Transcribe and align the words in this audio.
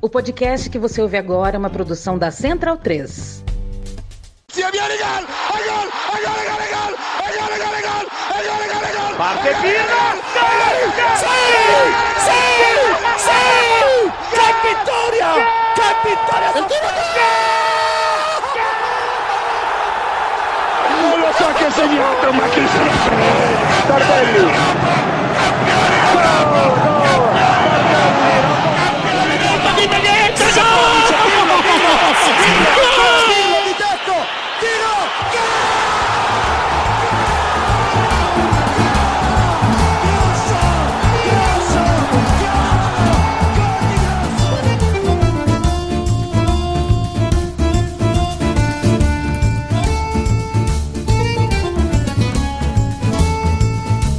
O 0.00 0.08
podcast 0.08 0.70
que 0.70 0.78
você 0.78 1.02
ouve 1.02 1.16
agora 1.16 1.56
é 1.56 1.58
uma 1.58 1.68
produção 1.68 2.16
da 2.16 2.30
Central 2.30 2.76
3. 2.76 3.42
Parte 9.16 9.48
Pirlo! 9.60 10.22
Sì! 11.16 11.26
Sì! 12.26 12.42
Sì! 13.16 13.42
Che 14.30 14.48
vittoria! 14.68 15.30
Che 15.74 15.88
vittoria! 16.04 16.52
Non 21.00 21.18
lo 21.20 21.30
so 21.32 21.46
che 21.54 21.66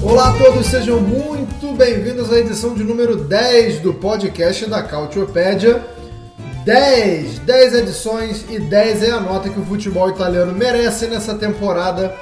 Olá 0.02 0.30
a 0.30 0.34
todos, 0.34 0.66
sejam 0.66 1.00
muito 1.00 1.74
bem-vindos 1.78 2.34
à 2.34 2.40
edição 2.40 2.74
de 2.74 2.84
número 2.84 3.16
10 3.16 3.80
do 3.80 3.94
podcast 3.94 4.66
da 4.66 4.82
Cautiopédia. 4.82 5.99
10, 6.70 7.40
10 7.40 7.74
edições 7.74 8.46
e 8.48 8.60
10 8.60 9.02
é 9.02 9.10
a 9.10 9.20
nota 9.20 9.50
que 9.50 9.60
o 9.60 9.66
futebol 9.66 10.08
italiano 10.08 10.54
merece 10.54 11.08
nessa 11.08 11.34
temporada. 11.34 12.16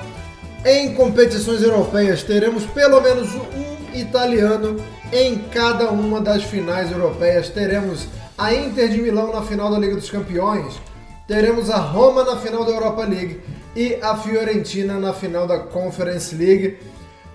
Em 0.63 0.93
competições 0.93 1.61
europeias, 1.61 2.23
teremos 2.23 2.65
pelo 2.67 3.01
menos 3.01 3.27
um 3.35 3.93
italiano 3.93 4.77
em 5.11 5.37
cada 5.51 5.89
uma 5.89 6.21
das 6.21 6.43
finais 6.43 6.89
europeias. 6.89 7.49
Teremos 7.49 8.07
a 8.37 8.53
Inter 8.53 8.87
de 8.87 9.01
Milão 9.01 9.33
na 9.33 9.41
final 9.41 9.69
da 9.69 9.77
Liga 9.77 9.95
dos 9.95 10.09
Campeões, 10.09 10.79
teremos 11.27 11.69
a 11.69 11.79
Roma 11.79 12.23
na 12.23 12.37
final 12.37 12.63
da 12.63 12.71
Europa 12.71 13.03
League 13.03 13.41
e 13.75 13.95
a 14.01 14.15
Fiorentina 14.15 14.97
na 14.97 15.11
final 15.11 15.45
da 15.45 15.59
Conference 15.59 16.33
League. 16.33 16.77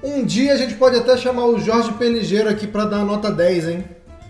Um 0.03 0.25
dia 0.25 0.55
a 0.55 0.57
gente 0.57 0.77
pode 0.77 0.97
até 0.97 1.15
chamar 1.19 1.45
o 1.45 1.61
Jorge 1.61 1.93
Peligeiro 1.93 2.49
aqui 2.49 2.67
para 2.67 2.87
dar 2.87 3.01
a 3.01 3.05
nota 3.05 3.31
10, 3.31 3.69
hein? 3.69 3.85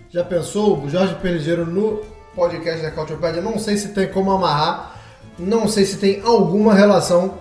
Já 0.09 0.25
pensou? 0.25 0.83
O 0.83 0.89
Jorge 0.89 1.15
Peligeiro 1.15 1.65
no 1.65 2.01
podcast 2.35 2.81
da 2.81 2.91
Cautiopédia? 2.91 3.41
Não 3.41 3.57
sei 3.59 3.77
se 3.77 3.89
tem 3.89 4.07
como 4.07 4.31
amarrar, 4.31 4.99
não 5.37 5.67
sei 5.67 5.85
se 5.85 5.97
tem 5.97 6.21
alguma 6.23 6.73
relação, 6.73 7.35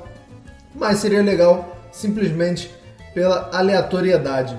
mas 0.75 0.99
seria 0.99 1.23
legal 1.23 1.77
simplesmente 1.91 2.71
pela 3.15 3.51
aleatoriedade. 3.53 4.59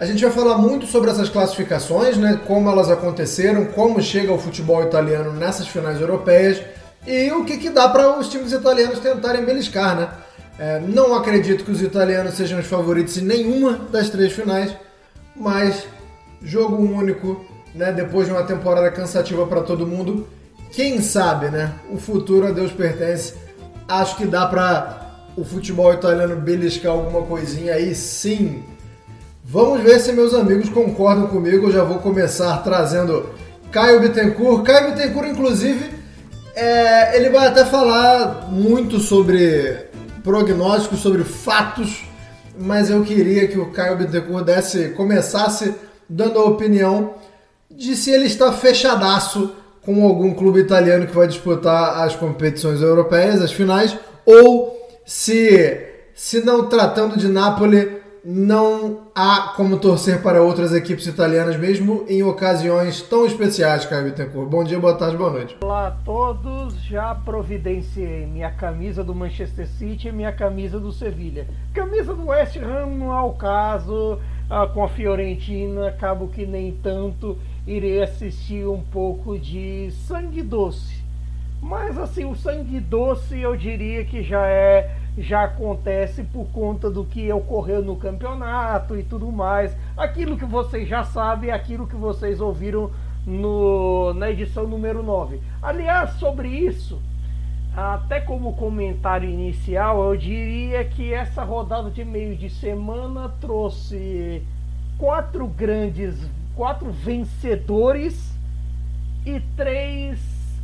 A 0.00 0.06
gente 0.06 0.22
vai 0.22 0.30
falar 0.32 0.58
muito 0.58 0.86
sobre 0.86 1.10
essas 1.10 1.28
classificações, 1.28 2.16
né? 2.16 2.40
Como 2.46 2.70
elas 2.70 2.88
aconteceram, 2.88 3.66
como 3.66 4.00
chega 4.00 4.32
o 4.32 4.38
futebol 4.38 4.82
italiano 4.82 5.32
nessas 5.32 5.66
finais 5.66 6.00
europeias 6.00 6.62
e 7.06 7.32
o 7.32 7.44
que, 7.44 7.58
que 7.58 7.70
dá 7.70 7.88
para 7.88 8.18
os 8.18 8.28
times 8.28 8.52
italianos 8.52 9.00
tentarem 9.00 9.44
beliscar, 9.44 9.96
né? 9.96 10.08
É, 10.58 10.80
não 10.80 11.14
acredito 11.14 11.64
que 11.64 11.70
os 11.70 11.82
italianos 11.82 12.34
sejam 12.34 12.58
os 12.58 12.66
favoritos 12.66 13.16
em 13.16 13.22
nenhuma 13.22 13.74
das 13.90 14.08
três 14.10 14.32
finais, 14.32 14.74
mas 15.34 15.86
jogo 16.42 16.76
único, 16.76 17.44
né? 17.78 17.92
Depois 17.92 18.26
de 18.26 18.32
uma 18.32 18.42
temporada 18.42 18.90
cansativa 18.90 19.46
para 19.46 19.62
todo 19.62 19.86
mundo, 19.86 20.26
quem 20.72 21.00
sabe, 21.00 21.48
né? 21.48 21.72
O 21.90 21.96
futuro 21.96 22.48
a 22.48 22.50
Deus 22.50 22.72
pertence. 22.72 23.34
Acho 23.86 24.16
que 24.16 24.26
dá 24.26 24.44
para 24.46 25.06
o 25.36 25.44
futebol 25.44 25.94
italiano 25.94 26.36
beliscar 26.36 26.92
alguma 26.92 27.22
coisinha 27.22 27.74
aí, 27.74 27.94
sim. 27.94 28.62
Vamos 29.44 29.80
ver 29.80 30.00
se 30.00 30.12
meus 30.12 30.34
amigos 30.34 30.68
concordam 30.68 31.28
comigo. 31.28 31.68
Eu 31.68 31.72
já 31.72 31.84
vou 31.84 32.00
começar 32.00 32.58
trazendo 32.58 33.30
Caio 33.70 34.00
Bittencourt. 34.00 34.64
Caio 34.64 34.90
Bittencourt, 34.90 35.28
inclusive, 35.28 35.90
é, 36.54 37.16
ele 37.16 37.30
vai 37.30 37.46
até 37.46 37.64
falar 37.64 38.48
muito 38.50 38.98
sobre 38.98 39.86
prognósticos, 40.24 40.98
sobre 40.98 41.22
fatos, 41.22 42.04
mas 42.58 42.90
eu 42.90 43.02
queria 43.04 43.46
que 43.46 43.58
o 43.58 43.70
Caio 43.70 43.96
Bittencourt 43.96 44.44
desse, 44.44 44.88
começasse 44.90 45.74
dando 46.08 46.40
a 46.40 46.44
opinião 46.44 47.14
de 47.78 47.94
se 47.94 48.10
ele 48.10 48.26
está 48.26 48.52
fechadaço 48.52 49.54
com 49.82 50.04
algum 50.04 50.34
clube 50.34 50.58
italiano 50.58 51.06
que 51.06 51.14
vai 51.14 51.28
disputar 51.28 52.02
as 52.02 52.16
competições 52.16 52.82
europeias, 52.82 53.40
as 53.40 53.52
finais, 53.52 53.96
ou 54.26 54.76
se, 55.06 55.80
se 56.12 56.44
não 56.44 56.68
tratando 56.68 57.16
de 57.16 57.28
Napoli, 57.28 57.98
não 58.24 59.02
há 59.14 59.54
como 59.56 59.78
torcer 59.78 60.20
para 60.20 60.42
outras 60.42 60.74
equipes 60.74 61.06
italianas, 61.06 61.56
mesmo 61.56 62.04
em 62.08 62.22
ocasiões 62.22 63.00
tão 63.00 63.24
especiais, 63.24 63.86
Caio 63.86 64.06
Bittencourt. 64.06 64.50
Bom 64.50 64.64
dia, 64.64 64.78
boa 64.78 64.94
tarde, 64.94 65.16
boa 65.16 65.30
noite. 65.30 65.56
Olá 65.62 65.86
a 65.86 65.90
todos, 65.92 66.74
já 66.82 67.14
providenciei 67.14 68.26
minha 68.26 68.50
camisa 68.50 69.04
do 69.04 69.14
Manchester 69.14 69.68
City 69.68 70.08
e 70.08 70.12
minha 70.12 70.32
camisa 70.32 70.80
do 70.80 70.92
Sevilha. 70.92 71.46
Camisa 71.72 72.12
do 72.12 72.26
West 72.26 72.56
Ham 72.56 72.86
não 72.98 73.16
é 73.16 73.20
o 73.22 73.32
caso, 73.32 74.18
ah, 74.50 74.66
com 74.66 74.82
a 74.82 74.88
Fiorentina, 74.88 75.88
acabo 75.88 76.28
que 76.28 76.44
nem 76.44 76.72
tanto, 76.82 77.38
irei 77.68 78.02
assistir 78.02 78.66
um 78.66 78.80
pouco 78.80 79.38
de 79.38 79.90
sangue 80.06 80.42
doce. 80.42 81.04
Mas 81.60 81.98
assim, 81.98 82.24
o 82.24 82.34
sangue 82.34 82.80
doce 82.80 83.38
eu 83.38 83.54
diria 83.56 84.04
que 84.04 84.22
já 84.22 84.46
é 84.46 84.96
já 85.18 85.44
acontece 85.44 86.22
por 86.22 86.46
conta 86.46 86.88
do 86.88 87.04
que 87.04 87.30
ocorreu 87.32 87.82
no 87.82 87.96
campeonato 87.96 88.96
e 88.96 89.02
tudo 89.02 89.30
mais. 89.32 89.76
Aquilo 89.96 90.38
que 90.38 90.44
vocês 90.44 90.88
já 90.88 91.02
sabem, 91.02 91.50
aquilo 91.50 91.86
que 91.86 91.96
vocês 91.96 92.40
ouviram 92.40 92.90
no, 93.26 94.14
na 94.14 94.30
edição 94.30 94.66
número 94.66 95.02
9. 95.02 95.40
Aliás, 95.60 96.12
sobre 96.12 96.48
isso, 96.48 97.02
até 97.76 98.20
como 98.20 98.54
comentário 98.54 99.28
inicial, 99.28 100.02
eu 100.04 100.16
diria 100.16 100.84
que 100.84 101.12
essa 101.12 101.42
rodada 101.42 101.90
de 101.90 102.04
meio 102.04 102.36
de 102.36 102.48
semana 102.48 103.28
trouxe 103.40 104.42
quatro 104.96 105.46
grandes, 105.46 106.28
quatro 106.58 106.90
vencedores 106.90 108.36
e 109.24 109.38
três 109.56 110.18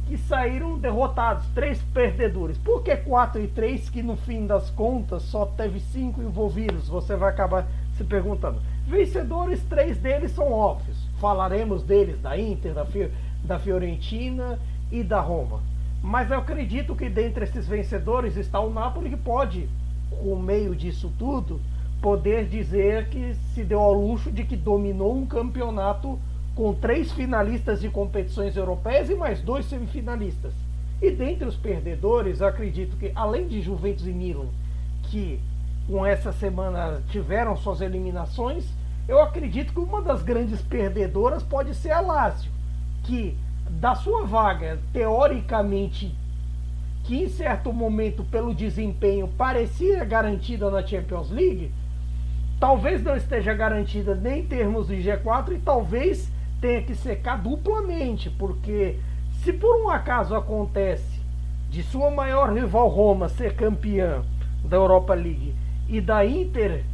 que 0.08 0.18
saíram 0.18 0.76
derrotados, 0.76 1.46
três 1.54 1.80
perdedores. 1.94 2.58
Por 2.58 2.82
que 2.82 2.96
quatro 2.96 3.40
e 3.40 3.46
três 3.46 3.88
que 3.88 4.02
no 4.02 4.16
fim 4.16 4.44
das 4.44 4.70
contas 4.70 5.22
só 5.22 5.46
teve 5.46 5.78
cinco 5.78 6.20
envolvidos? 6.20 6.88
Você 6.88 7.14
vai 7.14 7.30
acabar 7.30 7.68
se 7.96 8.02
perguntando. 8.02 8.60
Vencedores, 8.84 9.62
três 9.70 9.96
deles 9.96 10.32
são 10.32 10.50
óbvios. 10.50 10.98
Falaremos 11.20 11.84
deles, 11.84 12.20
da 12.20 12.36
Inter, 12.36 12.74
da, 12.74 12.84
da 13.44 13.60
Fiorentina 13.60 14.58
e 14.90 15.04
da 15.04 15.20
Roma. 15.20 15.62
Mas 16.02 16.28
eu 16.28 16.38
acredito 16.38 16.96
que 16.96 17.08
dentre 17.08 17.44
esses 17.44 17.68
vencedores 17.68 18.36
está 18.36 18.58
o 18.58 18.68
Napoli 18.68 19.10
que 19.10 19.16
pode, 19.16 19.68
com 20.10 20.34
meio 20.34 20.74
disso 20.74 21.12
tudo, 21.16 21.60
poder 22.04 22.44
dizer 22.44 23.08
que 23.08 23.34
se 23.54 23.64
deu 23.64 23.80
ao 23.80 23.94
luxo 23.94 24.30
de 24.30 24.44
que 24.44 24.56
dominou 24.56 25.16
um 25.16 25.24
campeonato 25.24 26.18
com 26.54 26.74
três 26.74 27.10
finalistas 27.10 27.80
de 27.80 27.88
competições 27.88 28.54
europeias 28.58 29.08
e 29.08 29.14
mais 29.14 29.40
dois 29.40 29.64
semifinalistas. 29.64 30.52
E 31.00 31.10
dentre 31.10 31.48
os 31.48 31.56
perdedores, 31.56 32.42
acredito 32.42 32.94
que, 32.98 33.10
além 33.14 33.48
de 33.48 33.62
Juventus 33.62 34.06
e 34.06 34.12
Milan, 34.12 34.48
que 35.04 35.40
com 35.88 36.04
essa 36.04 36.30
semana 36.30 37.02
tiveram 37.08 37.56
suas 37.56 37.80
eliminações, 37.80 38.66
eu 39.08 39.18
acredito 39.22 39.72
que 39.72 39.80
uma 39.80 40.02
das 40.02 40.22
grandes 40.22 40.60
perdedoras 40.60 41.42
pode 41.42 41.74
ser 41.74 41.92
a 41.92 42.00
Lazio, 42.00 42.52
que 43.04 43.34
da 43.70 43.94
sua 43.94 44.26
vaga, 44.26 44.78
teoricamente, 44.92 46.14
que 47.04 47.16
em 47.16 47.30
certo 47.30 47.72
momento, 47.72 48.22
pelo 48.24 48.54
desempenho, 48.54 49.26
parecia 49.26 50.04
garantida 50.04 50.70
na 50.70 50.86
Champions 50.86 51.30
League, 51.30 51.72
talvez 52.64 53.02
não 53.02 53.14
esteja 53.14 53.52
garantida 53.52 54.14
nem 54.14 54.40
em 54.40 54.46
termos 54.46 54.86
de 54.86 54.94
G4 54.94 55.52
e 55.52 55.58
talvez 55.58 56.32
tenha 56.62 56.80
que 56.80 56.94
secar 56.94 57.36
duplamente, 57.36 58.30
porque 58.30 58.98
se 59.42 59.52
por 59.52 59.84
um 59.84 59.90
acaso 59.90 60.34
acontece 60.34 61.20
de 61.68 61.82
sua 61.82 62.10
maior 62.10 62.50
rival 62.50 62.88
Roma 62.88 63.28
ser 63.28 63.54
campeã 63.54 64.22
da 64.64 64.78
Europa 64.78 65.12
League 65.12 65.54
e 65.90 66.00
da 66.00 66.24
Inter 66.24 66.86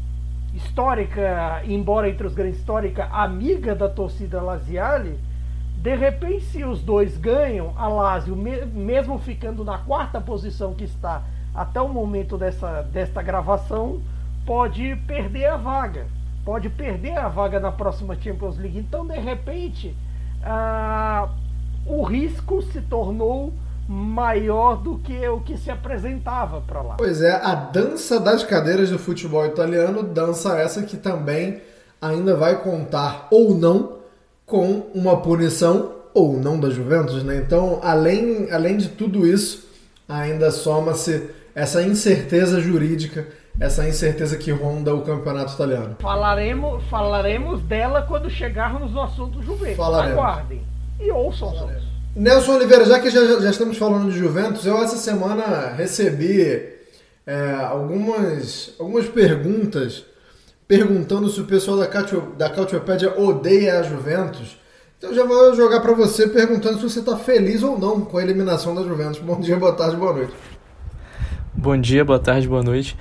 histórica, 0.53 1.63
embora 1.65 2.11
entre 2.11 2.27
os 2.27 2.35
grandes 2.35 2.59
histórica, 2.59 3.05
amiga 3.05 3.73
da 3.73 3.89
torcida 3.89 4.43
Laziale, 4.43 5.21
de 5.77 5.95
repente 5.95 6.47
se 6.47 6.65
os 6.65 6.83
dois 6.83 7.17
ganham, 7.17 7.73
a 7.77 7.87
Lazio, 7.87 8.35
mesmo 8.35 9.21
ficando 9.21 9.65
na 9.65 9.79
quarta 9.79 10.21
posição 10.21 10.75
que 10.75 10.83
está 10.83 11.23
até 11.55 11.81
o 11.81 11.89
momento 11.89 12.37
dessa, 12.37 12.83
desta 12.83 13.23
gravação, 13.23 14.01
pode 14.45 14.97
perder 15.07 15.47
a 15.47 15.57
vaga 15.57 16.07
pode 16.45 16.69
perder 16.69 17.17
a 17.17 17.29
vaga 17.29 17.61
na 17.61 17.71
próxima 17.71 18.17
Champions 18.21 18.59
League. 18.59 18.79
Então, 18.79 19.07
de 19.07 19.19
repente, 19.19 19.97
o 21.87 22.03
risco 22.03 22.63
se 22.63 22.81
tornou 22.83 23.53
maior 23.89 24.77
do 24.77 24.99
que 24.99 25.29
o 25.29 25.41
que 25.41 25.57
se 25.57 25.71
apresentava 25.71 26.61
para 26.61 26.81
lá. 26.81 26.95
Pois 26.97 27.21
é, 27.21 27.33
a 27.33 27.55
dança 27.55 28.21
das 28.21 28.45
cadeiras 28.45 28.91
do 28.91 28.99
futebol 28.99 29.45
italiano, 29.47 30.03
dança 30.03 30.57
essa 30.59 30.83
que 30.83 30.97
também 30.97 31.61
ainda 32.01 32.37
vai 32.37 32.63
contar 32.63 33.27
ou 33.31 33.55
não 33.55 33.99
com 34.47 34.91
uma 34.95 35.17
punição 35.21 35.93
ou 36.15 36.37
não 36.37 36.59
da 36.59 36.71
Juventus, 36.71 37.23
né? 37.23 37.37
Então, 37.37 37.81
além, 37.83 38.51
além 38.51 38.77
de 38.77 38.89
tudo 38.89 39.27
isso, 39.27 39.69
ainda 40.09 40.51
soma-se 40.51 41.31
essa 41.55 41.83
incerteza 41.83 42.61
jurídica, 42.61 43.27
essa 43.61 43.87
incerteza 43.87 44.39
que 44.39 44.51
ronda 44.51 44.95
o 44.95 45.03
campeonato 45.03 45.53
italiano. 45.53 45.97
Falaremos, 46.01 46.83
falaremos 46.85 47.61
dela 47.63 48.03
quando 48.03 48.31
chegarmos 48.31 48.91
no 48.91 49.03
assunto 49.03 49.43
Juventus. 49.43 49.77
Falaremos. 49.77 50.19
Aguardem 50.19 50.63
e 50.99 51.11
ouçam 51.11 51.53
todos. 51.53 51.91
Nelson 52.17 52.55
Oliveira, 52.55 52.87
já 52.87 52.99
que 52.99 53.11
já, 53.11 53.41
já 53.41 53.51
estamos 53.51 53.77
falando 53.77 54.11
de 54.11 54.19
Juventus, 54.19 54.65
eu 54.65 54.83
essa 54.83 54.97
semana 54.97 55.75
recebi 55.75 56.41
é, 57.27 57.55
algumas, 57.61 58.75
algumas 58.81 59.07
perguntas 59.07 60.05
perguntando 60.67 61.29
se 61.29 61.41
o 61.41 61.45
pessoal 61.45 61.77
da, 61.77 61.87
Cautio, 61.87 62.33
da 62.39 62.49
Cautiopédia 62.49 63.21
odeia 63.21 63.81
a 63.81 63.83
Juventus. 63.83 64.59
Então 64.99 65.13
já 65.15 65.25
vou 65.25 65.55
jogar 65.55 65.81
para 65.81 65.93
você 65.93 66.27
perguntando 66.29 66.79
se 66.79 66.83
você 66.83 67.01
está 67.01 67.17
feliz 67.17 67.63
ou 67.63 67.79
não 67.79 68.01
com 68.01 68.17
a 68.17 68.23
eliminação 68.23 68.75
da 68.75 68.83
Juventus. 68.83 69.21
Bom 69.21 69.39
dia, 69.39 69.57
boa 69.57 69.73
tarde, 69.73 69.97
boa 69.97 70.13
noite. 70.15 70.35
Bom 71.53 71.79
dia, 71.79 72.05
boa 72.05 72.19
tarde, 72.19 72.49
boa 72.49 72.63
noite. 72.63 72.97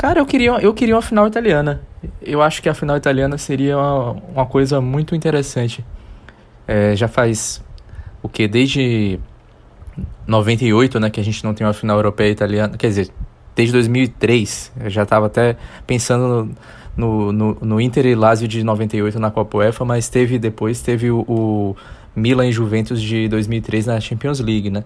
Cara, 0.00 0.18
eu 0.18 0.24
queria, 0.24 0.52
eu 0.52 0.72
queria 0.72 0.94
uma 0.94 1.02
final 1.02 1.26
italiana. 1.26 1.82
Eu 2.22 2.40
acho 2.40 2.62
que 2.62 2.70
a 2.70 2.74
final 2.74 2.96
italiana 2.96 3.36
seria 3.36 3.76
uma, 3.76 4.12
uma 4.12 4.46
coisa 4.46 4.80
muito 4.80 5.14
interessante. 5.14 5.84
É, 6.66 6.96
já 6.96 7.06
faz 7.06 7.62
o 8.22 8.28
que? 8.28 8.48
Desde 8.48 9.20
98, 10.26 10.98
né, 10.98 11.10
que 11.10 11.20
a 11.20 11.22
gente 11.22 11.44
não 11.44 11.52
tem 11.52 11.66
uma 11.66 11.74
final 11.74 11.98
europeia 11.98 12.30
italiana. 12.30 12.78
Quer 12.78 12.86
dizer, 12.86 13.10
desde 13.54 13.74
2003. 13.74 14.72
Eu 14.84 14.88
já 14.88 15.02
estava 15.02 15.26
até 15.26 15.54
pensando 15.86 16.50
no, 16.96 17.30
no, 17.30 17.58
no, 17.60 17.78
Inter 17.78 18.06
e 18.06 18.14
Lazio 18.14 18.48
de 18.48 18.64
98 18.64 19.20
na 19.20 19.30
Copa 19.30 19.58
UEFA, 19.58 19.84
mas 19.84 20.08
teve 20.08 20.38
depois 20.38 20.80
teve 20.80 21.10
o, 21.10 21.26
o 21.28 21.76
Milan 22.16 22.46
e 22.46 22.52
Juventus 22.52 23.02
de 23.02 23.28
2003 23.28 23.84
na 23.84 24.00
Champions 24.00 24.40
League, 24.40 24.70
né? 24.70 24.82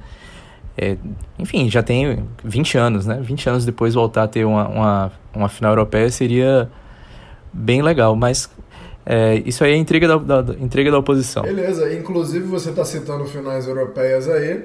É, 0.76 0.97
enfim, 1.38 1.71
já 1.71 1.82
tem 1.82 2.25
20 2.43 2.79
anos, 2.79 3.06
né? 3.06 3.21
20 3.23 3.49
anos 3.49 3.65
depois 3.65 3.94
voltar 3.94 4.25
a 4.25 4.29
ter 4.29 4.44
uma, 4.44 4.69
uma, 4.69 5.12
uma 5.35 5.49
final 5.49 5.73
europeia 5.73 6.11
seria 6.11 6.69
bem 7.53 7.81
legal, 7.81 8.17
mas 8.17 8.50
é, 9.06 9.37
isso 9.47 9.62
aí 9.62 9.73
é 9.73 9.76
intriga 9.76 10.09
da, 10.09 10.41
da, 10.41 10.55
intriga 10.55 10.91
da 10.91 10.99
oposição. 10.99 11.43
Beleza, 11.43 11.93
inclusive 11.94 12.44
você 12.44 12.71
está 12.71 12.85
citando 12.85 13.25
finais 13.26 13.69
europeias 13.69 14.29
aí. 14.29 14.65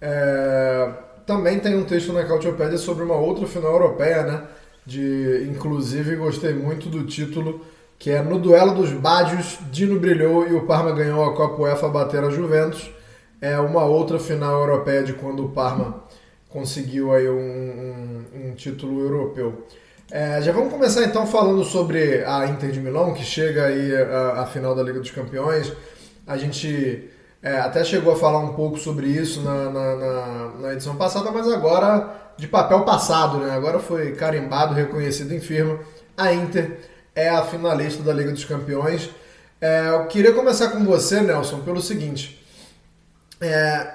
É, 0.00 0.90
também 1.26 1.58
tem 1.58 1.76
um 1.76 1.84
texto 1.84 2.12
na 2.12 2.24
Cautiopédia 2.24 2.76
sobre 2.76 3.02
uma 3.02 3.16
outra 3.16 3.46
final 3.46 3.72
europeia, 3.72 4.22
né? 4.24 4.42
de 4.86 5.48
inclusive 5.50 6.14
gostei 6.14 6.54
muito 6.54 6.88
do 6.88 7.02
título 7.04 7.60
que 7.98 8.10
é 8.10 8.22
no 8.22 8.38
duelo 8.38 8.74
dos 8.74 8.90
Bádios, 8.92 9.58
Dino 9.72 9.98
brilhou 9.98 10.46
e 10.46 10.54
o 10.54 10.66
Parma 10.66 10.92
ganhou 10.92 11.24
a 11.24 11.34
Copa 11.34 11.62
UEFA 11.62 11.88
bater 11.88 12.22
a 12.22 12.30
Juventus. 12.30 12.90
É 13.40 13.58
uma 13.58 13.84
outra 13.84 14.18
final 14.18 14.60
europeia 14.60 15.02
de 15.02 15.12
quando 15.12 15.44
o 15.44 15.48
Parma 15.50 16.04
conseguiu 16.48 17.12
aí 17.12 17.28
um, 17.28 17.34
um, 17.34 18.24
um 18.34 18.54
título 18.54 19.00
europeu. 19.00 19.66
É, 20.10 20.40
já 20.40 20.52
vamos 20.52 20.72
começar 20.72 21.04
então 21.04 21.26
falando 21.26 21.64
sobre 21.64 22.24
a 22.24 22.46
Inter 22.46 22.70
de 22.70 22.80
Milão, 22.80 23.12
que 23.12 23.24
chega 23.24 23.66
aí 23.66 23.92
a 24.36 24.46
final 24.46 24.74
da 24.74 24.82
Liga 24.82 25.00
dos 25.00 25.10
Campeões. 25.10 25.72
A 26.26 26.36
gente 26.36 27.10
é, 27.42 27.58
até 27.58 27.84
chegou 27.84 28.12
a 28.12 28.16
falar 28.16 28.38
um 28.38 28.54
pouco 28.54 28.78
sobre 28.78 29.08
isso 29.08 29.42
na, 29.42 29.70
na, 29.70 29.96
na, 29.96 30.48
na 30.60 30.72
edição 30.72 30.96
passada, 30.96 31.30
mas 31.30 31.48
agora 31.48 32.32
de 32.36 32.46
papel 32.46 32.82
passado, 32.82 33.38
né? 33.38 33.50
Agora 33.50 33.78
foi 33.78 34.12
carimbado, 34.12 34.74
reconhecido 34.74 35.32
em 35.32 35.40
firma. 35.40 35.78
A 36.16 36.32
Inter 36.32 36.78
é 37.14 37.28
a 37.28 37.42
finalista 37.42 38.02
da 38.02 38.12
Liga 38.12 38.30
dos 38.30 38.44
Campeões. 38.44 39.10
É, 39.60 39.88
eu 39.88 40.06
queria 40.06 40.32
começar 40.32 40.68
com 40.68 40.84
você, 40.84 41.20
Nelson, 41.20 41.60
pelo 41.60 41.80
seguinte. 41.80 42.45
É, 43.40 43.94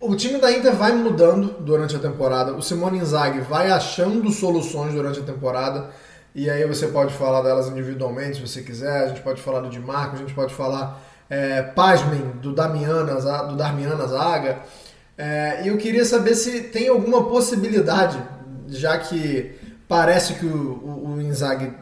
o 0.00 0.16
time 0.16 0.38
da 0.38 0.50
Inter 0.50 0.74
vai 0.74 0.92
mudando 0.92 1.60
durante 1.60 1.94
a 1.94 1.98
temporada. 1.98 2.52
O 2.54 2.62
Simone 2.62 2.98
Inzaghi 2.98 3.40
vai 3.40 3.70
achando 3.70 4.30
soluções 4.30 4.92
durante 4.92 5.20
a 5.20 5.22
temporada. 5.22 5.90
E 6.34 6.50
aí 6.50 6.66
você 6.66 6.88
pode 6.88 7.14
falar 7.14 7.42
delas 7.42 7.68
individualmente, 7.68 8.36
se 8.36 8.40
você 8.40 8.62
quiser. 8.62 9.04
A 9.04 9.08
gente 9.08 9.20
pode 9.20 9.40
falar 9.40 9.60
do 9.60 9.68
Di 9.68 9.78
Marco, 9.78 10.16
a 10.16 10.18
gente 10.18 10.34
pode 10.34 10.52
falar, 10.54 11.00
é, 11.30 11.62
pasmem, 11.62 12.20
do 12.40 12.52
Damiana, 12.52 13.14
do 13.46 13.56
Darmiana 13.56 14.06
Zaga. 14.06 14.60
É, 15.16 15.62
e 15.64 15.68
eu 15.68 15.76
queria 15.76 16.04
saber 16.04 16.34
se 16.34 16.62
tem 16.62 16.88
alguma 16.88 17.28
possibilidade, 17.28 18.20
já 18.68 18.98
que 18.98 19.54
parece 19.86 20.34
que 20.34 20.46
o, 20.46 20.72
o, 20.72 21.14
o 21.14 21.22
Inzaghi 21.22 21.72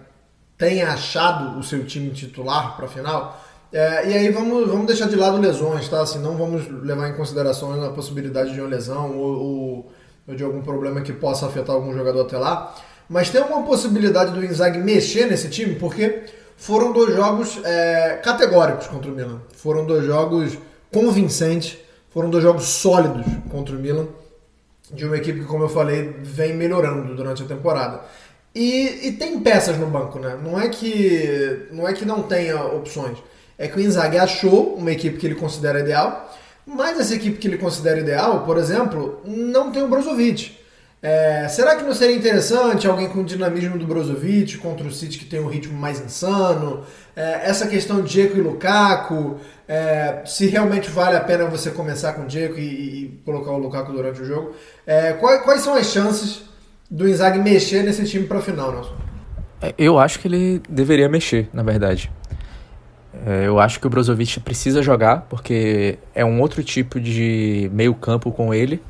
tem 0.58 0.82
achado 0.82 1.58
o 1.58 1.62
seu 1.62 1.86
time 1.86 2.10
titular 2.10 2.76
para 2.76 2.84
a 2.84 2.88
final. 2.88 3.40
É, 3.72 4.08
e 4.08 4.14
aí 4.14 4.31
vamos, 4.31 4.69
vamos 4.69 4.87
deixar 4.87 5.08
de 5.08 5.17
lado 5.17 5.38
lesões, 5.38 5.88
tá? 5.88 6.02
Assim, 6.02 6.19
não 6.19 6.37
vamos 6.37 6.69
levar 6.82 7.08
em 7.08 7.14
consideração 7.14 7.84
a 7.84 7.90
possibilidade 7.90 8.52
de 8.52 8.61
uma 8.61 8.69
lesão 8.69 9.17
ou, 9.17 9.40
ou, 9.40 9.93
ou, 10.26 10.34
de 10.34 10.43
algum 10.43 10.61
problema 10.61 11.00
que 11.00 11.12
possa 11.12 11.46
afetar 11.46 11.75
algum 11.75 11.93
jogador 11.93 12.22
até 12.22 12.37
lá. 12.37 12.75
Mas 13.08 13.31
tem 13.31 13.40
alguma 13.40 13.62
possibilidade 13.62 14.32
do 14.32 14.44
Inzaghi 14.44 14.78
mexer 14.78 15.26
nesse 15.26 15.49
time? 15.49 15.75
Porque 15.75 16.25
foram 16.56 16.93
dois 16.93 17.14
jogos 17.14 17.61
é, 17.64 18.20
categóricos 18.22 18.87
contra 18.87 19.11
o 19.11 19.14
Milan. 19.14 19.40
Foram 19.52 19.87
dois 19.87 20.05
jogos 20.05 20.58
convincentes 20.93 21.78
foram 22.11 22.28
dois 22.28 22.43
jogos 22.43 22.64
sólidos 22.64 23.25
contra 23.49 23.75
o 23.75 23.78
Milan, 23.78 24.08
de 24.93 25.06
uma 25.06 25.17
equipe 25.17 25.40
que, 25.40 25.46
como 25.46 25.64
eu 25.64 25.69
falei, 25.69 26.17
vem 26.20 26.55
melhorando 26.55 27.14
durante 27.14 27.43
a 27.43 27.46
temporada. 27.46 28.02
E, 28.52 29.08
e, 29.08 29.12
tem 29.12 29.38
peças 29.40 29.78
no 29.78 29.87
banco, 29.87 30.19
né? 30.19 30.37
Não 30.43 30.61
é 30.61 30.69
que 30.69 31.69
não 31.70 31.87
é 31.87 31.93
que 31.93 32.05
não 32.05 32.25
tenha 32.25 32.64
opções. 32.64 33.17
É 33.60 33.68
que 33.68 33.76
o 33.76 33.80
Inzaghi 33.80 34.16
achou 34.16 34.74
uma 34.74 34.90
equipe 34.90 35.18
que 35.18 35.26
ele 35.26 35.34
considera 35.34 35.80
ideal, 35.80 36.34
mas 36.66 36.98
essa 36.98 37.14
equipe 37.14 37.36
que 37.36 37.46
ele 37.46 37.58
considera 37.58 38.00
ideal, 38.00 38.42
por 38.46 38.56
exemplo, 38.56 39.20
não 39.26 39.70
tem 39.70 39.82
o 39.82 39.88
Brozovic. 39.88 40.58
É, 41.02 41.46
será 41.46 41.76
que 41.76 41.82
não 41.82 41.92
seria 41.92 42.16
interessante 42.16 42.86
alguém 42.86 43.10
com 43.10 43.20
o 43.20 43.24
dinamismo 43.24 43.78
do 43.78 43.86
Brozovic 43.86 44.56
contra 44.56 44.86
o 44.86 44.90
City 44.90 45.18
que 45.18 45.26
tem 45.26 45.40
um 45.40 45.46
ritmo 45.46 45.78
mais 45.78 46.00
insano? 46.00 46.84
É, 47.14 47.42
essa 47.44 47.66
questão 47.66 48.00
de 48.00 48.08
Dzeko 48.08 48.38
e 48.38 48.40
Lukaku, 48.40 49.36
é, 49.68 50.22
se 50.24 50.46
realmente 50.46 50.88
vale 50.88 51.18
a 51.18 51.20
pena 51.20 51.44
você 51.44 51.70
começar 51.70 52.14
com 52.14 52.22
o 52.22 52.26
Dzeko 52.26 52.58
e, 52.58 52.62
e, 52.62 53.22
colocar 53.26 53.50
o 53.50 53.58
Lukaku 53.58 53.93
durante 53.93 54.22
o 54.22 54.24
jogo. 54.24 54.55
É, 54.86 55.12
quais, 55.12 55.43
quais, 55.43 55.60
são 55.60 55.74
as 55.74 55.86
chances 55.86 56.44
do 56.90 57.06
Inzaghi 57.06 57.38
mexer 57.38 57.82
nesse 57.82 58.06
time 58.06 58.26
para 58.26 58.38
a 58.38 58.43
final, 58.43 58.72
Nelson? 58.72 58.96
É, 59.60 59.74
eu 59.76 59.98
acho 59.98 60.19
que 60.19 60.29
ele 60.29 60.62
deveria 60.67 61.10
mexer, 61.10 61.50
na 61.52 61.62
verdade. 61.62 62.10
É, 63.27 63.46
eu 63.46 63.60
acho 63.60 63.79
que 63.79 63.86
o 63.86 63.91
Brozovic 63.91 64.41
precisa 64.41 64.82
jogar, 64.82 65.27
porque 65.29 65.98
é 66.15 66.24
um 66.24 66.41
outro 66.41 66.62
tipo 66.65 66.98
de 66.98 67.70
meio 67.72 67.94
campo 67.94 68.32
com 68.32 68.55
ele 68.55 68.81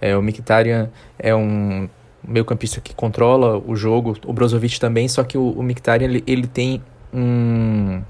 é, 0.00 0.16
o 0.16 0.22
Mkhitaryan 0.22 0.88
é 1.18 1.34
um 1.34 1.88
meio 2.26 2.44
campista 2.44 2.80
que 2.80 2.94
controla 2.94 3.58
o 3.58 3.76
jogo, 3.76 4.16
o 4.24 4.32
Brozovic 4.32 4.80
também, 4.80 5.08
só 5.08 5.22
que 5.22 5.36
o, 5.36 5.50
o 5.50 5.62
Mkhitaryan 5.62 6.08
ele, 6.08 6.24
ele 6.26 6.46
tem 6.46 6.82
um... 7.12 8.02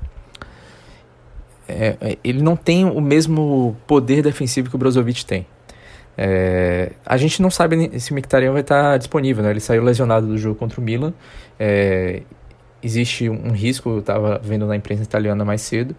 É, 1.69 1.97
é, 2.01 2.19
ele 2.23 2.43
não 2.43 2.57
tem 2.57 2.85
o 2.85 3.01
mesmo 3.01 3.77
poder 3.87 4.23
defensivo 4.23 4.69
que 4.69 4.75
o 4.75 4.79
Brozovic 4.79 5.25
tem. 5.25 5.47
É, 6.19 6.93
a 7.07 7.17
gente 7.17 7.41
não 7.41 7.51
sabe 7.51 7.99
se 8.01 8.11
o 8.13 8.15
Mkhitaryan 8.15 8.53
vai 8.53 8.61
estar 8.63 8.99
disponível, 8.99 9.43
né? 9.43 9.51
Ele 9.51 9.61
saiu 9.61 9.83
lesionado 9.83 10.27
do 10.27 10.37
jogo 10.37 10.57
contra 10.57 10.81
o 10.81 10.85
Milan. 10.85 11.15
É, 11.59 12.23
existe 12.83 13.29
um 13.29 13.53
risco, 13.53 13.91
eu 13.91 13.99
estava 14.01 14.41
vendo 14.43 14.67
na 14.67 14.77
imprensa 14.77 15.03
italiana 15.03 15.45
mais 15.45 15.63
cedo, 15.63 15.95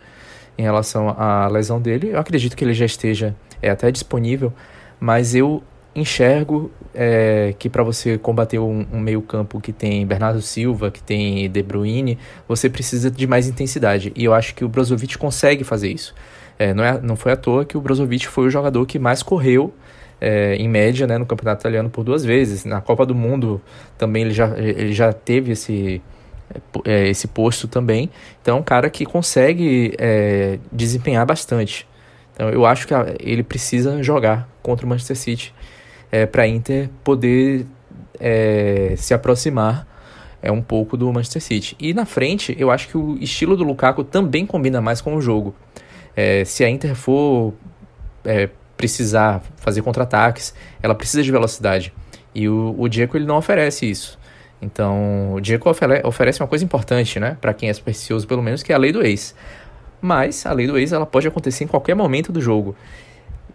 em 0.58 0.64
relação 0.64 1.10
à 1.10 1.48
lesão 1.48 1.82
dele. 1.82 2.10
Eu 2.10 2.20
acredito 2.20 2.56
que 2.56 2.64
ele 2.64 2.74
já 2.74 2.86
esteja 2.86 3.36
é, 3.62 3.70
até 3.70 3.92
disponível, 3.92 4.54
mas 5.00 5.36
eu 5.36 5.64
enxergo 5.94 6.72
é, 6.94 7.54
que 7.60 7.70
para 7.70 7.84
você 7.84 8.18
combater 8.18 8.60
um, 8.60 8.86
um 8.92 9.00
meio-campo 9.00 9.60
que 9.60 9.74
tem 9.74 10.06
Bernardo 10.06 10.42
Silva, 10.42 10.90
que 10.90 11.02
tem 11.02 11.50
De 11.50 11.64
Bruyne, 11.64 12.18
você 12.48 12.70
precisa 12.70 13.12
de 13.12 13.28
mais 13.28 13.48
intensidade. 13.48 14.12
E 14.16 14.24
eu 14.24 14.34
acho 14.34 14.56
que 14.56 14.64
o 14.64 14.70
Brozovic 14.70 15.18
consegue 15.18 15.64
fazer 15.64 15.90
isso. 15.90 16.14
É, 16.58 16.74
não, 16.74 16.84
é, 16.84 17.00
não 17.02 17.16
foi 17.16 17.32
à 17.32 17.36
toa 17.36 17.66
que 17.66 17.78
o 17.78 17.82
Brozovic 17.82 18.28
foi 18.28 18.48
o 18.48 18.50
jogador 18.50 18.86
que 18.86 19.00
mais 19.00 19.24
correu 19.24 19.74
é, 20.20 20.56
em 20.56 20.70
média 20.70 21.08
né, 21.08 21.18
no 21.18 21.26
campeonato 21.26 21.62
italiano 21.62 21.90
por 21.90 22.04
duas 22.04 22.24
vezes. 22.24 22.64
Na 22.64 22.80
Copa 22.80 23.06
do 23.06 23.16
Mundo 23.16 23.60
também 23.98 24.24
ele 24.24 24.34
já, 24.34 24.58
ele 24.58 24.94
já 24.94 25.12
teve 25.12 25.54
esse, 25.54 26.02
é, 26.86 27.08
esse 27.08 27.28
posto 27.28 27.68
também. 27.68 28.10
Então 28.42 28.58
é 28.58 28.60
um 28.60 28.64
cara 28.64 28.90
que 28.90 29.06
consegue 29.06 29.94
é, 29.98 30.60
desempenhar 30.72 31.26
bastante. 31.26 31.88
Então 32.34 32.50
eu 32.50 32.66
acho 32.66 32.88
que 32.88 32.94
ele 33.20 33.44
precisa 33.44 34.02
jogar 34.02 34.50
contra 34.62 34.86
o 34.86 34.90
Manchester 34.90 35.18
City 35.18 35.54
é, 36.12 36.26
para 36.26 36.44
a 36.44 36.48
Inter 36.48 36.90
poder 37.04 37.66
é, 38.20 38.94
se 38.98 39.14
aproximar 39.14 39.88
é 40.42 40.52
um 40.52 40.62
pouco 40.62 40.98
do 40.98 41.12
Manchester 41.14 41.42
City. 41.42 41.76
E 41.80 41.94
na 41.94 42.06
frente, 42.06 42.56
eu 42.58 42.72
acho 42.72 42.88
que 42.88 42.98
o 42.98 43.18
estilo 43.22 43.56
do 43.56 43.64
Lukaku 43.64 44.04
também 44.04 44.46
combina 44.46 44.82
mais 44.82 45.00
com 45.00 45.16
o 45.16 45.22
jogo. 45.22 45.54
É, 46.16 46.44
se 46.44 46.64
a 46.64 46.70
Inter 46.70 46.96
for 46.96 47.54
é, 48.26 48.50
precisar 48.76 49.44
fazer 49.58 49.82
contra-ataques, 49.84 50.54
ela 50.82 50.96
precisa 50.96 51.22
de 51.22 51.32
velocidade. 51.32 51.94
E 52.34 52.50
o, 52.50 52.76
o 52.78 52.88
Diego 52.90 53.16
ele 53.16 53.26
não 53.26 53.38
oferece 53.38 53.90
isso. 53.90 54.20
Então, 54.62 55.34
o 55.34 55.42
Diego 55.42 55.70
oferece 56.04 56.42
uma 56.42 56.48
coisa 56.48 56.64
importante, 56.64 57.20
né? 57.20 57.36
Para 57.42 57.54
quem 57.54 57.70
é 57.70 57.74
supersticioso, 57.74 58.28
pelo 58.28 58.44
menos, 58.44 58.62
que 58.62 58.72
é 58.72 58.76
a 58.76 58.78
lei 58.78 58.92
do 58.92 59.02
ex. 59.02 59.34
Mas 60.00 60.46
a 60.46 60.54
lei 60.54 60.68
do 60.68 60.78
ex 60.78 60.92
ela 60.94 61.06
pode 61.06 61.28
acontecer 61.28 61.64
em 61.64 61.68
qualquer 61.68 61.96
momento 61.96 62.32
do 62.32 62.40
jogo. 62.40 62.76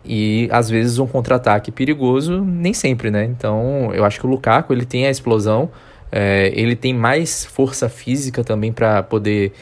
E 0.05 0.49
às 0.53 0.69
vezes 0.69 0.99
um 0.99 1.07
contra-ataque 1.07 1.71
perigoso, 1.71 2.41
nem 2.43 2.73
sempre, 2.75 3.11
né? 3.11 3.25
Então, 3.25 3.91
eu 3.95 4.05
acho 4.05 4.19
que 4.21 4.27
o 4.27 4.29
Lukaku 4.29 4.73
ele 4.73 4.85
tem 4.85 5.07
a 5.07 5.11
explosão, 5.11 5.71
é, 6.11 6.53
ele 6.55 6.75
tem 6.77 6.93
mais 6.95 7.45
força 7.45 7.89
física 7.89 8.43
também 8.43 8.73
para 8.73 9.03
poder 9.03 9.53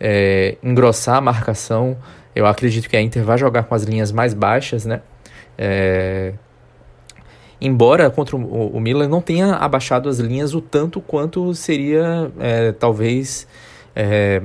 é, 0.00 0.56
engrossar 0.62 1.16
a 1.16 1.20
marcação. 1.20 1.96
Eu 2.34 2.46
acredito 2.46 2.88
que 2.88 2.96
a 2.96 3.00
Inter 3.00 3.22
vai 3.22 3.38
jogar 3.38 3.64
com 3.64 3.74
as 3.74 3.82
linhas 3.82 4.12
mais 4.12 4.34
baixas, 4.34 4.84
né? 4.84 5.00
É, 5.56 6.34
embora 7.60 8.10
contra 8.10 8.36
o, 8.36 8.76
o, 8.76 8.80
Milan 8.80 9.08
não 9.08 9.20
tenha 9.20 9.54
abaixado 9.54 10.08
as 10.08 10.18
linhas 10.18 10.54
o 10.54 10.60
tanto 10.60 11.00
quanto 11.00 11.54
seria 11.54 12.30
é, 12.38 12.72
talvez 12.72 13.46
é, 13.94 14.42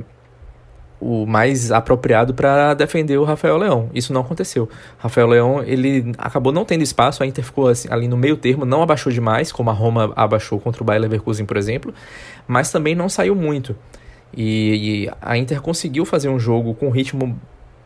o 1.01 1.25
mais 1.25 1.72
apropriado 1.72 2.34
para 2.34 2.75
defender 2.75 3.18
o 3.18 3.24
Rafael 3.24 3.58
Leão. 3.58 3.89
Isso 3.94 4.13
não 4.13 4.22
aconteceu. 4.22 4.70
Rafael 5.00 5.27
Leão 5.27 5.63
ele 5.63 6.13
acabou 6.18 6.53
não 6.53 6.63
tendo 6.63 6.84
espaço, 6.84 7.24
a 7.24 7.25
Inter 7.25 7.44
ficou 7.44 7.68
assim, 7.68 7.88
ali 7.91 8.08
no 8.08 8.15
meio 8.15 8.38
termo, 8.38 8.65
não 8.65 8.84
abaixou 8.84 9.12
demais, 9.12 9.51
como 9.51 9.72
a 9.72 9.74
Roma 9.74 10.13
abaixou 10.15 10.60
contra 10.60 10.84
o 10.84 10.86
Bayer 10.86 11.01
Leverkusen, 11.01 11.46
por 11.46 11.58
exemplo, 11.58 11.94
mas 12.48 12.72
também 12.72 12.94
não 12.94 13.10
saiu 13.10 13.36
muito. 13.36 13.75
E, 14.36 15.06
e 15.06 15.12
a 15.22 15.36
Inter 15.38 15.62
conseguiu 15.62 16.06
fazer 16.06 16.30
um 16.30 16.39
jogo 16.39 16.74
com 16.75 16.89
ritmo 16.89 17.38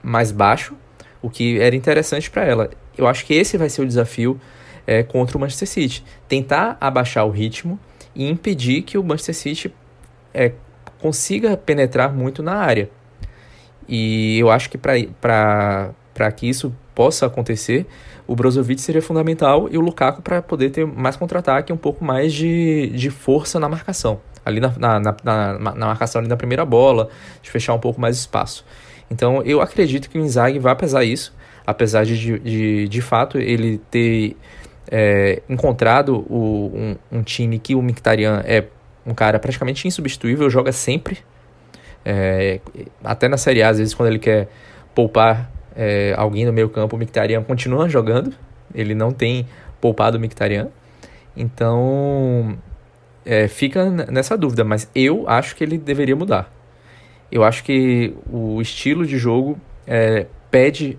mais 0.04 0.32
baixo, 0.32 0.76
o 1.22 1.30
que 1.30 1.60
era 1.60 1.76
interessante 1.76 2.30
para 2.30 2.44
ela. 2.44 2.70
Eu 2.98 3.08
acho 3.08 3.26
que 3.26 3.34
esse 3.34 3.58
vai 3.58 3.70
ser 3.70 3.82
o 3.82 3.88
desafio 3.88 4.40
é, 4.86 5.04
contra 5.04 5.38
o 5.38 5.40
Manchester 5.42 5.68
City. 5.68 6.04
Tentar 6.28 6.78
abaixar 6.80 7.26
o 7.26 7.30
ritmo 7.30 7.80
e 8.14 8.30
impedir 8.30 8.82
que 8.82 8.98
o 8.98 9.04
Manchester 9.04 9.36
City 9.36 9.74
é, 10.34 10.52
consiga 11.00 11.58
penetrar 11.58 12.14
muito 12.14 12.42
na 12.42 12.56
área. 12.56 12.90
E 13.88 14.40
eu 14.40 14.50
acho 14.50 14.70
que 14.70 14.78
para 14.78 15.94
que 16.36 16.48
isso 16.48 16.74
possa 16.94 17.26
acontecer, 17.26 17.86
o 18.26 18.36
Brozovic 18.36 18.82
seria 18.82 19.02
fundamental 19.02 19.68
e 19.70 19.78
o 19.78 19.82
Lukaku 19.82 20.22
para 20.22 20.42
poder 20.42 20.72
ter 20.72 20.86
mais 20.88 21.16
contra-ataque 21.16 21.72
um 21.72 21.78
pouco 21.78 22.04
mais 22.04 22.34
de, 22.34 22.88
de 22.96 23.10
força 23.10 23.60
na 23.60 23.70
marcação. 23.70 24.20
Ali 24.44 24.60
na, 24.60 24.74
na, 24.78 25.00
na, 25.00 25.14
na, 25.24 25.86
marcação 25.88 26.20
ali 26.20 26.28
na 26.28 26.38
primeira 26.38 26.66
bola, 26.66 27.10
de 27.42 27.50
fechar 27.50 27.74
um 27.74 27.80
pouco 27.80 28.00
mais 28.00 28.18
espaço. 28.18 28.66
Então 29.10 29.42
eu 29.44 29.62
acredito 29.62 30.10
que 30.10 30.18
o 30.18 30.22
Inzaghi 30.22 30.58
vai 30.60 30.76
pesar 30.76 31.04
isso, 31.04 31.34
apesar 31.66 32.06
de, 32.06 32.40
de, 32.40 32.88
de 32.88 33.02
fato 33.02 33.38
ele 33.38 33.80
ter 33.92 34.38
é, 34.92 35.42
encontrado 35.50 36.26
o, 36.30 36.72
um, 36.74 37.20
um, 37.20 37.24
time 37.24 37.60
que 37.60 37.76
o 37.76 37.82
Mkhitaryan 37.82 38.42
é 38.46 38.66
um 39.06 39.14
cara 39.14 39.40
praticamente 39.40 39.88
insubstituível, 39.88 40.50
joga 40.50 40.72
sempre. 40.72 41.20
É, 42.04 42.60
até 43.04 43.28
na 43.28 43.38
Série 43.38 43.64
A, 43.64 43.70
às 43.70 43.78
vezes, 43.78 43.94
quando 43.94 44.10
ele 44.10 44.20
quer 44.20 44.48
poupar 44.94 45.52
é, 45.76 46.14
alguém 46.18 46.46
no 46.46 46.54
meio 46.54 46.70
campo, 46.70 46.96
o 46.96 47.00
Mkhitaryan 47.00 47.44
continua 47.44 47.90
jogando. 47.90 48.34
Ele 48.74 48.94
não 48.94 49.12
tem 49.12 49.48
poupado 49.82 50.18
o 50.18 50.22
Mkhitaryan. 50.22 50.70
Então, 51.36 52.58
é, 53.26 53.48
fica 53.48 53.90
nessa 53.90 54.38
dúvida. 54.38 54.64
Mas 54.64 54.90
eu 54.96 55.28
acho 55.28 55.56
que 55.56 55.64
ele 55.64 55.78
deveria 55.78 56.16
mudar. 56.16 56.52
Eu 57.32 57.44
acho 57.44 57.64
que 57.64 58.14
o 58.32 58.62
estilo 58.62 59.06
de 59.06 59.18
jogo 59.18 59.60
é, 59.88 60.28
pede 60.52 60.98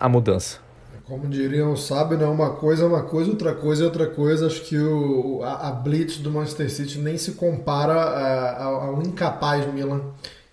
a 0.00 0.08
mudança. 0.08 0.65
Como 1.06 1.28
diriam 1.28 1.76
sábio, 1.76 2.18
né? 2.18 2.26
uma 2.26 2.50
coisa 2.50 2.82
é 2.82 2.86
uma 2.86 3.04
coisa, 3.04 3.30
outra 3.30 3.54
coisa 3.54 3.84
é 3.84 3.86
outra 3.86 4.06
coisa. 4.08 4.46
Acho 4.46 4.62
que 4.62 4.76
o, 4.76 5.40
a, 5.44 5.68
a 5.68 5.70
blitz 5.70 6.18
do 6.18 6.32
Manchester 6.32 6.68
City 6.68 6.98
nem 6.98 7.16
se 7.16 7.32
compara 7.32 7.94
é, 7.94 8.62
ao, 8.62 8.74
ao 8.80 9.02
incapaz 9.02 9.72
Milan 9.72 10.02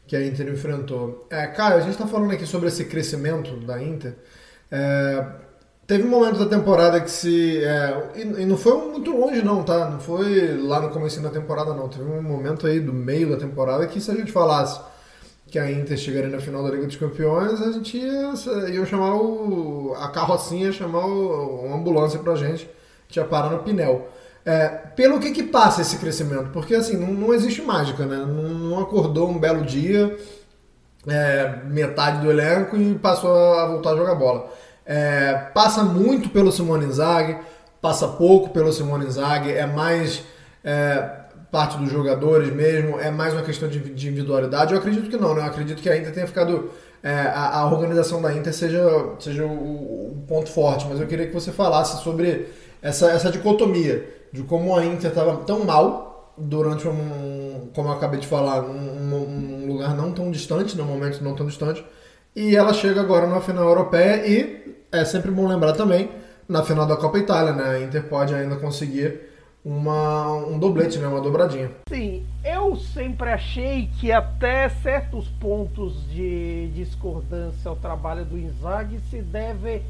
que 0.06 0.16
a 0.16 0.24
Inter 0.24 0.48
enfrentou. 0.50 1.26
É, 1.28 1.48
Caio, 1.48 1.78
a 1.78 1.80
gente 1.80 1.94
está 1.94 2.06
falando 2.06 2.32
aqui 2.32 2.46
sobre 2.46 2.68
esse 2.68 2.86
crescimento 2.86 3.56
da 3.66 3.82
Inter. 3.82 4.16
É, 4.70 5.26
teve 5.88 6.04
um 6.04 6.10
momento 6.10 6.38
da 6.38 6.46
temporada 6.46 7.02
que 7.02 7.10
se. 7.10 7.64
É, 7.64 8.12
e, 8.16 8.22
e, 8.44 8.46
não 8.46 8.56
foi 8.56 8.78
muito 8.92 9.10
longe, 9.10 9.42
não, 9.42 9.64
tá? 9.64 9.90
Não 9.90 10.00
foi 10.00 10.56
lá 10.56 10.80
no 10.80 10.92
começo 10.92 11.20
da 11.20 11.32
temporada, 11.32 11.74
não. 11.74 11.90
Teve 11.90 12.04
um 12.04 12.22
momento 12.22 12.68
aí 12.68 12.80
do 12.80 12.94
meio 12.94 13.28
da 13.32 13.38
temporada 13.38 13.88
que 13.88 14.00
se 14.00 14.12
a 14.12 14.14
gente 14.14 14.32
falasse 14.32 14.80
que 15.54 15.60
a 15.60 15.72
Inter 15.72 15.96
chegaria 15.96 16.32
na 16.32 16.40
final 16.40 16.64
da 16.64 16.72
Liga 16.72 16.88
dos 16.88 16.96
Campeões, 16.96 17.62
a 17.62 17.72
gente 17.74 17.96
ia, 17.96 18.34
ia 18.72 18.86
chamar 18.88 19.14
o, 19.14 19.94
a 20.00 20.08
carrocinha, 20.08 20.72
chamar 20.72 21.06
o, 21.06 21.68
uma 21.68 21.78
ambulância 21.78 22.18
pra 22.18 22.34
gente, 22.34 22.68
tinha 23.08 23.24
parar 23.24 23.52
no 23.52 23.60
Pinel. 23.60 24.10
É, 24.44 24.68
pelo 24.68 25.20
que 25.20 25.32
que 25.32 25.44
passa 25.44 25.82
esse 25.82 25.98
crescimento? 25.98 26.50
Porque 26.50 26.74
assim, 26.74 26.98
não, 26.98 27.14
não 27.14 27.32
existe 27.36 27.62
mágica, 27.62 28.04
né? 28.04 28.18
Não, 28.18 28.50
não 28.50 28.80
acordou 28.80 29.30
um 29.30 29.38
belo 29.38 29.64
dia, 29.64 30.18
é, 31.08 31.60
metade 31.66 32.22
do 32.22 32.32
elenco 32.32 32.76
e 32.76 32.96
passou 32.96 33.32
a 33.32 33.68
voltar 33.68 33.92
a 33.92 33.96
jogar 33.96 34.16
bola. 34.16 34.52
É, 34.84 35.36
passa 35.54 35.84
muito 35.84 36.30
pelo 36.30 36.52
Simone 36.52 36.86
Inzaghi, 36.86 37.38
passa 37.80 38.08
pouco 38.08 38.50
pelo 38.50 38.74
Simone 38.74 39.06
Inzaghi, 39.06 39.52
é 39.52 39.68
mais 39.68 40.24
é, 40.64 41.23
parte 41.54 41.78
dos 41.78 41.92
jogadores 41.92 42.52
mesmo? 42.52 43.00
É 43.00 43.12
mais 43.12 43.32
uma 43.32 43.44
questão 43.44 43.70
de, 43.70 43.78
de 43.78 44.10
individualidade? 44.10 44.74
Eu 44.74 44.80
acredito 44.80 45.08
que 45.08 45.18
não, 45.18 45.36
né? 45.36 45.42
Eu 45.42 45.46
acredito 45.46 45.84
que 45.84 45.88
a 45.88 45.96
Inter 45.96 46.12
tenha 46.12 46.26
ficado. 46.26 46.72
É, 47.04 47.14
a, 47.14 47.60
a, 47.60 47.66
organização 47.72 48.22
da 48.22 48.34
Inter 48.34 48.54
seja, 48.54 48.82
seja 49.20 49.46
o, 49.46 49.52
o, 49.52 50.26
ponto 50.28 50.50
forte, 50.50 50.88
mas 50.90 51.00
eu 51.00 51.06
queria 51.06 51.28
que 51.28 51.34
você 51.34 51.52
falasse 51.52 52.02
sobre 52.02 52.48
essa, 52.82 53.12
essa 53.12 53.30
dicotomia 53.30 54.08
de 54.32 54.42
como 54.44 54.76
a 54.76 54.86
Inter 54.86 55.10
estava 55.10 55.36
tão 55.44 55.66
mal 55.66 56.34
durante 56.38 56.88
um, 56.88 57.70
como 57.76 57.90
eu 57.90 57.94
acabei 57.94 58.22
de 58.22 58.26
falar, 58.26 58.64
um, 58.64 59.14
um 59.14 59.68
lugar 59.68 59.94
não 59.96 60.14
tão 60.14 60.32
distante, 60.32 60.78
no 60.78 60.86
momento 60.86 61.22
não 61.22 61.36
tão 61.36 61.46
distante, 61.46 61.86
e 62.34 62.56
ela 62.56 62.74
chega 62.74 63.02
agora 63.02 63.28
na 63.28 63.42
final 63.42 63.68
europeia 63.68 64.26
e 64.26 64.78
é 64.90 65.04
sempre 65.04 65.30
bom 65.30 65.46
lembrar 65.46 65.74
também 65.74 66.10
na 66.48 66.64
final 66.64 66.86
da 66.86 66.96
Copa 66.96 67.18
Itália, 67.18 67.52
né? 67.52 67.64
A 67.64 67.80
Inter 67.82 68.04
pode 68.04 68.34
ainda 68.34 68.56
conseguir 68.56 69.33
uma, 69.64 70.34
um 70.34 70.60
doblete, 70.60 71.00
né? 71.00 71.08
uma 71.08 71.22
dobradinha. 71.22 71.72
Sim, 71.88 72.26
eu 72.44 72.76
sempre 72.76 73.30
achei 73.30 73.90
que 74.00 74.12
até 74.12 74.68
certos 74.68 75.28
pontos 75.40 76.06
de 76.10 76.70
discordância 76.76 77.70
ao 77.70 77.76
trabalho 77.76 78.26
do 78.26 78.38
Inzaghi 78.38 79.00
se 79.10 79.22
deve, 79.22 79.82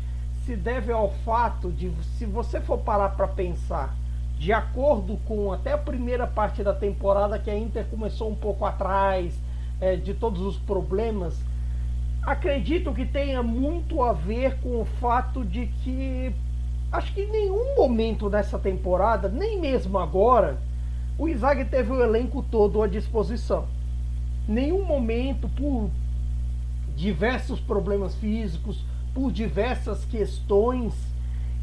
se 0.46 0.56
deve 0.56 0.92
ao 0.92 1.12
fato 1.26 1.72
de, 1.72 1.92
se 2.18 2.26
você 2.26 2.62
for 2.62 2.78
parar 2.80 3.10
para 3.10 3.28
pensar, 3.28 3.96
de 4.38 4.54
acordo 4.54 5.18
com 5.26 5.52
até 5.52 5.74
a 5.74 5.78
primeira 5.78 6.28
parte 6.28 6.64
da 6.64 6.74
temporada, 6.74 7.40
que 7.40 7.50
a 7.50 7.58
Inter 7.58 7.86
começou 7.86 8.30
um 8.30 8.36
pouco 8.36 8.66
atrás 8.66 9.34
é, 9.82 9.96
de 9.96 10.14
todos 10.14 10.42
os 10.42 10.58
problemas, 10.58 11.36
acredito 12.22 12.94
que 12.94 13.06
tenha 13.06 13.42
muito 13.42 14.04
a 14.04 14.14
ver 14.14 14.60
com 14.60 14.82
o 14.82 14.86
fato 14.86 15.44
de 15.44 15.68
que 15.84 16.34
Acho 16.94 17.12
que 17.12 17.22
em 17.22 17.32
nenhum 17.32 17.76
momento 17.76 18.30
nessa 18.30 18.60
temporada, 18.60 19.28
nem 19.28 19.60
mesmo 19.60 19.98
agora, 19.98 20.60
o 21.18 21.28
Isaac 21.28 21.66
teve 21.66 21.92
o 21.92 22.04
elenco 22.04 22.44
todo 22.44 22.84
à 22.84 22.88
disposição. 22.88 23.66
Nenhum 24.48 24.86
momento, 24.86 25.50
por 25.50 25.90
diversos 26.96 27.60
problemas 27.60 28.14
físicos, 28.14 28.86
por 29.12 29.32
diversas 29.32 30.06
questões, 30.06 30.94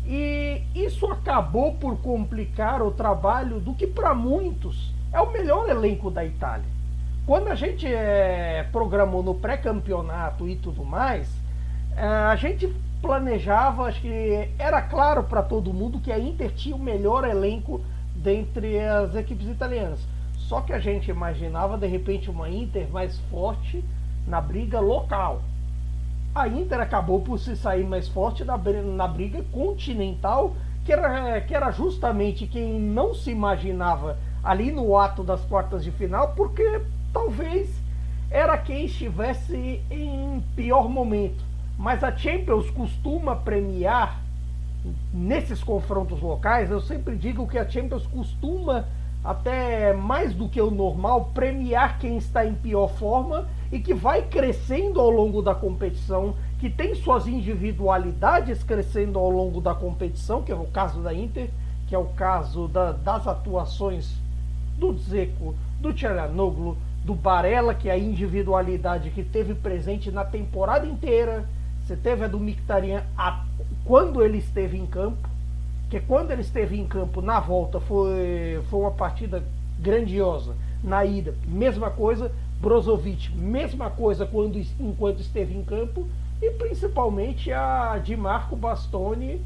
e 0.04 0.62
isso 0.74 1.06
acabou 1.06 1.74
por 1.74 1.98
complicar 1.98 2.82
o 2.82 2.90
trabalho 2.90 3.60
do 3.60 3.72
que 3.72 3.86
para 3.86 4.12
muitos 4.12 4.92
é 5.12 5.20
o 5.20 5.30
melhor 5.30 5.68
elenco 5.68 6.10
da 6.10 6.24
Itália. 6.24 6.66
Quando 7.24 7.46
a 7.46 7.54
gente 7.54 7.86
é, 7.86 8.66
programou 8.72 9.22
no 9.22 9.36
pré-campeonato 9.36 10.48
e 10.48 10.56
tudo 10.56 10.84
mais, 10.84 11.28
é, 11.96 12.04
a 12.04 12.34
gente 12.34 12.72
planejava, 13.00 13.84
acho 13.84 14.00
que 14.00 14.48
era 14.58 14.82
claro 14.82 15.24
para 15.24 15.42
todo 15.42 15.72
mundo 15.72 16.00
que 16.00 16.12
a 16.12 16.18
Inter 16.18 16.52
tinha 16.52 16.76
o 16.76 16.78
melhor 16.78 17.24
elenco 17.24 17.80
dentre 18.14 18.78
as 18.78 19.14
equipes 19.14 19.48
italianas. 19.48 20.00
Só 20.34 20.60
que 20.60 20.72
a 20.72 20.78
gente 20.78 21.10
imaginava 21.10 21.78
de 21.78 21.86
repente 21.86 22.30
uma 22.30 22.48
Inter 22.48 22.88
mais 22.90 23.18
forte 23.30 23.84
na 24.26 24.40
briga 24.40 24.80
local. 24.80 25.42
A 26.34 26.46
Inter 26.46 26.80
acabou 26.80 27.20
por 27.20 27.38
se 27.38 27.56
sair 27.56 27.84
mais 27.84 28.08
forte 28.08 28.44
na, 28.44 28.56
na 28.56 29.08
briga 29.08 29.42
continental, 29.50 30.54
que 30.84 30.92
era, 30.92 31.40
que 31.40 31.54
era 31.54 31.70
justamente 31.70 32.46
quem 32.46 32.78
não 32.78 33.14
se 33.14 33.30
imaginava 33.30 34.18
ali 34.42 34.70
no 34.70 34.96
ato 34.96 35.22
das 35.22 35.44
quartas 35.44 35.82
de 35.82 35.90
final, 35.90 36.34
porque 36.34 36.82
talvez 37.12 37.80
era 38.30 38.56
quem 38.56 38.84
estivesse 38.84 39.82
em 39.90 40.42
pior 40.54 40.88
momento 40.88 41.49
mas 41.80 42.04
a 42.04 42.14
Champions 42.14 42.68
costuma 42.68 43.34
premiar 43.34 44.20
nesses 45.10 45.64
confrontos 45.64 46.20
locais. 46.20 46.70
Eu 46.70 46.82
sempre 46.82 47.16
digo 47.16 47.48
que 47.48 47.56
a 47.56 47.66
Champions 47.66 48.06
costuma 48.06 48.84
até 49.24 49.94
mais 49.94 50.34
do 50.34 50.46
que 50.46 50.60
o 50.60 50.70
normal 50.70 51.30
premiar 51.32 51.98
quem 51.98 52.18
está 52.18 52.44
em 52.44 52.52
pior 52.52 52.88
forma 52.88 53.48
e 53.72 53.80
que 53.80 53.94
vai 53.94 54.20
crescendo 54.20 55.00
ao 55.00 55.08
longo 55.08 55.40
da 55.40 55.54
competição, 55.54 56.34
que 56.58 56.68
tem 56.68 56.94
suas 56.94 57.26
individualidades 57.26 58.62
crescendo 58.62 59.18
ao 59.18 59.30
longo 59.30 59.58
da 59.58 59.74
competição, 59.74 60.42
que 60.42 60.52
é 60.52 60.54
o 60.54 60.66
caso 60.66 61.00
da 61.00 61.14
Inter, 61.14 61.48
que 61.86 61.94
é 61.94 61.98
o 61.98 62.08
caso 62.08 62.68
da, 62.68 62.92
das 62.92 63.26
atuações 63.26 64.18
do 64.76 64.94
Zeco, 64.98 65.54
do 65.80 65.94
Tcharanoglu, 65.94 66.76
do 67.02 67.14
Barella, 67.14 67.72
que 67.72 67.88
é 67.88 67.92
a 67.92 67.98
individualidade 67.98 69.08
que 69.08 69.24
teve 69.24 69.54
presente 69.54 70.10
na 70.10 70.26
temporada 70.26 70.86
inteira. 70.86 71.48
Você 71.90 71.96
teve 71.96 72.24
a 72.24 72.28
do 72.28 72.38
Mictarian 72.38 73.02
a, 73.18 73.44
quando 73.84 74.22
ele 74.22 74.38
esteve 74.38 74.78
em 74.78 74.86
campo, 74.86 75.28
que 75.90 75.98
quando 75.98 76.30
ele 76.30 76.42
esteve 76.42 76.78
em 76.78 76.86
campo 76.86 77.20
na 77.20 77.40
volta 77.40 77.80
foi, 77.80 78.62
foi 78.70 78.78
uma 78.78 78.92
partida 78.92 79.42
grandiosa. 79.76 80.54
Na 80.84 81.04
ida, 81.04 81.34
mesma 81.48 81.90
coisa. 81.90 82.30
Brozovic, 82.60 83.34
mesma 83.34 83.90
coisa 83.90 84.24
quando, 84.24 84.56
enquanto 84.78 85.18
esteve 85.18 85.52
em 85.52 85.64
campo. 85.64 86.06
E 86.40 86.52
principalmente 86.52 87.52
a 87.52 87.98
de 87.98 88.16
Marco 88.16 88.54
Bastoni, 88.54 89.44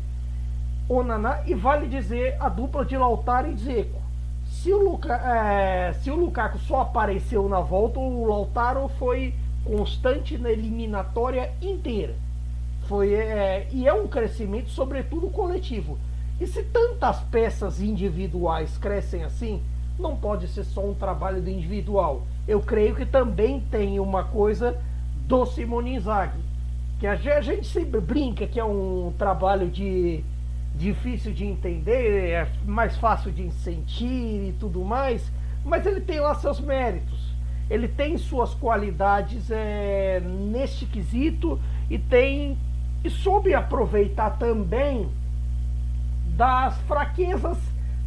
Onaná. 0.87 1.41
E 1.47 1.55
vale 1.55 1.87
dizer 1.87 2.37
a 2.39 2.51
dupla 2.51 2.85
de 2.85 2.95
Lautaro 2.95 3.51
e 3.51 3.57
Zeco. 3.57 4.03
Se 4.45 4.71
o, 4.71 4.77
Luca, 4.77 5.15
é, 5.15 5.95
se 5.95 6.11
o 6.11 6.15
Lukaku 6.15 6.59
só 6.59 6.83
apareceu 6.83 7.49
na 7.49 7.61
volta, 7.61 7.99
o 7.99 8.27
Lautaro 8.27 8.87
foi 8.99 9.33
constante 9.65 10.37
na 10.37 10.51
eliminatória 10.51 11.51
inteira. 11.63 12.23
Foi, 12.87 13.15
é, 13.15 13.69
e 13.73 13.87
é 13.87 13.93
um 13.93 14.07
crescimento, 14.07 14.71
sobretudo, 14.71 15.29
coletivo. 15.29 15.99
E 16.41 16.47
se 16.47 16.63
tantas 16.65 17.21
peças 17.21 17.81
individuais 17.81 18.77
crescem 18.77 19.23
assim, 19.23 19.63
não 19.99 20.17
pode 20.17 20.49
ser 20.49 20.65
só 20.65 20.85
um 20.85 20.95
trabalho 20.95 21.41
do 21.41 21.49
individual. 21.49 22.27
Eu 22.47 22.61
creio 22.61 22.95
que 22.95 23.07
também 23.07 23.61
tem 23.61 24.01
uma 24.01 24.25
coisa 24.25 24.77
do 25.27 25.47
Simone 25.47 25.95
Inzaghi, 25.95 26.41
que 26.99 27.07
a 27.07 27.17
gente 27.17 27.67
sempre 27.67 28.01
brinca 28.01 28.47
que 28.47 28.59
é 28.59 28.65
um 28.65 29.13
trabalho 29.17 29.69
de 29.69 30.23
difícil 30.75 31.33
de 31.33 31.45
entender, 31.45 32.31
é 32.31 32.49
mais 32.67 32.97
fácil 32.97 33.31
de 33.31 33.51
sentir 33.53 34.49
e 34.49 34.55
tudo 34.59 34.85
mais, 34.85 35.31
mas 35.65 35.87
ele 35.87 36.01
tem 36.01 36.19
lá 36.19 36.35
seus 36.35 36.61
méritos. 36.61 37.33
Ele 37.71 37.89
tem 37.89 38.19
suas 38.19 38.53
qualidades 38.55 39.51
é, 39.51 40.21
neste 40.21 40.85
quesito 40.85 41.59
e 41.89 41.99
tem 41.99 42.59
e 43.05 43.11
soube 43.11 43.55
aproveitar 43.55 44.31
também 44.39 45.09
das 46.37 46.77
fraquezas 46.83 47.59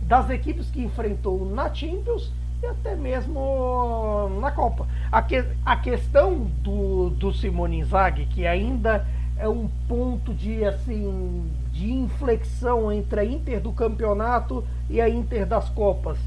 das 0.01 0.29
equipes 0.29 0.69
que 0.71 0.81
enfrentou 0.81 1.45
na 1.45 1.73
Champions 1.73 2.31
e 2.63 2.65
até 2.65 2.95
mesmo 2.95 4.29
na 4.39 4.51
Copa. 4.51 4.87
A, 5.11 5.21
que, 5.21 5.45
a 5.65 5.75
questão 5.75 6.49
do, 6.63 7.09
do 7.11 7.31
Simone 7.33 7.79
Inzaghi, 7.79 8.25
que 8.25 8.47
ainda 8.47 9.05
é 9.37 9.47
um 9.47 9.69
ponto 9.87 10.33
de 10.33 10.65
assim 10.65 11.51
de 11.71 11.91
inflexão 11.91 12.91
entre 12.91 13.19
a 13.19 13.25
Inter 13.25 13.61
do 13.61 13.71
campeonato 13.71 14.65
e 14.89 14.99
a 14.99 15.07
Inter 15.07 15.45
das 15.45 15.69
Copas. 15.69 16.17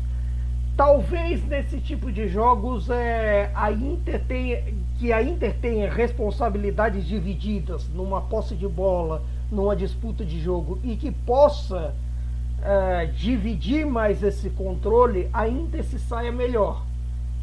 Talvez 0.77 1.47
nesse 1.47 1.79
tipo 1.81 2.11
de 2.11 2.27
jogos 2.29 2.89
é, 2.89 3.51
a 3.55 3.71
Inter 3.71 4.25
tenha, 4.27 4.63
que 4.99 5.13
a 5.13 5.23
Inter 5.23 5.55
tenha 5.61 5.93
responsabilidades 5.93 7.07
divididas 7.07 7.89
numa 7.89 8.23
posse 8.23 8.55
de 8.55 8.67
bola, 8.67 9.23
numa 9.51 9.77
disputa 9.77 10.25
de 10.25 10.41
jogo 10.41 10.79
e 10.83 10.97
que 10.97 11.11
possa 11.11 11.95
é, 12.63 13.07
dividir 13.07 13.85
mais 13.85 14.23
esse 14.23 14.49
controle, 14.51 15.29
a 15.33 15.49
Inter 15.49 15.85
se 15.85 15.99
saia 15.99 16.33
melhor. 16.33 16.85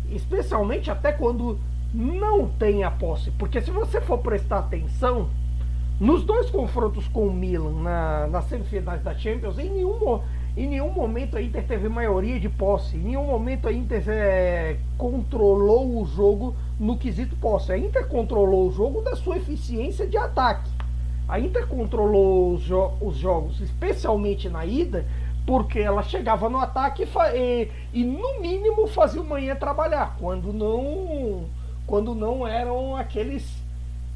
Especialmente 0.09 0.89
até 0.89 1.11
quando 1.11 1.59
não 1.93 2.47
tem 2.47 2.83
a 2.83 2.91
posse. 2.91 3.31
Porque 3.31 3.61
se 3.61 3.71
você 3.71 3.99
for 4.01 4.19
prestar 4.19 4.59
atenção, 4.59 5.29
nos 5.99 6.23
dois 6.23 6.49
confrontos 6.49 7.07
com 7.07 7.27
o 7.27 7.33
Milan 7.33 7.81
na, 7.81 8.27
nas 8.27 8.45
semifinais 8.45 9.01
da 9.01 9.15
Champions, 9.15 9.57
em 9.57 9.69
nenhum, 9.69 10.21
em 10.57 10.67
nenhum 10.67 10.91
momento 10.91 11.37
a 11.37 11.41
Inter 11.41 11.63
teve 11.67 11.87
maioria 11.87 12.39
de 12.39 12.49
posse, 12.49 12.97
em 12.97 13.01
nenhum 13.01 13.25
momento 13.25 13.67
a 13.67 13.71
Inter 13.71 14.03
é, 14.07 14.77
controlou 14.97 16.01
o 16.01 16.05
jogo 16.05 16.55
no 16.79 16.97
quesito 16.97 17.35
posse. 17.35 17.71
A 17.71 17.77
Inter 17.77 18.07
controlou 18.07 18.67
o 18.67 18.71
jogo 18.71 19.03
da 19.03 19.15
sua 19.15 19.37
eficiência 19.37 20.07
de 20.07 20.17
ataque. 20.17 20.67
A 21.27 21.39
Inter 21.39 21.67
controlou 21.67 22.55
os, 22.55 22.61
jo 22.61 22.91
os 22.99 23.17
jogos, 23.17 23.61
especialmente 23.61 24.49
na 24.49 24.65
ida, 24.65 25.05
porque 25.45 25.77
ela 25.77 26.01
chegava 26.01 26.49
no 26.49 26.57
ataque 26.57 27.03
e, 27.03 27.37
e, 27.37 27.71
e, 27.93 28.03
no 28.03 28.41
mínimo 28.41 28.87
fazia 28.87 29.21
o 29.21 29.25
manhã 29.25 29.55
trabalhar, 29.55 30.17
quando 30.19 30.51
não 30.51 31.45
quando 31.85 32.15
não 32.15 32.47
eram 32.47 32.97
aqueles 32.97 33.47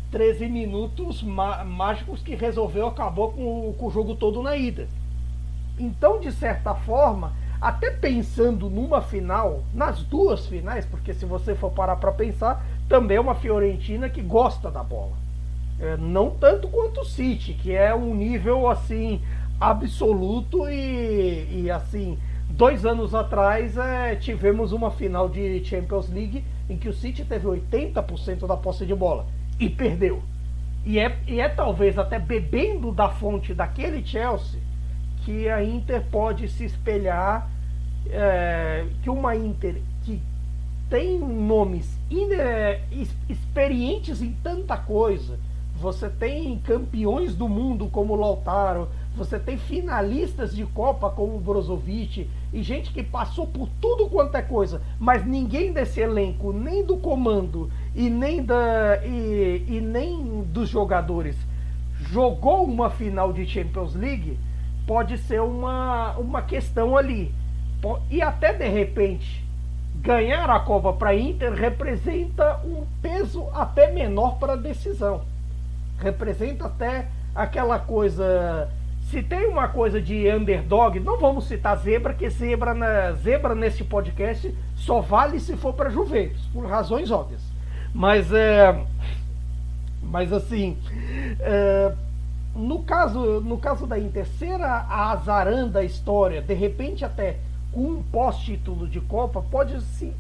13 0.10 0.48
minutos 0.50 1.22
mágicos 1.22 2.24
que 2.24 2.34
resolveu 2.34 2.88
acabou 2.88 3.32
com, 3.32 3.74
com 3.78 3.86
o 3.86 3.92
jogo 3.92 4.16
todo 4.16 4.42
na 4.42 4.58
ida. 4.58 4.88
Então, 5.82 6.20
de 6.20 6.32
certa 6.32 6.76
forma, 6.76 7.34
até 7.60 7.90
pensando 7.90 8.70
numa 8.70 9.02
final, 9.02 9.64
nas 9.74 10.04
duas 10.04 10.46
finais, 10.46 10.86
porque 10.86 11.12
se 11.12 11.26
você 11.26 11.56
for 11.56 11.72
parar 11.72 11.96
para 11.96 12.12
pensar, 12.12 12.64
também 12.88 13.18
é 13.18 13.20
uma 13.20 13.34
Fiorentina 13.34 14.08
que 14.08 14.22
gosta 14.22 14.70
da 14.70 14.84
bola. 14.84 15.14
É, 15.80 15.98
não 15.98 16.30
tanto 16.30 16.68
quanto 16.68 17.02
o 17.02 17.06
City, 17.06 17.54
que 17.54 17.74
é 17.74 17.96
um 17.96 18.14
nível 18.14 18.70
assim 18.70 19.24
absoluto 19.60 20.70
e, 20.70 21.64
e 21.64 21.72
assim 21.72 22.20
dois 22.48 22.86
anos 22.86 23.16
atrás 23.16 23.76
é, 23.76 24.16
tivemos 24.16 24.72
uma 24.72 24.92
final 24.92 25.28
de 25.28 25.64
Champions 25.66 26.10
League 26.10 26.44
em 26.70 26.78
que 26.78 26.90
o 26.90 26.94
City 26.94 27.26
teve 27.26 27.48
80% 27.48 28.46
da 28.46 28.56
posse 28.56 28.86
de 28.86 28.94
bola 28.94 29.26
e 29.60 29.68
perdeu. 29.68 30.22
E 30.86 31.00
é, 31.00 31.18
e 31.28 31.40
é 31.40 31.50
talvez 31.50 31.98
até 31.98 32.20
bebendo 32.20 32.92
da 32.92 33.10
fonte 33.10 33.52
daquele 33.52 34.06
Chelsea 34.06 34.60
que 35.24 35.50
a 35.50 35.64
Inter 35.64 36.04
pode 36.12 36.48
se 36.48 36.66
espelhar, 36.66 37.50
é, 38.10 38.86
que 39.04 39.10
uma 39.10 39.36
Inter 39.36 39.82
que 40.04 40.22
tem 40.90 41.20
nomes 41.20 41.98
experientes 43.30 44.22
em 44.22 44.34
tanta 44.44 44.76
coisa, 44.78 45.40
você 45.80 46.10
tem 46.10 46.60
campeões 46.60 47.36
do 47.36 47.48
mundo 47.48 47.88
como 47.88 48.16
Lautaro, 48.16 48.90
você 49.16 49.40
tem 49.40 49.58
finalistas 49.58 50.56
de 50.56 50.66
Copa 50.66 51.10
como 51.10 51.40
Brozovic 51.40 52.30
e 52.54 52.62
gente 52.62 52.92
que 52.92 53.04
passou 53.04 53.48
por 53.48 53.70
tudo 53.80 54.10
quanto 54.10 54.36
é 54.36 54.42
coisa, 54.42 54.82
mas 55.00 55.26
ninguém 55.26 55.72
desse 55.72 56.02
elenco, 56.02 56.52
nem 56.52 56.86
do 56.86 56.98
comando 56.98 57.70
e 57.96 58.10
nem 58.10 58.44
da 58.44 59.00
e, 59.06 59.66
e 59.68 59.82
nem 59.82 60.44
dos 60.44 60.70
jogadores 60.70 61.36
jogou 62.10 62.64
uma 62.64 62.90
final 62.90 63.32
de 63.32 63.46
Champions 63.46 63.94
League, 63.96 64.38
pode 64.92 65.18
ser 65.20 65.40
uma, 65.42 66.18
uma 66.18 66.42
questão 66.42 66.98
ali. 66.98 67.34
E 68.10 68.22
até 68.22 68.52
de 68.52 68.68
repente 68.68 69.42
ganhar 69.96 70.50
a 70.50 70.60
Copa 70.60 70.92
para 70.92 71.16
Inter 71.16 71.54
representa 71.54 72.60
um 72.66 72.86
peso 73.02 73.48
até 73.54 73.90
menor 73.92 74.38
para 74.38 74.54
a 74.54 74.58
decisão 74.58 75.22
representa 76.02 76.66
até 76.66 77.08
aquela 77.34 77.80
coisa. 77.80 78.68
Se 79.10 79.22
tem 79.22 79.48
uma 79.48 79.68
coisa 79.68 80.02
de 80.02 80.30
underdog, 80.30 81.00
não 81.00 81.20
vamos 81.20 81.46
citar 81.48 81.78
zebra, 81.78 82.14
que 82.14 82.30
zebra, 82.30 82.74
na, 82.74 83.12
zebra 83.14 83.54
nesse 83.54 83.84
podcast 83.84 84.54
só 84.76 85.00
vale 85.02 85.40
se 85.40 85.56
for 85.56 85.74
para 85.74 85.90
Juventus, 85.90 86.42
por 86.54 86.66
razões 86.66 87.12
óbvias. 87.12 87.42
Mas 87.94 88.32
é. 88.34 88.78
Mas 90.02 90.34
assim. 90.34 90.78
É, 91.40 91.94
no 92.56 92.84
caso, 92.84 93.42
no 93.42 93.58
caso 93.58 93.88
da 93.88 93.98
Inter 93.98 94.26
ser 94.26 94.62
a, 94.62 94.80
a 94.82 95.12
azarã 95.12 95.68
da 95.68 95.84
história, 95.84 96.42
de 96.42 96.54
repente 96.54 97.06
até 97.06 97.38
com 97.72 97.82
um 97.82 98.04
pós-título 98.04 98.88
de 98.88 99.00
Copa, 99.00 99.42
pode 99.42 99.80
sim, 99.82 100.14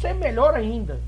ser 0.00 0.14
melhor 0.14 0.54
ainda. 0.54 1.00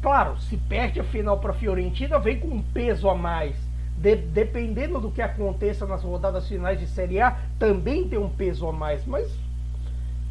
Claro, 0.00 0.40
se 0.40 0.56
perde 0.56 0.98
a 0.98 1.04
final 1.04 1.38
para 1.38 1.50
a 1.50 1.54
Fiorentina, 1.54 2.18
vem 2.18 2.40
com 2.40 2.48
um 2.48 2.62
peso 2.62 3.08
a 3.08 3.14
mais. 3.14 3.54
De, 3.96 4.16
dependendo 4.16 4.98
do 4.98 5.10
que 5.10 5.22
aconteça 5.22 5.86
nas 5.86 6.02
rodadas 6.02 6.48
finais 6.48 6.80
de 6.80 6.88
Série 6.88 7.20
A, 7.20 7.38
também 7.58 8.08
tem 8.08 8.18
um 8.18 8.28
peso 8.28 8.66
a 8.66 8.72
mais. 8.72 9.06
Mas, 9.06 9.30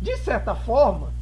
de 0.02 0.18
certa 0.18 0.54
forma, 0.56 1.14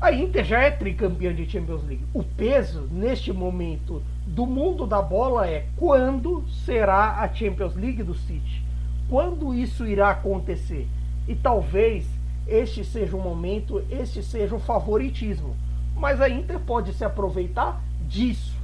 a 0.00 0.12
Inter 0.12 0.44
já 0.44 0.60
é 0.60 0.70
tricampeã 0.70 1.32
de 1.32 1.48
Champions 1.48 1.82
League. 1.84 2.04
O 2.12 2.22
peso, 2.22 2.86
neste 2.90 3.32
momento, 3.32 4.02
do 4.28 4.46
mundo 4.46 4.86
da 4.86 5.02
bola 5.02 5.48
é 5.48 5.66
quando 5.76 6.44
será 6.64 7.20
a 7.20 7.32
Champions 7.32 7.74
League 7.74 8.02
do 8.02 8.14
City? 8.14 8.62
Quando 9.08 9.54
isso 9.54 9.86
irá 9.86 10.10
acontecer? 10.10 10.86
E 11.26 11.34
talvez 11.34 12.06
este 12.46 12.84
seja 12.84 13.16
o 13.16 13.20
momento, 13.20 13.82
este 13.90 14.22
seja 14.22 14.54
o 14.54 14.60
favoritismo 14.60 15.54
mas 15.98 16.20
a 16.20 16.28
Inter 16.28 16.60
pode 16.60 16.92
se 16.94 17.04
aproveitar 17.04 17.82
disso. 18.08 18.56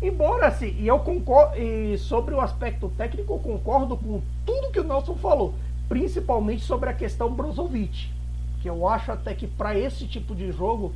Embora 0.00 0.46
assim, 0.46 0.76
e 0.78 0.86
eu 0.86 0.98
concordo, 1.00 1.56
e 1.56 1.98
sobre 1.98 2.34
o 2.34 2.40
aspecto 2.40 2.88
técnico, 2.96 3.32
eu 3.32 3.38
concordo 3.38 3.96
com 3.96 4.20
tudo 4.46 4.70
que 4.70 4.78
o 4.78 4.84
Nelson 4.84 5.16
falou, 5.16 5.54
principalmente 5.88 6.62
sobre 6.62 6.90
a 6.90 6.92
questão 6.92 7.32
Brozovic, 7.32 8.10
que 8.60 8.68
eu 8.68 8.86
acho 8.86 9.10
até 9.10 9.34
que 9.34 9.46
para 9.46 9.76
esse 9.76 10.06
tipo 10.06 10.34
de 10.36 10.52
jogo 10.52 10.92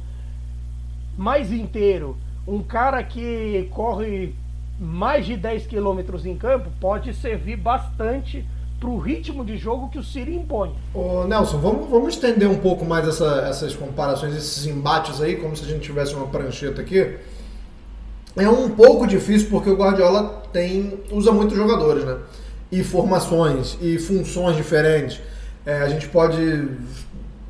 mais 1.17 1.51
inteiro, 1.51 2.17
Um 2.47 2.63
cara 2.63 3.03
que 3.03 3.69
corre 3.71 4.35
mais 4.79 5.25
de 5.27 5.37
10 5.37 5.67
quilômetros 5.67 6.27
em 6.27 6.37
campo 6.37 6.71
pode 6.81 7.15
servir 7.15 7.57
bastante 7.57 8.45
para 8.81 8.91
o 8.91 8.99
ritmo 8.99 9.45
de 9.45 9.57
jogo 9.57 9.89
que 9.89 9.99
o 9.99 10.03
City 10.03 10.35
impõe. 10.35 10.75
Ô, 10.93 11.25
Nelson, 11.25 11.59
vamos, 11.59 11.89
vamos 11.89 12.15
estender 12.15 12.49
um 12.49 12.59
pouco 12.59 12.85
mais 12.85 13.07
essa, 13.07 13.47
essas 13.49 13.77
comparações, 13.77 14.35
esses 14.35 14.67
embates 14.67 15.21
aí, 15.21 15.37
como 15.37 15.57
se 15.57 15.65
a 15.65 15.69
gente 15.69 15.83
tivesse 15.83 16.15
uma 16.15 16.27
prancheta 16.27 16.81
aqui. 16.81 17.17
É 18.37 18.49
um 18.49 18.71
pouco 18.71 19.07
difícil 19.07 19.49
porque 19.51 19.71
o 19.71 19.77
Guardiola 19.77 20.43
tem 20.53 20.99
usa 21.13 21.31
muitos 21.31 21.57
jogadores, 21.57 22.05
né? 22.05 22.17
E 22.73 22.83
formações 22.83 23.79
e 23.81 23.99
funções 23.99 24.57
diferentes. 24.57 25.21
É, 25.65 25.83
a 25.83 25.89
gente 25.89 26.09
pode 26.09 26.43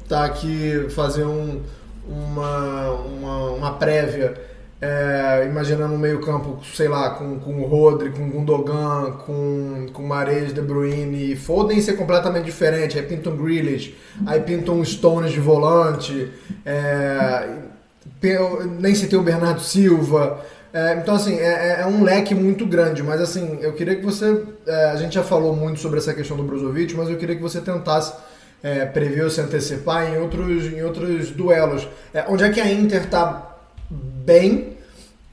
estar 0.03 0.21
tá 0.21 0.25
aqui 0.27 0.87
fazer 0.91 1.25
um, 1.25 1.63
uma, 2.07 2.91
uma, 2.91 3.51
uma 3.53 3.73
prévia 3.75 4.52
é, 4.83 5.47
imaginando 5.47 5.95
um 5.95 5.99
meio 5.99 6.21
campo, 6.21 6.59
sei 6.75 6.89
lá, 6.89 7.11
com, 7.11 7.39
com 7.39 7.63
o 7.63 7.67
Rodri, 7.67 8.11
com 8.11 8.27
o 8.27 8.29
Gundogan, 8.29 9.13
com, 9.25 9.87
com 9.93 10.03
Mares, 10.03 10.53
De 10.53 10.61
Bruyne, 10.61 11.37
Foden 11.37 11.81
ser 11.81 11.93
completamente 11.93 12.47
diferente, 12.47 12.99
aí 12.99 13.07
pintam 13.07 13.37
Grealish, 13.37 13.95
aí 14.27 14.41
pintam 14.41 14.85
Stones 14.85 15.31
de 15.31 15.39
volante, 15.39 16.29
é, 16.67 17.49
nem 18.81 18.93
se 18.93 19.07
tem 19.07 19.17
o 19.17 19.23
Bernardo 19.23 19.61
Silva, 19.61 20.45
é, 20.73 20.95
então 20.95 21.15
assim, 21.15 21.39
é, 21.39 21.45
é, 21.45 21.81
é, 21.83 21.87
um 21.87 22.03
leque 22.03 22.35
muito 22.35 22.67
grande, 22.67 23.05
mas 23.05 23.21
assim, 23.21 23.59
eu 23.61 23.75
queria 23.75 23.95
que 23.95 24.05
você, 24.05 24.43
é, 24.67 24.87
a 24.87 24.97
gente 24.97 25.15
já 25.15 25.23
falou 25.23 25.55
muito 25.55 25.79
sobre 25.79 25.99
essa 26.01 26.13
questão 26.13 26.37
do 26.37 26.43
Brozovic, 26.43 26.93
mas 26.97 27.09
eu 27.09 27.17
queria 27.17 27.37
que 27.37 27.43
você 27.43 27.61
tentasse 27.61 28.15
prever 28.95 29.25
ou 29.25 29.31
se 29.31 29.41
antecipar 29.41 30.09
em 30.09 30.19
outros, 30.19 30.73
em 30.73 30.85
outros 30.85 31.31
duelos. 31.31 31.89
Onde 32.29 32.45
é 32.45 32.49
que 32.49 32.61
a 32.61 32.71
Inter 32.71 33.03
está 33.03 33.52
bem 34.25 34.77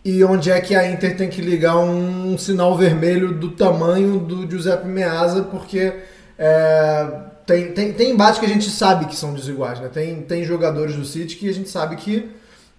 e 0.03 0.23
onde 0.23 0.49
é 0.49 0.59
que 0.59 0.75
a 0.75 0.89
Inter 0.89 1.15
tem 1.15 1.29
que 1.29 1.41
ligar 1.41 1.77
um 1.77 2.37
sinal 2.37 2.77
vermelho 2.77 3.33
do 3.33 3.51
tamanho 3.51 4.19
do 4.19 4.49
Giuseppe 4.49 4.87
Meazza, 4.87 5.43
porque 5.43 5.93
é, 6.37 7.07
tem, 7.45 7.71
tem, 7.73 7.93
tem 7.93 8.11
embates 8.11 8.39
que 8.39 8.45
a 8.45 8.49
gente 8.49 8.69
sabe 8.69 9.05
que 9.05 9.15
são 9.15 9.33
desiguais, 9.33 9.79
né? 9.79 9.89
Tem, 9.91 10.21
tem 10.21 10.43
jogadores 10.43 10.95
do 10.95 11.03
City 11.03 11.35
que 11.35 11.49
a 11.49 11.53
gente 11.53 11.69
sabe 11.69 11.97
que 11.97 12.29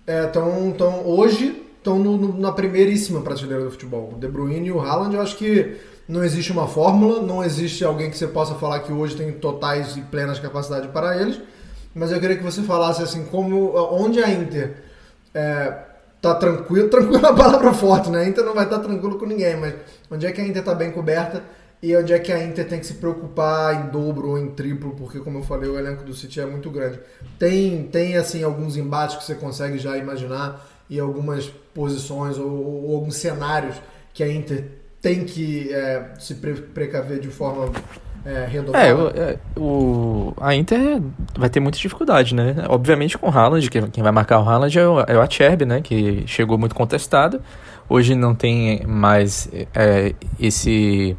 é, 0.06 0.26
tão, 0.26 0.74
hoje 1.04 1.62
estão 1.76 1.98
na 2.38 2.52
primeiríssima 2.52 3.20
prateleira 3.20 3.64
do 3.64 3.70
futebol. 3.70 4.12
O 4.14 4.18
De 4.18 4.28
Bruyne 4.28 4.68
e 4.68 4.72
o 4.72 4.80
Haaland, 4.80 5.14
eu 5.14 5.22
acho 5.22 5.36
que 5.36 5.76
não 6.08 6.24
existe 6.24 6.50
uma 6.52 6.66
fórmula, 6.66 7.20
não 7.20 7.44
existe 7.44 7.84
alguém 7.84 8.10
que 8.10 8.18
você 8.18 8.26
possa 8.26 8.54
falar 8.54 8.80
que 8.80 8.92
hoje 8.92 9.14
tem 9.14 9.30
totais 9.32 9.96
e 9.96 10.00
plenas 10.00 10.38
capacidade 10.38 10.88
para 10.88 11.20
eles, 11.20 11.40
mas 11.94 12.10
eu 12.10 12.18
queria 12.18 12.36
que 12.36 12.42
você 12.42 12.62
falasse 12.62 13.02
assim, 13.02 13.24
como 13.24 13.74
onde 13.92 14.22
a 14.22 14.28
Inter 14.28 14.89
é, 15.34 15.74
tá 16.20 16.34
tranquilo, 16.34 16.88
tranquilo 16.90 17.16
é 17.16 17.30
uma 17.30 17.34
palavra 17.34 17.72
forte, 17.72 18.10
né? 18.10 18.20
A 18.20 18.28
Inter 18.28 18.44
não 18.44 18.54
vai 18.54 18.64
estar 18.64 18.78
tranquilo 18.78 19.18
com 19.18 19.26
ninguém, 19.26 19.56
mas 19.56 19.74
onde 20.10 20.26
é 20.26 20.32
que 20.32 20.40
a 20.40 20.44
Inter 20.44 20.60
está 20.60 20.74
bem 20.74 20.90
coberta 20.90 21.42
e 21.82 21.96
onde 21.96 22.12
é 22.12 22.18
que 22.18 22.30
a 22.30 22.44
Inter 22.44 22.68
tem 22.68 22.78
que 22.78 22.86
se 22.86 22.94
preocupar 22.94 23.74
em 23.86 23.90
dobro 23.90 24.30
ou 24.30 24.38
em 24.38 24.50
triplo, 24.50 24.94
porque 24.96 25.18
como 25.18 25.38
eu 25.38 25.42
falei, 25.42 25.68
o 25.68 25.78
elenco 25.78 26.04
do 26.04 26.14
City 26.14 26.40
é 26.40 26.46
muito 26.46 26.70
grande. 26.70 27.00
Tem, 27.38 27.84
tem 27.84 28.16
assim 28.16 28.42
alguns 28.42 28.76
embates 28.76 29.16
que 29.16 29.24
você 29.24 29.34
consegue 29.34 29.78
já 29.78 29.96
imaginar 29.96 30.68
e 30.90 31.00
algumas 31.00 31.46
posições 31.74 32.36
ou, 32.36 32.50
ou 32.50 32.96
alguns 32.96 33.16
cenários 33.16 33.76
que 34.12 34.22
a 34.22 34.30
Inter 34.30 34.66
tem 35.00 35.24
que 35.24 35.72
é, 35.72 36.12
se 36.18 36.34
pre 36.34 36.54
precaver 36.54 37.20
de 37.20 37.28
forma 37.28 37.72
é. 38.24 38.88
É, 38.88 38.94
o, 38.94 39.09
é, 39.09 39.38
o, 39.56 40.35
a 40.40 40.54
Inter 40.54 41.00
vai 41.37 41.48
ter 41.48 41.61
muita 41.61 41.78
dificuldade, 41.78 42.35
né? 42.35 42.54
Obviamente 42.68 43.16
com 43.16 43.28
o 43.28 43.30
Haaland, 43.30 43.68
que, 43.70 43.83
quem 43.88 44.02
vai 44.02 44.12
marcar 44.12 44.40
o 44.40 44.48
Haaland 44.48 44.78
é 44.78 44.87
o, 44.87 45.00
é 45.00 45.16
o 45.16 45.20
Acerbi, 45.20 45.64
né? 45.64 45.80
Que 45.80 46.24
chegou 46.26 46.59
muito 46.59 46.74
contestado. 46.74 47.40
Hoje 47.88 48.14
não 48.14 48.35
tem 48.35 48.85
mais 48.87 49.48
é, 49.74 50.14
esse 50.38 51.16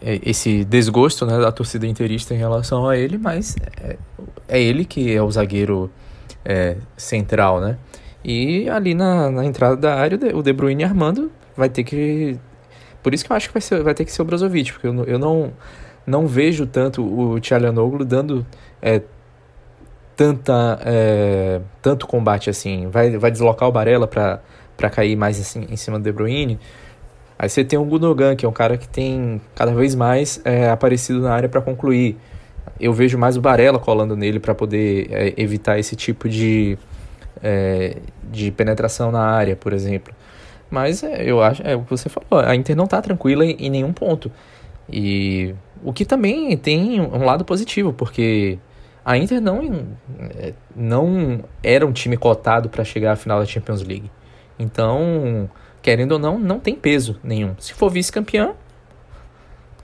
é, 0.00 0.20
esse 0.22 0.64
desgosto 0.64 1.26
né, 1.26 1.38
da 1.38 1.52
torcida 1.52 1.86
interista 1.86 2.34
em 2.34 2.38
relação 2.38 2.88
a 2.88 2.96
ele, 2.96 3.18
mas 3.18 3.56
é, 3.82 3.96
é 4.48 4.62
ele 4.62 4.84
que 4.84 5.14
é 5.14 5.22
o 5.22 5.30
zagueiro 5.30 5.90
é, 6.44 6.76
central, 6.96 7.60
né? 7.60 7.76
E 8.24 8.68
ali 8.70 8.94
na, 8.94 9.30
na 9.30 9.44
entrada 9.44 9.76
da 9.76 9.94
área, 9.94 10.18
o 10.34 10.42
De 10.42 10.52
Bruyne 10.52 10.84
armando 10.84 11.30
vai 11.56 11.68
ter 11.68 11.84
que. 11.84 12.38
Por 13.04 13.12
isso 13.12 13.22
que 13.22 13.30
eu 13.30 13.36
acho 13.36 13.48
que 13.48 13.52
vai, 13.52 13.60
ser, 13.60 13.82
vai 13.82 13.92
ter 13.92 14.06
que 14.06 14.10
ser 14.10 14.22
o 14.22 14.24
Brozovic, 14.24 14.72
porque 14.72 14.86
eu, 14.86 15.04
eu 15.04 15.18
não, 15.18 15.52
não 16.06 16.26
vejo 16.26 16.66
tanto 16.66 17.02
o 17.04 17.38
Tchalanoglu 17.38 18.02
dando 18.02 18.46
é, 18.80 19.02
tanta, 20.16 20.80
é, 20.86 21.60
tanto 21.82 22.06
combate 22.06 22.48
assim. 22.48 22.88
Vai, 22.88 23.14
vai 23.18 23.30
deslocar 23.30 23.68
o 23.68 23.72
Barella 23.72 24.06
para 24.06 24.90
cair 24.90 25.16
mais 25.16 25.38
assim, 25.38 25.66
em 25.68 25.76
cima 25.76 25.98
do 25.98 26.02
De 26.02 26.12
Bruyne. 26.12 26.58
Aí 27.38 27.46
você 27.46 27.62
tem 27.62 27.78
o 27.78 27.84
Gundogan, 27.84 28.34
que 28.34 28.46
é 28.46 28.48
um 28.48 28.52
cara 28.52 28.78
que 28.78 28.88
tem 28.88 29.38
cada 29.54 29.74
vez 29.74 29.94
mais 29.94 30.40
é, 30.42 30.70
aparecido 30.70 31.20
na 31.20 31.34
área 31.34 31.48
para 31.48 31.60
concluir. 31.60 32.16
Eu 32.80 32.94
vejo 32.94 33.18
mais 33.18 33.36
o 33.36 33.40
Barella 33.42 33.78
colando 33.78 34.16
nele 34.16 34.40
para 34.40 34.54
poder 34.54 35.08
é, 35.10 35.34
evitar 35.36 35.78
esse 35.78 35.94
tipo 35.94 36.26
de, 36.26 36.78
é, 37.42 37.98
de 38.32 38.50
penetração 38.50 39.12
na 39.12 39.20
área, 39.20 39.54
por 39.54 39.74
exemplo. 39.74 40.14
Mas 40.74 41.04
é, 41.04 41.22
eu 41.22 41.40
acho, 41.40 41.62
é 41.62 41.76
o 41.76 41.84
que 41.84 41.90
você 41.90 42.08
falou, 42.08 42.44
a 42.44 42.52
Inter 42.56 42.74
não 42.74 42.86
está 42.86 43.00
tranquila 43.00 43.44
em, 43.44 43.52
em, 43.60 43.70
nenhum 43.70 43.92
ponto. 43.92 44.28
E 44.90 45.54
o 45.84 45.92
que 45.92 46.04
também 46.04 46.56
tem 46.56 47.00
um 47.00 47.24
lado 47.24 47.44
positivo, 47.44 47.92
porque 47.92 48.58
a 49.04 49.16
Inter 49.16 49.40
não, 49.40 49.86
é, 50.36 50.52
não 50.74 51.44
era 51.62 51.86
um 51.86 51.92
time 51.92 52.16
cotado 52.16 52.68
para 52.68 52.82
chegar 52.82 53.12
à 53.12 53.16
final 53.16 53.38
da 53.38 53.46
Champions 53.46 53.82
League. 53.82 54.10
Então, 54.58 55.48
querendo 55.80 56.12
ou 56.12 56.18
não, 56.18 56.40
não 56.40 56.58
tem 56.58 56.74
peso 56.74 57.20
nenhum. 57.22 57.54
Se 57.60 57.72
for 57.72 57.88
vice-campeão, 57.88 58.56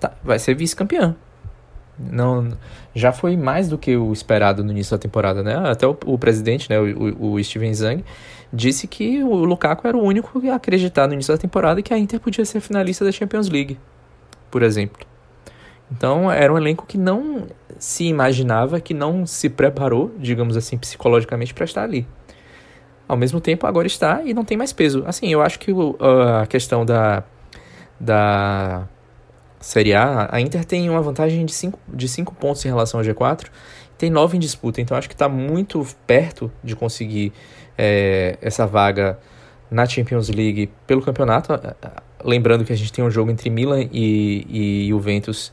tá, 0.01 0.11
vai 0.25 0.41
ser 0.41 0.57
vice-campeão. 0.57 1.15
Não, 2.01 2.49
já 2.95 3.13
foi 3.13 3.37
mais 3.37 3.69
do 3.69 3.77
que 3.77 3.97
o 3.97 4.13
esperado 4.13 4.65
no 4.65 4.71
início 4.71 4.97
da 4.97 4.99
temporada, 4.99 5.43
né? 5.43 5.57
Até 5.69 5.87
o, 5.87 5.97
o 6.07 6.19
presidente, 6.19 6.71
né, 6.71 6.81
o, 6.81 7.35
o, 7.35 7.45
Steven 7.45 7.75
Zang, 7.75 8.05
disse 8.53 8.87
que 8.87 9.23
o 9.23 9.45
Lukaku 9.45 9.87
era 9.87 9.97
o 9.97 10.03
único 10.03 10.41
a 10.51 10.55
acreditar 10.55 11.07
no 11.07 11.15
início 11.15 11.35
da 11.35 11.39
temporada 11.39 11.83
que 11.83 11.93
a 11.93 11.99
Inter 11.99 12.19
podia 12.19 12.45
ser 12.45 12.61
finalista 12.61 13.05
da 13.05 13.13
Champions 13.13 13.49
League, 13.49 13.79
por 14.51 14.63
exemplo. 14.63 15.07
Então 15.93 16.31
era 16.31 16.53
um 16.53 16.57
elenco 16.57 16.87
que 16.87 16.97
não 16.97 17.47
se 17.79 18.05
imaginava, 18.05 18.81
que 18.81 18.95
não 18.95 19.27
se 19.27 19.49
preparou, 19.49 20.13
digamos 20.19 20.57
assim, 20.57 20.79
psicologicamente 20.79 21.53
para 21.53 21.65
estar 21.65 21.83
ali 21.83 22.07
ao 23.11 23.17
mesmo 23.17 23.41
tempo 23.41 23.67
agora 23.67 23.89
está 23.89 24.23
e 24.23 24.33
não 24.33 24.45
tem 24.45 24.57
mais 24.57 24.73
peso. 24.73 25.03
Assim, 25.05 25.33
eu 25.33 25.43
acho 25.43 25.59
que 25.59 25.73
o, 25.73 25.97
a 25.99 26.47
questão 26.47 26.87
da, 26.87 27.25
da 27.99 28.87
Série 29.61 29.95
A, 29.95 30.29
a 30.33 30.41
Inter 30.41 30.65
tem 30.65 30.89
uma 30.89 31.03
vantagem 31.03 31.45
de 31.45 31.53
5 31.53 31.79
de 31.87 32.09
cinco 32.09 32.35
pontos 32.35 32.65
em 32.65 32.69
relação 32.69 32.99
ao 32.99 33.07
G4, 33.07 33.47
tem 33.99 34.09
9 34.09 34.39
em 34.39 34.41
disputa, 34.41 34.81
então 34.81 34.97
acho 34.97 35.09
que 35.09 35.15
está 35.15 35.29
muito 35.29 35.87
perto 36.07 36.51
de 36.65 36.75
conseguir 36.75 37.33
é, 37.77 38.39
essa 38.41 38.67
vaga 38.67 39.19
na 39.71 39.87
Champions 39.87 40.29
League 40.31 40.71
pelo 40.87 41.03
campeonato. 41.03 41.53
Lembrando 42.25 42.65
que 42.65 42.73
a 42.73 42.77
gente 42.77 42.93
tem 42.93 43.05
um 43.05 43.11
jogo 43.11 43.31
entre 43.31 43.51
Milan 43.51 43.87
e, 43.93 44.47
e 44.49 44.89
Juventus 44.89 45.53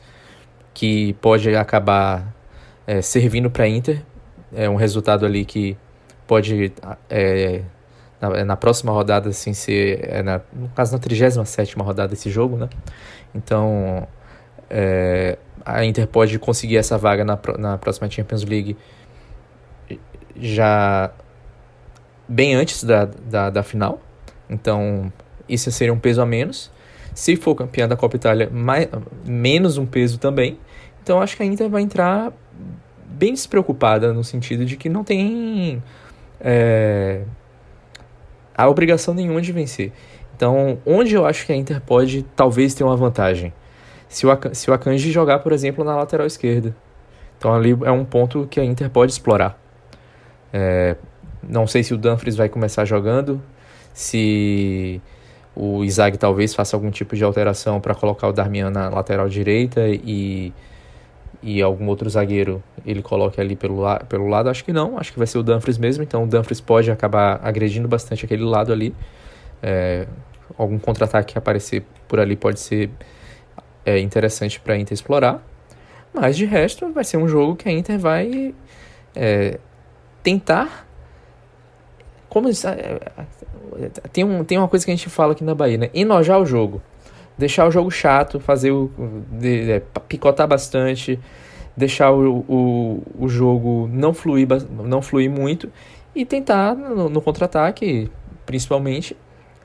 que 0.72 1.12
pode 1.14 1.54
acabar 1.54 2.34
é, 2.86 3.02
servindo 3.02 3.50
para 3.50 3.64
a 3.64 3.68
Inter. 3.68 4.02
É 4.54 4.68
um 4.68 4.76
resultado 4.76 5.26
ali 5.26 5.44
que 5.44 5.76
pode, 6.26 6.72
é, 7.10 7.62
na, 8.20 8.44
na, 8.44 8.56
próxima 8.56 8.92
rodada, 8.92 9.28
assim, 9.28 9.52
ser, 9.52 10.00
é 10.02 10.22
na, 10.22 10.40
no 10.52 10.68
caso, 10.68 10.92
na 10.92 10.98
37 10.98 11.76
rodada 11.76 12.08
desse 12.08 12.30
jogo, 12.30 12.56
né? 12.56 12.68
Então, 13.38 14.06
é, 14.68 15.38
a 15.64 15.84
Inter 15.84 16.06
pode 16.06 16.38
conseguir 16.38 16.76
essa 16.76 16.98
vaga 16.98 17.24
na, 17.24 17.38
na 17.58 17.78
próxima 17.78 18.10
Champions 18.10 18.44
League 18.44 18.76
já 20.36 21.10
bem 22.28 22.54
antes 22.54 22.84
da, 22.84 23.04
da, 23.06 23.50
da 23.50 23.62
final. 23.62 24.00
Então, 24.50 25.12
isso 25.48 25.70
seria 25.70 25.92
um 25.92 25.98
peso 25.98 26.20
a 26.20 26.26
menos. 26.26 26.70
Se 27.14 27.36
for 27.36 27.54
campeã 27.54 27.88
da 27.88 27.96
Copa 27.96 28.16
Itália, 28.16 28.48
mais, 28.52 28.88
menos 29.24 29.78
um 29.78 29.86
peso 29.86 30.18
também. 30.18 30.58
Então, 31.02 31.20
acho 31.20 31.36
que 31.36 31.42
a 31.42 31.46
Inter 31.46 31.68
vai 31.68 31.82
entrar 31.82 32.32
bem 33.06 33.32
despreocupada 33.32 34.12
no 34.12 34.22
sentido 34.22 34.64
de 34.64 34.76
que 34.76 34.88
não 34.88 35.02
tem 35.02 35.82
é, 36.40 37.22
a 38.54 38.68
obrigação 38.68 39.14
nenhuma 39.14 39.40
de 39.40 39.52
vencer. 39.52 39.92
Então, 40.38 40.78
onde 40.86 41.16
eu 41.16 41.26
acho 41.26 41.44
que 41.44 41.52
a 41.52 41.56
Inter 41.56 41.80
pode 41.80 42.22
talvez 42.36 42.72
ter 42.72 42.84
uma 42.84 42.96
vantagem? 42.96 43.52
Se 44.08 44.24
o, 44.24 44.30
se 44.52 44.70
o 44.70 44.72
Akanji 44.72 45.10
jogar, 45.10 45.40
por 45.40 45.50
exemplo, 45.50 45.82
na 45.82 45.96
lateral 45.96 46.28
esquerda. 46.28 46.76
Então, 47.36 47.52
ali 47.52 47.76
é 47.84 47.90
um 47.90 48.04
ponto 48.04 48.46
que 48.48 48.60
a 48.60 48.64
Inter 48.64 48.88
pode 48.88 49.10
explorar. 49.10 49.60
É, 50.52 50.94
não 51.42 51.66
sei 51.66 51.82
se 51.82 51.92
o 51.92 51.98
Dumfries 51.98 52.36
vai 52.36 52.48
começar 52.48 52.84
jogando, 52.84 53.42
se 53.92 55.02
o 55.56 55.82
Isaac 55.82 56.16
talvez 56.16 56.54
faça 56.54 56.76
algum 56.76 56.88
tipo 56.92 57.16
de 57.16 57.24
alteração 57.24 57.80
para 57.80 57.92
colocar 57.92 58.28
o 58.28 58.32
Darmian 58.32 58.70
na 58.70 58.88
lateral 58.88 59.28
direita 59.28 59.88
e, 59.88 60.52
e 61.42 61.60
algum 61.60 61.88
outro 61.88 62.08
zagueiro 62.08 62.62
ele 62.86 63.02
coloque 63.02 63.40
ali 63.40 63.56
pelo, 63.56 63.80
la 63.80 63.98
pelo 63.98 64.28
lado, 64.28 64.48
acho 64.48 64.64
que 64.64 64.72
não, 64.72 64.98
acho 64.98 65.12
que 65.12 65.18
vai 65.18 65.26
ser 65.26 65.38
o 65.38 65.42
Dumfries 65.42 65.78
mesmo, 65.78 66.04
então 66.04 66.22
o 66.22 66.26
Dumfries 66.28 66.60
pode 66.60 66.92
acabar 66.92 67.40
agredindo 67.42 67.88
bastante 67.88 68.24
aquele 68.24 68.44
lado 68.44 68.72
ali. 68.72 68.94
É, 69.60 70.06
algum 70.56 70.78
contra-ataque 70.78 71.32
que 71.32 71.38
aparecer 71.38 71.84
por 72.06 72.20
ali 72.20 72.36
pode 72.36 72.60
ser 72.60 72.90
é, 73.84 73.98
interessante 73.98 74.60
para 74.60 74.74
a 74.74 74.78
Inter 74.78 74.94
explorar. 74.94 75.42
Mas 76.12 76.36
de 76.36 76.44
resto, 76.44 76.92
vai 76.92 77.04
ser 77.04 77.16
um 77.16 77.28
jogo 77.28 77.56
que 77.56 77.68
a 77.68 77.72
Inter 77.72 77.98
vai 77.98 78.54
é, 79.14 79.58
tentar. 80.22 80.86
Como, 82.28 82.48
é, 82.48 83.88
tem, 84.12 84.24
um, 84.24 84.44
tem 84.44 84.58
uma 84.58 84.68
coisa 84.68 84.84
que 84.84 84.90
a 84.90 84.94
gente 84.94 85.08
fala 85.08 85.32
aqui 85.32 85.44
na 85.44 85.54
Bahia, 85.54 85.78
né? 85.78 85.90
Enojar 85.94 86.40
o 86.40 86.46
jogo 86.46 86.82
deixar 87.38 87.66
o 87.68 87.70
jogo 87.70 87.90
chato, 87.90 88.40
fazer 88.40 88.72
o. 88.72 88.90
De, 89.30 89.66
de, 89.66 89.82
picotar 90.08 90.48
bastante, 90.48 91.18
deixar 91.76 92.10
o, 92.10 92.44
o, 92.48 93.02
o 93.18 93.28
jogo 93.28 93.88
não 93.92 94.12
fluir, 94.12 94.48
não 94.84 95.00
fluir 95.00 95.30
muito 95.30 95.70
e 96.14 96.26
tentar 96.26 96.74
no, 96.74 97.08
no 97.08 97.22
contra-ataque, 97.22 98.10
principalmente, 98.44 99.16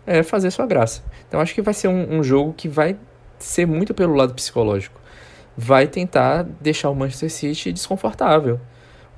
é, 0.05 0.23
fazer 0.23 0.51
sua 0.51 0.65
graça. 0.65 1.03
Então 1.27 1.39
acho 1.39 1.53
que 1.53 1.61
vai 1.61 1.73
ser 1.73 1.87
um, 1.87 2.19
um 2.19 2.23
jogo 2.23 2.53
que 2.53 2.67
vai 2.67 2.97
ser 3.39 3.65
muito 3.65 3.93
pelo 3.93 4.13
lado 4.15 4.33
psicológico. 4.33 4.99
Vai 5.55 5.87
tentar 5.87 6.43
deixar 6.59 6.89
o 6.89 6.95
Manchester 6.95 7.31
City 7.31 7.71
desconfortável. 7.71 8.59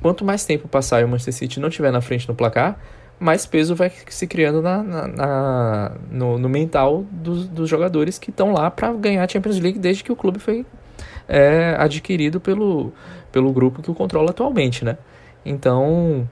Quanto 0.02 0.26
mais 0.26 0.46
tempo 0.46 0.68
passar 0.68 1.02
e 1.02 1.04
o 1.04 1.08
Manchester 1.08 1.34
City 1.34 1.60
não 1.60 1.70
estiver 1.70 1.92
na 1.92 2.02
frente 2.02 2.28
no 2.28 2.36
placar, 2.36 2.78
mais 3.20 3.46
peso 3.46 3.76
vai 3.76 3.92
se 4.10 4.28
criando 4.28 4.62
na, 4.62 4.84
na, 4.84 5.08
na 5.08 5.92
no, 6.12 6.38
no, 6.38 6.50
mental 6.50 7.06
dos, 7.10 7.48
dos 7.48 7.70
jogadores 7.70 8.20
que 8.20 8.30
estão 8.30 8.52
lá 8.52 8.70
para 8.70 8.92
ganhar 8.94 9.24
a 9.24 9.28
Champions 9.28 9.60
League 9.60 9.80
desde 9.80 10.04
que 10.04 10.12
o 10.12 10.16
clube 10.16 10.38
foi 10.38 10.66
é, 11.28 11.76
adquirido 11.80 12.42
pelo, 12.42 12.92
pelo 13.32 13.52
grupo 13.54 13.82
que 13.82 13.90
o 13.90 13.96
controla 13.96 14.32
atualmente, 14.32 14.84
né? 14.84 14.98
Então 15.46 16.28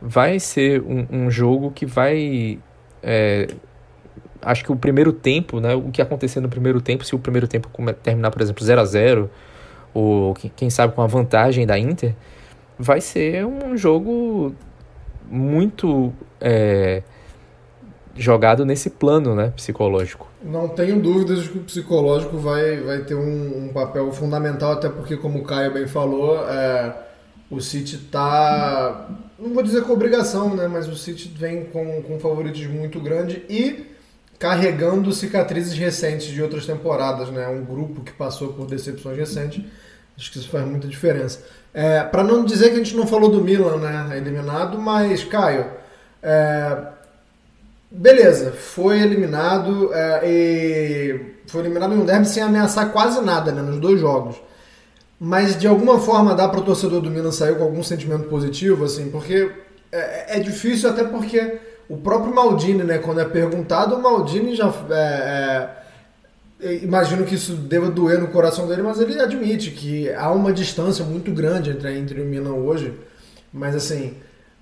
vai 0.00 0.38
ser 0.38 0.80
um, 0.82 1.06
um 1.10 1.30
jogo 1.30 1.70
que 1.70 1.84
vai 1.84 2.58
é, 3.02 3.48
acho 4.42 4.64
que 4.64 4.72
o 4.72 4.76
primeiro 4.76 5.12
tempo, 5.12 5.60
né, 5.60 5.74
o 5.74 5.90
que 5.90 6.00
acontecer 6.00 6.40
no 6.40 6.48
primeiro 6.48 6.80
tempo, 6.80 7.04
se 7.04 7.14
o 7.14 7.18
primeiro 7.18 7.46
tempo 7.48 7.68
terminar, 8.02 8.30
por 8.30 8.42
exemplo, 8.42 8.64
0 8.64 8.80
a 8.80 8.84
0 8.84 9.30
ou 9.92 10.34
quem 10.34 10.68
sabe 10.68 10.94
com 10.94 11.02
a 11.02 11.06
vantagem 11.06 11.66
da 11.66 11.78
Inter, 11.78 12.14
vai 12.78 13.00
ser 13.00 13.46
um 13.46 13.76
jogo 13.76 14.54
muito 15.30 16.12
é, 16.40 17.02
jogado 18.14 18.64
nesse 18.64 18.90
plano 18.90 19.34
né, 19.34 19.52
psicológico. 19.56 20.30
Não 20.42 20.68
tenho 20.68 21.00
dúvidas 21.00 21.42
de 21.42 21.48
que 21.48 21.58
o 21.58 21.62
psicológico 21.62 22.36
vai, 22.36 22.80
vai 22.80 22.98
ter 23.00 23.14
um, 23.14 23.66
um 23.66 23.68
papel 23.72 24.10
fundamental, 24.12 24.72
até 24.72 24.88
porque, 24.88 25.16
como 25.16 25.38
o 25.38 25.44
Caio 25.44 25.72
bem 25.72 25.86
falou, 25.86 26.46
é, 26.48 26.94
o 27.50 27.60
City 27.60 27.96
está, 27.96 29.08
não 29.38 29.54
vou 29.54 29.62
dizer 29.62 29.82
com 29.82 29.92
obrigação, 29.92 30.54
né, 30.54 30.68
mas 30.68 30.88
o 30.88 30.96
City 30.96 31.32
vem 31.34 31.64
com, 31.66 32.02
com 32.02 32.16
um 32.16 32.20
favoritismo 32.20 32.78
muito 32.78 33.00
grande 33.00 33.44
e 33.48 33.95
carregando 34.38 35.12
cicatrizes 35.12 35.76
recentes 35.76 36.28
de 36.28 36.42
outras 36.42 36.66
temporadas, 36.66 37.30
né? 37.30 37.48
Um 37.48 37.64
grupo 37.64 38.02
que 38.02 38.12
passou 38.12 38.52
por 38.52 38.66
decepções 38.66 39.16
recentes. 39.16 39.64
Acho 40.16 40.32
que 40.32 40.38
isso 40.38 40.48
faz 40.48 40.66
muita 40.66 40.88
diferença. 40.88 41.40
É, 41.74 42.02
para 42.02 42.24
não 42.24 42.44
dizer 42.44 42.70
que 42.70 42.76
a 42.76 42.78
gente 42.78 42.96
não 42.96 43.06
falou 43.06 43.30
do 43.30 43.42
Milan, 43.42 43.76
né, 43.76 44.16
eliminado, 44.16 44.78
mas 44.78 45.22
Caio, 45.24 45.66
é, 46.22 46.76
beleza, 47.90 48.50
foi 48.52 49.00
eliminado 49.00 49.92
é, 49.92 50.22
e 50.24 51.34
foi 51.46 51.60
eliminado 51.60 51.94
em 51.94 51.98
um 51.98 52.04
derby 52.06 52.26
sem 52.26 52.42
ameaçar 52.42 52.90
quase 52.92 53.20
nada, 53.20 53.52
né, 53.52 53.60
nos 53.60 53.78
dois 53.78 54.00
jogos. 54.00 54.36
Mas 55.20 55.58
de 55.58 55.66
alguma 55.66 55.98
forma 56.00 56.34
dá 56.34 56.48
para 56.48 56.60
o 56.60 56.64
torcedor 56.64 57.02
do 57.02 57.10
Milan 57.10 57.30
sair 57.30 57.56
com 57.56 57.64
algum 57.64 57.82
sentimento 57.82 58.24
positivo, 58.28 58.84
assim, 58.86 59.10
porque 59.10 59.50
é, 59.92 60.36
é, 60.36 60.40
difícil 60.40 60.88
até 60.88 61.04
porque 61.04 61.58
o 61.88 61.96
próprio 61.96 62.34
Maldini, 62.34 62.82
né, 62.82 62.98
quando 62.98 63.20
é 63.20 63.24
perguntado, 63.24 63.94
o 63.94 64.02
Maldini 64.02 64.56
já 64.56 64.72
é, 64.90 65.68
é 66.60 66.74
imagino 66.82 67.24
que 67.24 67.34
isso 67.34 67.52
deva 67.52 67.90
doer 67.90 68.20
no 68.20 68.28
coração 68.28 68.66
dele, 68.66 68.82
mas 68.82 69.00
ele 69.00 69.20
admite 69.20 69.70
que 69.70 70.12
há 70.12 70.30
uma 70.32 70.52
distância 70.52 71.04
muito 71.04 71.30
grande 71.30 71.70
entre 71.70 71.88
a 71.88 71.96
Inter 71.96 72.18
e 72.18 72.22
o 72.22 72.24
Milan 72.24 72.54
hoje. 72.54 72.92
Mas 73.52 73.76
assim, 73.76 74.14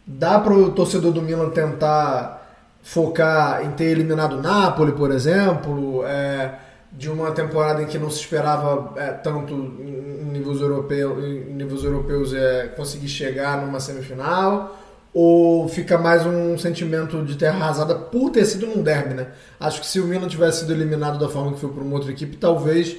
dá 0.06 0.38
para 0.38 0.52
o 0.52 0.70
torcedor 0.72 1.12
do 1.12 1.22
Milan 1.22 1.50
tentar 1.50 2.42
focar 2.82 3.64
em 3.64 3.70
ter 3.70 3.86
eliminado 3.86 4.34
o 4.34 4.42
Napoli, 4.42 4.92
por 4.92 5.10
exemplo, 5.10 6.04
é, 6.04 6.52
de 6.92 7.08
uma 7.08 7.30
temporada 7.30 7.82
em 7.82 7.86
que 7.86 7.98
não 7.98 8.10
se 8.10 8.20
esperava 8.20 8.92
é, 8.96 9.12
tanto 9.12 9.54
em 9.54 10.24
níveis, 10.30 10.60
europeu, 10.60 11.18
em 11.24 11.54
níveis 11.54 11.82
europeus 11.82 12.34
é, 12.34 12.68
conseguir 12.76 13.08
chegar 13.08 13.64
numa 13.64 13.80
semifinal 13.80 14.76
ou 15.14 15.68
fica 15.68 15.96
mais 15.96 16.26
um 16.26 16.58
sentimento 16.58 17.24
de 17.24 17.36
terra 17.36 17.56
arrasada 17.56 17.94
por 17.94 18.30
ter 18.30 18.44
sido 18.44 18.66
num 18.66 18.82
derby, 18.82 19.14
né? 19.14 19.28
Acho 19.60 19.80
que 19.80 19.86
se 19.86 20.00
o 20.00 20.06
Milan 20.06 20.26
tivesse 20.26 20.60
sido 20.60 20.72
eliminado 20.72 21.20
da 21.20 21.28
forma 21.28 21.52
que 21.52 21.60
foi 21.60 21.70
por 21.70 21.84
uma 21.84 21.94
outra 21.94 22.10
equipe, 22.10 22.36
talvez 22.36 22.96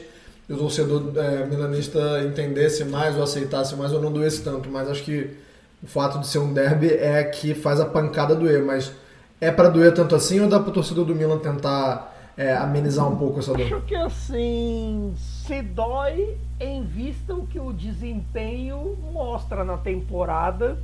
o 0.49 0.55
torcedor 0.55 1.11
é, 1.17 1.45
milanista 1.45 2.23
entendesse 2.23 2.85
mais 2.85 3.17
ou 3.17 3.23
aceitasse 3.23 3.75
mais 3.75 3.91
ou 3.91 4.01
não 4.01 4.13
doesse 4.13 4.41
tanto, 4.41 4.69
mas 4.69 4.89
acho 4.89 5.03
que 5.03 5.35
o 5.83 5.87
fato 5.87 6.19
de 6.19 6.27
ser 6.27 6.39
um 6.39 6.53
derby 6.53 6.87
é 6.87 7.21
que 7.25 7.53
faz 7.53 7.81
a 7.81 7.85
pancada 7.85 8.33
doer, 8.33 8.63
mas 8.63 8.93
é 9.41 9.51
para 9.51 9.67
doer 9.67 9.93
tanto 9.93 10.15
assim 10.15 10.39
ou 10.39 10.47
dá 10.47 10.57
para 10.57 10.69
o 10.69 10.73
torcedor 10.73 11.03
do 11.03 11.13
Milan 11.13 11.39
tentar 11.39 12.15
é, 12.37 12.55
amenizar 12.55 13.11
um 13.11 13.17
pouco 13.17 13.39
essa 13.39 13.53
dor? 13.53 13.61
Acho 13.61 13.81
que 13.81 13.95
assim, 13.95 15.13
se 15.17 15.61
dói 15.61 16.37
em 16.61 16.81
vista 16.83 17.33
o 17.33 17.45
que 17.45 17.59
o 17.59 17.73
desempenho 17.73 18.97
mostra 19.11 19.65
na 19.65 19.77
temporada 19.77 20.77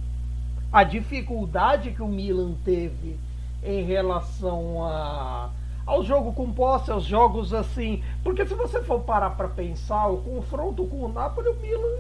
a 0.71 0.83
dificuldade 0.83 1.91
que 1.91 2.01
o 2.01 2.07
Milan 2.07 2.53
teve 2.63 3.19
em 3.63 3.83
relação 3.83 4.83
a, 4.83 5.49
ao 5.85 6.03
jogo 6.03 6.31
com 6.33 6.51
posse, 6.51 6.91
aos 6.91 7.03
jogos 7.03 7.53
assim. 7.53 8.01
Porque 8.23 8.45
se 8.45 8.53
você 8.53 8.81
for 8.81 9.01
parar 9.01 9.31
para 9.31 9.49
pensar, 9.49 10.07
o 10.07 10.17
confronto 10.17 10.85
com 10.85 11.03
o 11.03 11.11
Napoli, 11.11 11.49
o 11.49 11.55
Milan 11.55 11.97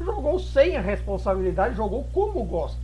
jogou 0.00 0.38
sem 0.38 0.76
a 0.76 0.80
responsabilidade, 0.80 1.76
jogou 1.76 2.04
como 2.12 2.44
gosta. 2.44 2.80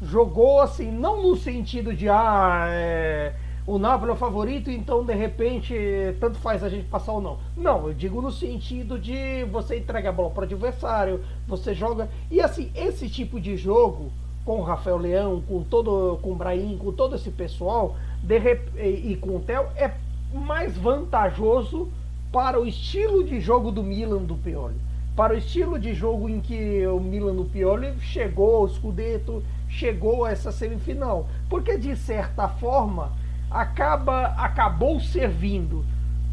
Jogou 0.00 0.60
assim, 0.60 0.90
não 0.90 1.22
no 1.22 1.36
sentido 1.36 1.94
de 1.94 2.08
ah, 2.08 2.66
é, 2.68 3.34
o 3.64 3.78
Napoli 3.78 4.10
é 4.10 4.14
o 4.14 4.16
favorito, 4.16 4.70
então 4.70 5.04
de 5.04 5.14
repente 5.14 5.74
tanto 6.18 6.38
faz 6.38 6.64
a 6.64 6.68
gente 6.68 6.88
passar 6.88 7.12
ou 7.12 7.20
não. 7.20 7.38
Não, 7.56 7.88
eu 7.88 7.94
digo 7.94 8.20
no 8.20 8.30
sentido 8.30 8.98
de 8.98 9.44
você 9.44 9.78
entrega 9.78 10.08
a 10.08 10.12
bola 10.12 10.30
para 10.30 10.40
o 10.40 10.44
adversário, 10.44 11.24
você 11.46 11.74
joga. 11.74 12.08
E 12.30 12.40
assim, 12.40 12.72
esse 12.74 13.08
tipo 13.08 13.40
de 13.40 13.56
jogo 13.56 14.10
com 14.44 14.58
o 14.58 14.62
Rafael 14.62 14.98
Leão, 14.98 15.42
com 15.46 15.62
todo, 15.62 16.18
com 16.22 16.32
o 16.32 16.34
Brahim, 16.34 16.76
com 16.76 16.92
todo 16.92 17.14
esse 17.14 17.30
pessoal, 17.30 17.96
de, 18.22 18.38
e, 18.76 19.12
e 19.12 19.16
com 19.16 19.36
o 19.36 19.40
Theo, 19.40 19.66
é 19.76 19.92
mais 20.32 20.76
vantajoso 20.76 21.88
para 22.32 22.60
o 22.60 22.66
estilo 22.66 23.22
de 23.22 23.40
jogo 23.40 23.70
do 23.70 23.82
Milan 23.82 24.22
do 24.22 24.34
Pioli. 24.34 24.76
Para 25.14 25.34
o 25.34 25.36
estilo 25.36 25.78
de 25.78 25.92
jogo 25.92 26.28
em 26.28 26.40
que 26.40 26.86
o 26.86 26.98
Milan 26.98 27.34
do 27.34 27.44
Pioli 27.44 27.92
chegou 28.00 28.56
ao 28.56 28.68
Scudetto, 28.68 29.42
chegou 29.68 30.24
a 30.24 30.30
essa 30.30 30.50
semifinal. 30.50 31.28
Porque 31.50 31.76
de 31.76 31.94
certa 31.94 32.48
forma 32.48 33.12
acaba 33.50 34.28
acabou 34.38 34.98
servindo 34.98 35.84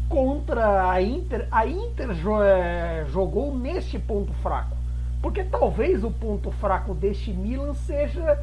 contra 0.08 0.90
a 0.90 1.02
Inter. 1.02 1.46
A 1.50 1.66
Inter 1.66 2.08
eh, 2.42 3.04
jogou 3.10 3.54
neste 3.54 3.98
ponto 3.98 4.32
fraco 4.42 4.79
porque 5.22 5.44
talvez 5.44 6.02
o 6.02 6.10
ponto 6.10 6.50
fraco 6.50 6.94
deste 6.94 7.32
Milan 7.32 7.74
seja 7.74 8.42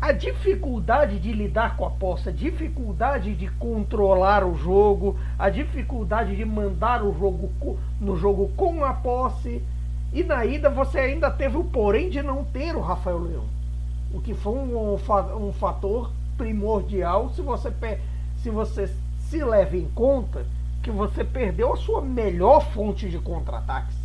a 0.00 0.12
dificuldade 0.12 1.18
de 1.18 1.32
lidar 1.32 1.76
com 1.76 1.86
a 1.86 1.90
posse, 1.90 2.28
a 2.28 2.32
dificuldade 2.32 3.34
de 3.34 3.48
controlar 3.52 4.44
o 4.44 4.54
jogo, 4.54 5.18
a 5.38 5.48
dificuldade 5.48 6.36
de 6.36 6.44
mandar 6.44 7.02
o 7.02 7.16
jogo 7.18 7.50
no 7.98 8.16
jogo 8.16 8.48
com 8.56 8.84
a 8.84 8.92
posse. 8.92 9.62
E 10.12 10.22
na 10.22 10.44
ida 10.44 10.68
você 10.68 10.98
ainda 10.98 11.30
teve 11.30 11.56
o 11.56 11.64
porém 11.64 12.10
de 12.10 12.22
não 12.22 12.44
ter 12.44 12.76
o 12.76 12.80
Rafael 12.80 13.18
Leão, 13.18 13.44
o 14.12 14.20
que 14.20 14.34
foi 14.34 14.52
um, 14.52 14.94
um 14.94 15.52
fator 15.52 16.12
primordial 16.36 17.30
se 17.30 17.40
você, 17.40 17.72
se 18.36 18.50
você 18.50 18.88
se 19.18 19.42
leva 19.42 19.76
em 19.76 19.88
conta 19.88 20.46
que 20.82 20.90
você 20.90 21.24
perdeu 21.24 21.72
a 21.72 21.76
sua 21.76 22.02
melhor 22.02 22.60
fonte 22.72 23.08
de 23.08 23.18
contra-ataques 23.18 24.03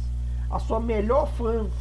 a 0.50 0.60
sua 0.60 0.80
melhor 0.80 1.30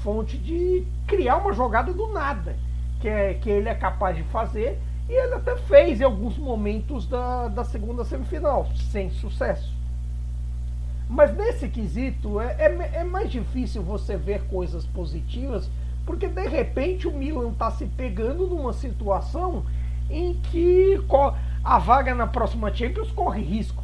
fonte 0.02 0.36
de 0.36 0.86
criar 1.06 1.38
uma 1.38 1.52
jogada 1.52 1.92
do 1.92 2.08
nada, 2.08 2.56
que, 3.00 3.08
é, 3.08 3.34
que 3.34 3.48
ele 3.48 3.68
é 3.68 3.74
capaz 3.74 4.16
de 4.16 4.22
fazer, 4.24 4.78
e 5.08 5.12
ele 5.12 5.34
até 5.34 5.56
fez 5.56 6.00
em 6.00 6.04
alguns 6.04 6.36
momentos 6.36 7.06
da, 7.06 7.48
da 7.48 7.64
segunda 7.64 8.04
semifinal, 8.04 8.68
sem 8.90 9.10
sucesso. 9.10 9.72
Mas 11.08 11.34
nesse 11.34 11.68
quesito 11.68 12.38
é, 12.38 12.54
é, 12.58 12.90
é 12.96 13.04
mais 13.04 13.30
difícil 13.30 13.82
você 13.82 14.16
ver 14.16 14.42
coisas 14.48 14.84
positivas, 14.84 15.70
porque 16.04 16.28
de 16.28 16.46
repente 16.46 17.08
o 17.08 17.12
Milan 17.12 17.50
está 17.50 17.70
se 17.70 17.86
pegando 17.86 18.46
numa 18.46 18.74
situação 18.74 19.64
em 20.10 20.34
que 20.34 21.00
a 21.64 21.78
vaga 21.78 22.14
na 22.14 22.26
próxima 22.26 22.72
Champions 22.74 23.10
corre 23.10 23.42
risco. 23.42 23.82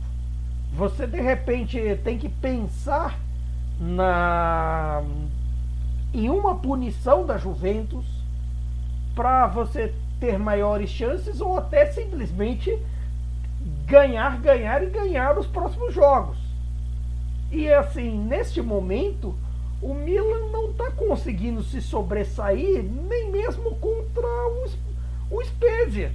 Você 0.75 1.07
de 1.07 1.20
repente 1.20 1.79
tem 2.03 2.18
que 2.18 2.29
pensar 2.29 3.18
na 3.79 5.03
em 6.13 6.31
uma 6.31 6.55
punição 6.55 7.27
da 7.27 7.37
Juventus 7.37 8.07
para 9.15 9.47
você 9.49 9.93
ter 10.21 10.39
maiores 10.39 10.89
chances 10.89 11.41
ou 11.41 11.59
até 11.59 11.87
simplesmente 11.87 12.79
ganhar, 13.85 14.41
ganhar 14.41 14.83
e 14.83 14.87
ganhar 14.87 15.37
os 15.37 15.47
próximos 15.47 15.93
jogos. 15.93 16.39
E 17.51 17.69
assim, 17.73 18.17
neste 18.17 18.63
momento, 18.63 19.35
o 19.83 19.93
Milan 19.93 20.51
não 20.51 20.71
está 20.71 20.91
conseguindo 20.93 21.63
se 21.63 21.83
sobressair 21.83 22.83
nem 22.85 23.31
mesmo 23.31 23.75
contra 23.77 24.27
o, 24.27 24.67
o 25.31 25.45
Spezia. 25.45 26.13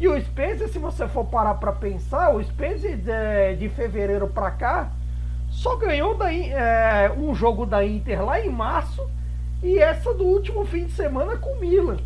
E 0.00 0.08
o 0.08 0.20
Spezia, 0.20 0.68
se 0.68 0.78
você 0.78 1.06
for 1.08 1.24
parar 1.24 1.54
para 1.54 1.72
pensar, 1.72 2.34
o 2.34 2.42
Spezia 2.42 2.96
de, 2.96 3.56
de 3.56 3.68
fevereiro 3.68 4.28
para 4.28 4.50
cá 4.52 4.92
só 5.52 5.76
ganhou 5.76 6.16
da, 6.16 6.32
é, 6.32 7.12
um 7.16 7.34
jogo 7.34 7.66
da 7.66 7.84
Inter 7.84 8.24
lá 8.24 8.40
em 8.40 8.48
março 8.48 9.08
e 9.62 9.78
essa 9.78 10.12
do 10.12 10.24
último 10.24 10.64
fim 10.64 10.86
de 10.86 10.92
semana 10.92 11.36
com 11.36 11.52
o 11.52 11.60
Milan. 11.60 11.98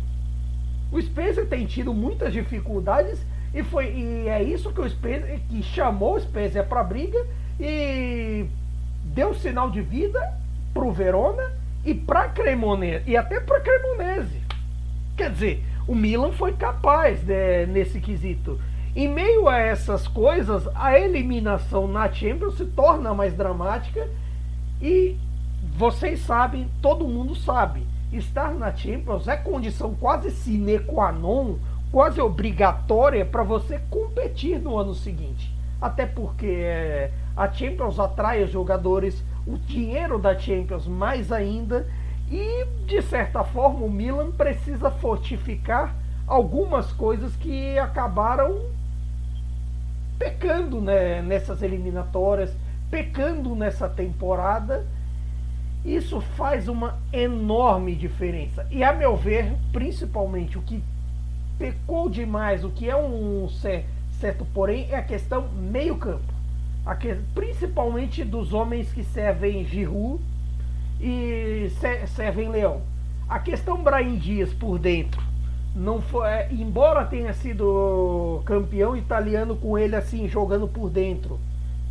O 0.91 1.01
Spezia 1.01 1.45
tem 1.45 1.65
tido 1.65 1.93
muitas 1.93 2.33
dificuldades 2.33 3.25
e 3.53 3.63
foi 3.63 3.87
e 3.87 4.27
é 4.27 4.43
isso 4.43 4.71
que 4.71 4.81
o 4.81 4.89
Spezia 4.89 5.39
que 5.49 5.63
chamou 5.63 6.15
o 6.15 6.19
Spezia 6.19 6.61
para 6.61 6.83
briga 6.83 7.25
e 7.59 8.45
deu 9.03 9.33
sinal 9.33 9.71
de 9.71 9.81
vida 9.81 10.19
para 10.73 10.83
o 10.83 10.91
Verona 10.91 11.51
e 11.85 11.93
para 11.93 12.27
Cremonese 12.29 13.09
e 13.09 13.15
até 13.15 13.39
para 13.39 13.61
Cremonese. 13.61 14.41
Quer 15.15 15.31
dizer, 15.31 15.63
o 15.87 15.95
Milan 15.95 16.31
foi 16.33 16.53
capaz 16.53 17.23
né, 17.23 17.65
nesse 17.65 17.99
quesito. 18.01 18.59
Em 18.97 19.07
meio 19.07 19.47
a 19.47 19.59
essas 19.59 20.07
coisas, 20.07 20.67
a 20.73 20.97
eliminação 20.97 21.87
na 21.87 22.11
Champions 22.11 22.57
se 22.57 22.65
torna 22.65 23.13
mais 23.13 23.31
dramática 23.31 24.09
e 24.81 25.15
vocês 25.75 26.21
sabem, 26.21 26.67
todo 26.81 27.07
mundo 27.07 27.35
sabe, 27.35 27.85
estar 28.11 28.55
na 28.55 28.75
Champions 28.75 29.27
é 29.27 29.37
condição 29.37 29.93
quase 29.93 30.31
sine 30.31 30.79
qua 30.79 31.11
non, 31.11 31.57
quase 31.91 32.19
obrigatória 32.19 33.23
para 33.23 33.43
você 33.43 33.77
competir 33.87 34.59
no 34.59 34.75
ano 34.79 34.95
seguinte. 34.95 35.55
Até 35.79 36.07
porque 36.07 36.47
é, 36.47 37.11
a 37.35 37.51
Champions 37.51 37.99
atrai 37.99 38.43
os 38.43 38.49
jogadores, 38.49 39.23
o 39.45 39.59
dinheiro 39.59 40.17
da 40.17 40.35
Champions 40.35 40.87
mais 40.87 41.31
ainda, 41.31 41.87
e 42.31 42.65
de 42.87 42.99
certa 43.03 43.43
forma 43.43 43.85
o 43.85 43.91
Milan 43.91 44.31
precisa 44.31 44.89
fortificar 44.89 45.95
algumas 46.25 46.91
coisas 46.93 47.35
que 47.35 47.77
acabaram 47.77 48.75
pecando 50.17 50.81
né, 50.81 51.21
nessas 51.21 51.61
eliminatórias, 51.61 52.55
pecando 52.89 53.55
nessa 53.55 53.87
temporada. 53.87 54.85
Isso 55.85 56.19
faz 56.19 56.67
uma 56.67 56.99
enorme 57.13 57.95
diferença. 57.95 58.65
E 58.71 58.83
a 58.83 58.93
meu 58.93 59.15
ver, 59.15 59.53
principalmente 59.71 60.57
o 60.57 60.61
que 60.61 60.83
pecou 61.57 62.09
demais, 62.09 62.63
o 62.63 62.69
que 62.69 62.89
é 62.89 62.95
um 62.95 63.47
certo 64.19 64.45
porém, 64.53 64.87
é 64.89 64.95
a 64.95 65.03
questão 65.03 65.47
meio-campo. 65.49 66.33
Principalmente 67.35 68.23
dos 68.23 68.53
homens 68.53 68.91
que 68.91 69.03
servem 69.03 69.65
Giroud 69.65 70.23
e 70.99 71.69
servem 72.07 72.49
Leão. 72.49 72.81
A 73.27 73.39
questão 73.39 73.83
Brahim 73.83 74.15
Dias 74.17 74.53
por 74.53 74.79
dentro 74.79 75.26
não 75.77 76.01
foi, 76.01 76.27
é, 76.27 76.47
embora 76.51 77.05
tenha 77.05 77.31
sido 77.33 78.41
campeão 78.45 78.97
italiano 78.97 79.55
com 79.55 79.77
ele 79.77 79.95
assim 79.95 80.27
jogando 80.27 80.67
por 80.67 80.89
dentro, 80.89 81.39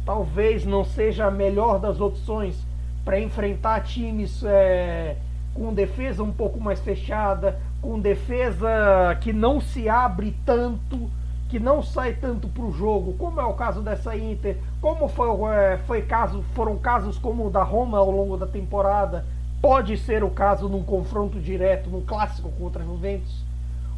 talvez 0.05 0.67
não 0.67 0.85
seja 0.85 1.27
a 1.27 1.31
melhor 1.31 1.79
das 1.79 2.01
opções 2.01 2.67
para 3.05 3.21
enfrentar 3.21 3.85
times 3.85 4.43
é, 4.45 5.17
com 5.55 5.73
defesa 5.73 6.23
um 6.25 6.33
pouco 6.33 6.61
mais 6.61 6.81
fechada, 6.81 7.61
com 7.81 8.01
defesa 8.01 9.17
que 9.21 9.33
não 9.33 9.61
se 9.61 9.89
abre 9.89 10.37
tanto, 10.45 11.09
que 11.49 11.61
não 11.61 11.81
sai 11.81 12.15
tanto 12.15 12.49
para 12.49 12.65
o 12.65 12.73
jogo, 12.73 13.13
como 13.13 13.41
é 13.41 13.45
o 13.45 13.55
caso 13.55 13.83
dessa 13.83 14.17
Inter, 14.17 14.57
como 14.81 15.07
foi, 15.07 15.29
é, 15.55 15.79
foi 15.87 16.03
caso, 16.03 16.43
foram 16.55 16.77
casos 16.77 17.19
como 17.19 17.47
o 17.47 17.51
da 17.51 17.63
Roma 17.63 17.99
ao 17.99 18.11
longo 18.11 18.37
da 18.37 18.49
temporada, 18.49 19.25
pode 19.63 19.97
ser 19.97 20.25
o 20.25 20.31
caso 20.31 20.69
num 20.69 20.83
confronto 20.83 21.39
direto, 21.39 21.89
num 21.89 22.05
clássico 22.05 22.51
contra 22.59 22.83
a 22.83 22.85
Juventus 22.85 23.46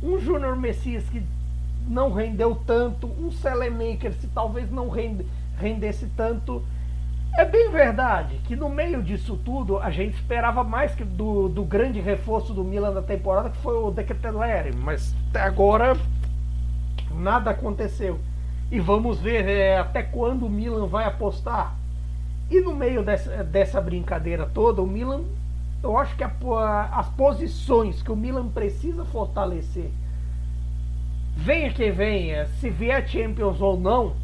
um 0.02 0.18
Júnior 0.18 0.56
Messias 0.56 1.04
que 1.11 1.22
não 1.87 2.12
rendeu 2.12 2.54
tanto, 2.54 3.06
um 3.06 3.30
Selemaker 3.30 4.12
se 4.12 4.28
talvez 4.28 4.70
não 4.70 4.88
rende, 4.88 5.26
rendesse 5.58 6.06
tanto. 6.16 6.62
É 7.37 7.44
bem 7.44 7.70
verdade 7.70 8.40
que 8.46 8.56
no 8.56 8.68
meio 8.68 9.02
disso 9.02 9.38
tudo 9.44 9.78
a 9.78 9.90
gente 9.90 10.14
esperava 10.14 10.64
mais 10.64 10.94
que 10.94 11.04
do, 11.04 11.48
do 11.48 11.64
grande 11.64 12.00
reforço 12.00 12.52
do 12.52 12.64
Milan 12.64 12.92
da 12.92 13.02
temporada, 13.02 13.50
que 13.50 13.58
foi 13.58 13.74
o 13.74 13.90
De 13.90 14.02
Ketelaere, 14.02 14.74
mas 14.74 15.14
até 15.30 15.40
agora 15.42 15.96
nada 17.14 17.50
aconteceu. 17.50 18.18
E 18.70 18.78
vamos 18.78 19.18
ver 19.18 19.48
é, 19.48 19.78
até 19.78 20.02
quando 20.02 20.46
o 20.46 20.50
Milan 20.50 20.87
vai 20.87 21.04
apostar. 21.04 21.74
E 22.50 22.61
no 22.61 22.74
meio 22.74 23.02
dessa, 23.02 23.44
dessa 23.44 23.80
brincadeira 23.80 24.46
toda, 24.46 24.82
o 24.82 24.87
Milan 24.87 25.22
eu 25.82 25.96
acho 25.96 26.16
que 26.16 26.24
a, 26.24 26.30
as 26.92 27.08
posições 27.10 28.02
que 28.02 28.10
o 28.10 28.16
Milan 28.16 28.48
precisa 28.48 29.04
fortalecer, 29.04 29.90
venha 31.36 31.72
que 31.72 31.90
venha, 31.90 32.46
se 32.60 32.68
vier 32.68 33.06
Champions 33.08 33.60
ou 33.60 33.78
não, 33.78 34.16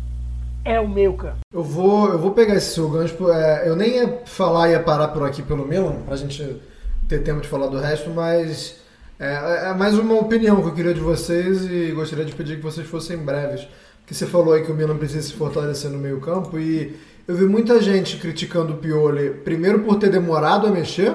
é 0.65 0.81
o 0.81 0.89
meu 0.89 1.15
campo. 1.15 1.39
Eu 1.53 1.63
vou, 1.63 2.09
eu 2.09 2.19
vou 2.19 2.33
pegar 2.33 2.55
esse 2.55 2.75
seu 2.75 2.89
gancho. 2.89 3.31
É, 3.31 3.69
eu 3.69 3.77
nem 3.77 3.97
ia 3.97 4.23
falar, 4.25 4.71
ia 4.71 4.81
parar 4.81 5.09
por 5.09 5.23
aqui 5.23 5.43
pelo 5.43 5.67
Milan, 5.67 6.03
pra 6.07 6.17
gente 6.17 6.61
ter 7.07 7.23
tempo 7.23 7.41
de 7.41 7.49
falar 7.49 7.67
do 7.67 7.79
resto, 7.79 8.11
mas 8.11 8.83
é, 9.19 9.69
é 9.71 9.75
mais 9.75 9.97
uma 9.97 10.15
opinião 10.15 10.61
que 10.63 10.69
eu 10.69 10.75
queria 10.75 10.95
de 10.95 11.01
vocês 11.01 11.65
e 11.67 11.93
gostaria 11.93 12.25
de 12.25 12.35
pedir 12.35 12.57
que 12.57 12.63
vocês 12.63 12.87
fossem 12.87 13.19
breves. 13.19 13.69
Que 14.07 14.15
você 14.15 14.27
falou 14.27 14.53
aí 14.53 14.65
que 14.65 14.73
o 14.73 14.75
Milan 14.75 14.97
precisa 14.99 15.23
se 15.23 15.33
fortalecer 15.33 15.91
no 15.91 15.99
meio 15.99 16.21
campo 16.21 16.59
e 16.59 16.97
eu 17.27 17.35
vi 17.35 17.47
muita 17.47 17.81
gente 17.81 18.19
criticando 18.19 18.75
o 18.75 18.77
Pioli, 18.77 19.31
primeiro 19.31 19.81
por 19.81 19.97
ter 19.99 20.11
demorado 20.11 20.67
a 20.67 20.71
mexer 20.71 21.15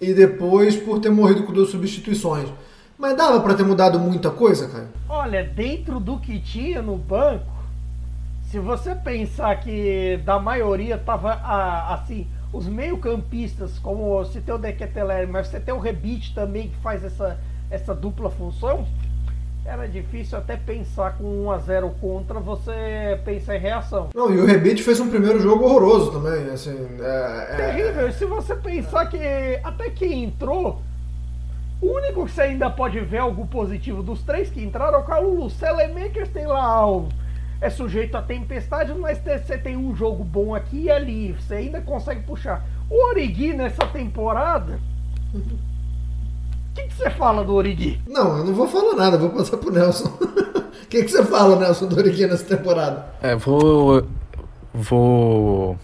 e 0.00 0.14
depois 0.14 0.76
por 0.76 1.00
ter 1.00 1.10
morrido 1.10 1.42
com 1.42 1.52
duas 1.52 1.70
substituições. 1.70 2.48
Mas 2.98 3.16
dava 3.16 3.40
para 3.40 3.54
ter 3.54 3.64
mudado 3.64 3.98
muita 3.98 4.30
coisa, 4.30 4.68
cara? 4.68 4.88
Olha, 5.08 5.44
dentro 5.44 6.00
do 6.00 6.18
que 6.18 6.40
tinha 6.40 6.80
no 6.80 6.96
banco, 6.96 7.52
se 8.50 8.58
você 8.58 8.94
pensar 8.94 9.56
que 9.60 10.18
da 10.24 10.38
maioria 10.38 10.96
tava 10.96 11.32
assim, 11.92 12.26
os 12.52 12.66
meio-campistas, 12.66 13.78
como 13.80 14.10
você 14.10 14.40
tem 14.40 14.54
o 14.54 14.58
Dequeteler, 14.58 15.28
mas 15.28 15.48
você 15.48 15.58
tem 15.58 15.74
o 15.74 15.78
Rebite 15.78 16.34
também 16.34 16.68
que 16.68 16.76
faz 16.76 17.04
essa, 17.04 17.38
essa 17.68 17.94
dupla 17.94 18.30
função, 18.30 18.86
era 19.64 19.88
difícil 19.88 20.36
até 20.36 20.56
pensar 20.56 21.16
com 21.16 21.46
1 21.46 21.50
a 21.50 21.58
0 21.58 21.90
contra 22.00 22.38
você 22.38 23.18
pensar 23.24 23.56
em 23.56 23.60
reação. 23.60 24.10
Não, 24.14 24.32
e 24.32 24.38
o 24.38 24.44
Rebite 24.44 24.82
fez 24.82 25.00
um 25.00 25.08
primeiro 25.08 25.40
jogo 25.40 25.64
horroroso 25.64 26.12
também, 26.12 26.50
assim. 26.50 26.76
É, 27.00 27.46
é... 27.50 27.56
Terrível. 27.56 28.08
E 28.08 28.12
se 28.12 28.26
você 28.26 28.54
pensar 28.54 29.06
que 29.06 29.18
até 29.62 29.88
que 29.88 30.06
entrou, 30.06 30.82
o 31.80 31.86
único 31.86 32.26
que 32.26 32.32
você 32.32 32.42
ainda 32.42 32.68
pode 32.68 33.00
ver 33.00 33.18
algo 33.18 33.46
positivo 33.46 34.02
dos 34.02 34.22
três 34.22 34.50
que 34.50 34.62
entraram 34.62 34.98
é 34.98 35.00
o 35.00 35.04
Calulu. 35.04 35.48
Selemakers 35.48 36.28
tem 36.28 36.46
lá 36.46 36.86
o 36.86 37.08
é 37.60 37.70
sujeito 37.70 38.14
a 38.16 38.20
tempestade, 38.20 38.92
mas 38.92 39.18
você 39.18 39.56
tem 39.56 39.74
um 39.74 39.96
jogo 39.96 40.22
bom 40.22 40.54
aqui 40.54 40.82
e 40.82 40.90
ali, 40.90 41.32
você 41.32 41.54
ainda 41.54 41.80
consegue 41.80 42.22
puxar. 42.22 42.62
O 42.90 43.08
Origi 43.08 43.54
nessa 43.54 43.86
temporada 43.86 44.78
o 46.74 46.76
que, 46.76 46.88
que 46.88 46.94
você 46.94 47.08
fala 47.10 47.44
do 47.44 47.54
Origi? 47.54 48.00
Não, 48.04 48.38
eu 48.38 48.44
não 48.44 48.52
vou 48.52 48.66
falar 48.66 48.96
nada, 48.96 49.16
vou 49.16 49.30
passar 49.30 49.56
pro 49.58 49.72
Nelson. 49.72 50.10
O 50.74 50.86
que, 50.94 51.02
que 51.02 51.10
você 51.10 51.24
fala, 51.24 51.56
Nelson, 51.56 51.86
do 51.86 51.96
Origi 51.96 52.26
nessa 52.26 52.44
temporada? 52.44 53.06
É, 53.20 53.34
vou. 53.34 54.06
Vou. 54.72 55.76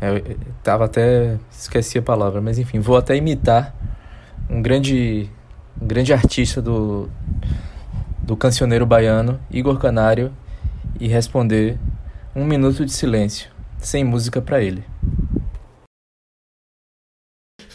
É, 0.00 0.18
eu 0.18 0.36
tava 0.62 0.84
até. 0.84 1.36
Esqueci 1.50 1.98
a 1.98 2.02
palavra, 2.02 2.40
mas 2.40 2.58
enfim, 2.58 2.78
vou 2.78 2.96
até 2.96 3.16
imitar 3.16 3.74
um 4.48 4.60
grande. 4.62 5.28
Um 5.80 5.86
grande 5.86 6.12
artista 6.12 6.60
do. 6.60 7.08
Do 8.18 8.36
cancioneiro 8.36 8.86
baiano, 8.86 9.40
Igor 9.50 9.78
Canário, 9.78 10.32
e 11.00 11.08
responder 11.08 11.76
um 12.36 12.44
minuto 12.44 12.84
de 12.84 12.92
silêncio, 12.92 13.50
sem 13.78 14.04
música 14.04 14.40
para 14.40 14.62
ele. 14.62 14.84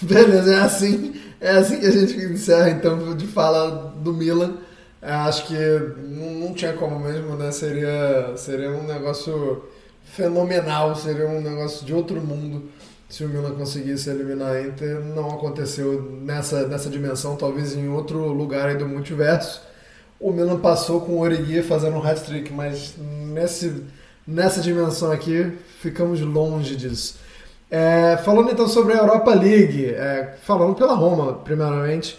Beleza, 0.01 0.53
é 0.53 0.59
assim. 0.59 1.26
É 1.47 1.51
assim 1.51 1.79
que 1.79 1.85
a 1.85 1.91
gente 1.91 2.17
encerra, 2.17 2.69
então, 2.69 3.15
de 3.15 3.25
falar 3.25 3.69
do 3.69 4.11
Milan. 4.11 4.57
É, 5.01 5.13
acho 5.13 5.47
que 5.47 5.55
não, 5.55 6.31
não, 6.31 6.53
tinha 6.53 6.73
como 6.73 6.99
mesmo, 6.99 7.37
né? 7.37 7.51
Seria, 7.53 8.33
seria 8.35 8.69
um 8.71 8.83
negócio 8.83 9.63
fenomenal, 10.03 10.93
seria 10.93 11.25
um 11.25 11.39
negócio 11.39 11.85
de 11.85 11.93
outro 11.93 12.19
mundo 12.19 12.63
se 13.07 13.23
o 13.23 13.29
Milan 13.29 13.51
conseguisse 13.51 14.09
eliminar 14.09 14.55
a 14.57 14.61
Inter. 14.61 14.99
Não 14.99 15.29
aconteceu 15.29 16.01
nessa, 16.21 16.67
nessa 16.67 16.89
dimensão, 16.89 17.37
talvez 17.37 17.73
em 17.73 17.87
outro 17.87 18.27
lugar 18.33 18.67
aí 18.67 18.75
do 18.75 18.85
multiverso. 18.85 19.61
O 20.19 20.33
Milan 20.33 20.59
passou 20.59 20.99
com 20.99 21.13
o 21.13 21.19
Origi 21.19 21.63
fazendo 21.63 21.95
um 21.95 22.05
hat-trick, 22.05 22.51
mas 22.51 22.95
nesse, 22.97 23.85
nessa 24.27 24.59
dimensão 24.59 25.13
aqui 25.13 25.53
ficamos 25.79 26.19
longe 26.19 26.75
disso. 26.75 27.25
É, 27.69 28.17
falando 28.23 28.51
então 28.51 28.67
sobre 28.67 28.93
a 28.93 28.97
Europa 28.97 29.33
League, 29.33 29.85
é, 29.85 30.35
falando 30.43 30.75
pela 30.75 30.93
Roma, 30.93 31.33
primeiramente, 31.33 32.17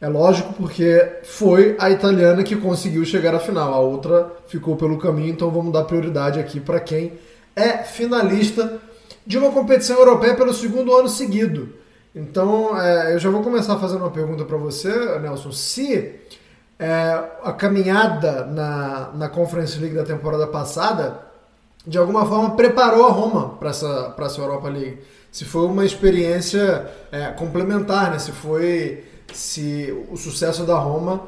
é 0.00 0.08
lógico 0.08 0.52
porque 0.52 1.18
foi 1.24 1.76
a 1.78 1.90
italiana 1.90 2.42
que 2.42 2.54
conseguiu 2.54 3.04
chegar 3.04 3.34
à 3.34 3.40
final, 3.40 3.74
a 3.74 3.80
outra 3.80 4.30
ficou 4.46 4.76
pelo 4.76 4.98
caminho, 4.98 5.30
então 5.30 5.50
vamos 5.50 5.72
dar 5.72 5.84
prioridade 5.84 6.38
aqui 6.38 6.60
para 6.60 6.78
quem 6.78 7.12
é 7.56 7.78
finalista 7.78 8.80
de 9.26 9.38
uma 9.38 9.50
competição 9.50 9.98
europeia 9.98 10.34
pelo 10.34 10.52
segundo 10.52 10.94
ano 10.96 11.08
seguido. 11.08 11.70
Então, 12.14 12.80
é, 12.80 13.14
eu 13.14 13.18
já 13.18 13.30
vou 13.30 13.42
começar 13.42 13.76
fazendo 13.78 14.02
uma 14.02 14.10
pergunta 14.10 14.44
para 14.44 14.56
você, 14.56 15.18
Nelson. 15.18 15.50
Se 15.50 16.14
é, 16.78 17.20
a 17.42 17.52
caminhada 17.52 18.44
na, 18.46 19.10
na 19.14 19.28
Conference 19.28 19.78
League 19.78 19.96
da 19.96 20.04
temporada 20.04 20.46
passada, 20.46 21.18
de 21.86 21.98
alguma 21.98 22.26
forma, 22.26 22.56
preparou 22.56 23.06
a 23.06 23.10
Roma 23.10 23.50
para 23.60 23.70
essa, 23.70 24.14
essa 24.18 24.40
Europa 24.40 24.68
League. 24.68 24.98
Se 25.30 25.44
foi 25.44 25.66
uma 25.66 25.84
experiência 25.84 26.90
é, 27.12 27.26
complementar, 27.26 28.10
né? 28.10 28.18
se 28.18 28.32
foi 28.32 29.04
se 29.32 29.92
o 30.10 30.16
sucesso 30.16 30.64
da 30.64 30.76
Roma 30.76 31.22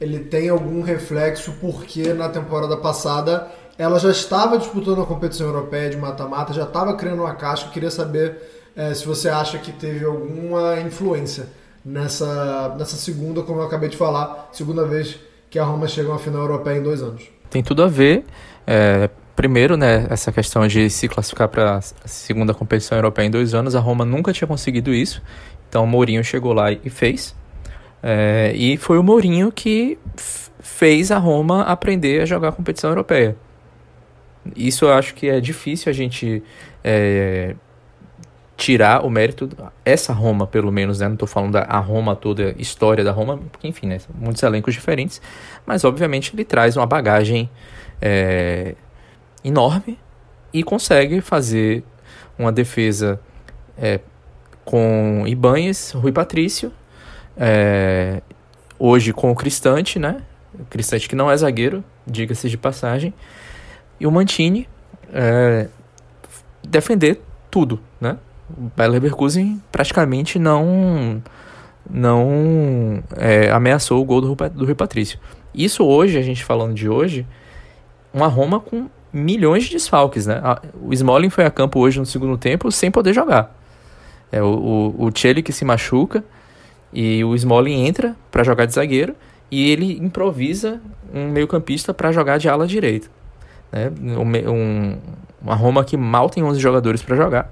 ele 0.00 0.20
tem 0.20 0.48
algum 0.48 0.80
reflexo 0.80 1.54
porque 1.60 2.12
na 2.14 2.28
temporada 2.28 2.76
passada 2.76 3.48
ela 3.76 3.98
já 3.98 4.10
estava 4.10 4.58
disputando 4.58 5.00
a 5.02 5.06
competição 5.06 5.46
europeia 5.46 5.90
de 5.90 5.96
mata-mata, 5.96 6.52
já 6.52 6.64
estava 6.64 6.94
criando 6.94 7.22
uma. 7.22 7.30
Eu 7.30 7.70
queria 7.70 7.90
saber 7.90 8.36
é, 8.76 8.92
se 8.94 9.06
você 9.06 9.28
acha 9.28 9.58
que 9.58 9.72
teve 9.72 10.04
alguma 10.04 10.80
influência 10.80 11.46
nessa, 11.84 12.74
nessa 12.78 12.96
segunda, 12.96 13.42
como 13.42 13.60
eu 13.60 13.66
acabei 13.66 13.88
de 13.88 13.96
falar, 13.96 14.50
segunda 14.52 14.84
vez 14.84 15.18
que 15.48 15.58
a 15.58 15.64
Roma 15.64 15.86
chega 15.86 16.08
a 16.08 16.12
uma 16.12 16.18
final 16.18 16.42
europeia 16.42 16.78
em 16.78 16.82
dois 16.82 17.02
anos. 17.02 17.24
Tem 17.50 17.62
tudo 17.62 17.82
a 17.82 17.88
ver. 17.88 18.24
É, 18.66 19.08
primeiro, 19.38 19.76
né, 19.76 20.04
essa 20.10 20.32
questão 20.32 20.66
de 20.66 20.90
se 20.90 21.06
classificar 21.06 21.46
para 21.46 21.76
a 21.76 21.80
segunda 22.08 22.52
competição 22.52 22.98
europeia 22.98 23.24
em 23.24 23.30
dois 23.30 23.54
anos, 23.54 23.76
a 23.76 23.78
Roma 23.78 24.04
nunca 24.04 24.32
tinha 24.32 24.48
conseguido 24.48 24.92
isso. 24.92 25.22
Então 25.68 25.84
o 25.84 25.86
Mourinho 25.86 26.24
chegou 26.24 26.52
lá 26.52 26.72
e 26.72 26.90
fez. 26.90 27.36
É, 28.02 28.52
e 28.56 28.76
foi 28.76 28.98
o 28.98 29.02
Mourinho 29.02 29.52
que 29.52 29.96
fez 30.58 31.12
a 31.12 31.18
Roma 31.18 31.62
aprender 31.62 32.20
a 32.20 32.26
jogar 32.26 32.48
a 32.48 32.52
competição 32.52 32.90
europeia. 32.90 33.36
Isso 34.56 34.86
eu 34.86 34.92
acho 34.92 35.14
que 35.14 35.28
é 35.28 35.38
difícil 35.38 35.88
a 35.88 35.92
gente 35.92 36.42
é, 36.82 37.54
tirar 38.56 39.06
o 39.06 39.08
mérito, 39.08 39.48
essa 39.84 40.12
Roma 40.12 40.48
pelo 40.48 40.72
menos, 40.72 40.98
né? 40.98 41.06
Não 41.06 41.14
estou 41.14 41.28
falando 41.28 41.52
da 41.52 41.62
a 41.62 41.78
Roma 41.78 42.16
toda, 42.16 42.56
a 42.58 42.60
história 42.60 43.04
da 43.04 43.12
Roma, 43.12 43.38
porque 43.52 43.68
enfim, 43.68 43.86
né? 43.86 44.00
Muitos 44.16 44.42
elencos 44.42 44.74
diferentes, 44.74 45.22
mas 45.64 45.84
obviamente 45.84 46.34
ele 46.34 46.44
traz 46.44 46.76
uma 46.76 46.86
bagagem 46.86 47.48
é, 48.02 48.74
enorme 49.44 49.98
e 50.52 50.62
consegue 50.62 51.20
fazer 51.20 51.84
uma 52.38 52.52
defesa 52.52 53.20
é, 53.76 54.00
com 54.64 55.24
Ibanhes, 55.26 55.92
Rui 55.92 56.12
Patrício, 56.12 56.72
é, 57.36 58.20
hoje 58.78 59.12
com 59.12 59.30
o 59.30 59.34
Cristante, 59.34 59.98
né? 59.98 60.22
O 60.58 60.64
Cristante 60.64 61.08
que 61.08 61.16
não 61.16 61.30
é 61.30 61.36
zagueiro, 61.36 61.84
diga-se 62.06 62.48
de 62.48 62.56
passagem, 62.56 63.12
e 64.00 64.06
o 64.06 64.10
Mantini 64.10 64.68
é, 65.12 65.68
defender 66.62 67.20
tudo, 67.50 67.80
né? 68.00 68.16
O 68.50 68.70
Bayer 68.76 68.92
Leverkusen 68.92 69.62
praticamente 69.70 70.38
não 70.38 71.22
não 71.90 73.02
é, 73.16 73.50
ameaçou 73.50 74.02
o 74.02 74.04
gol 74.04 74.20
do, 74.20 74.34
do 74.34 74.64
Rui 74.64 74.74
Patrício. 74.74 75.18
Isso 75.54 75.84
hoje, 75.84 76.18
a 76.18 76.22
gente 76.22 76.44
falando 76.44 76.74
de 76.74 76.88
hoje, 76.88 77.26
uma 78.12 78.26
Roma 78.26 78.60
com 78.60 78.88
milhões 79.12 79.64
de 79.64 79.70
desfalques, 79.70 80.26
né? 80.26 80.40
O 80.82 80.92
Smalling 80.92 81.30
foi 81.30 81.44
a 81.44 81.50
campo 81.50 81.80
hoje 81.80 81.98
no 81.98 82.06
segundo 82.06 82.36
tempo 82.36 82.70
sem 82.70 82.90
poder 82.90 83.12
jogar. 83.12 83.56
É 84.30 84.42
o, 84.42 84.94
o, 84.98 85.06
o 85.06 85.12
que 85.12 85.52
se 85.52 85.64
machuca 85.64 86.22
e 86.92 87.24
o 87.24 87.34
Smalling 87.34 87.86
entra 87.86 88.16
para 88.30 88.42
jogar 88.42 88.66
de 88.66 88.74
zagueiro 88.74 89.14
e 89.50 89.70
ele 89.70 89.98
improvisa 89.98 90.80
um 91.12 91.28
meio-campista 91.28 91.94
para 91.94 92.12
jogar 92.12 92.38
de 92.38 92.48
ala 92.48 92.66
direita. 92.66 93.08
Né? 93.72 93.90
Um, 94.00 94.98
uma 95.40 95.54
Roma 95.54 95.84
que 95.84 95.96
mal 95.96 96.28
tem 96.28 96.42
11 96.42 96.60
jogadores 96.60 97.02
para 97.02 97.16
jogar. 97.16 97.50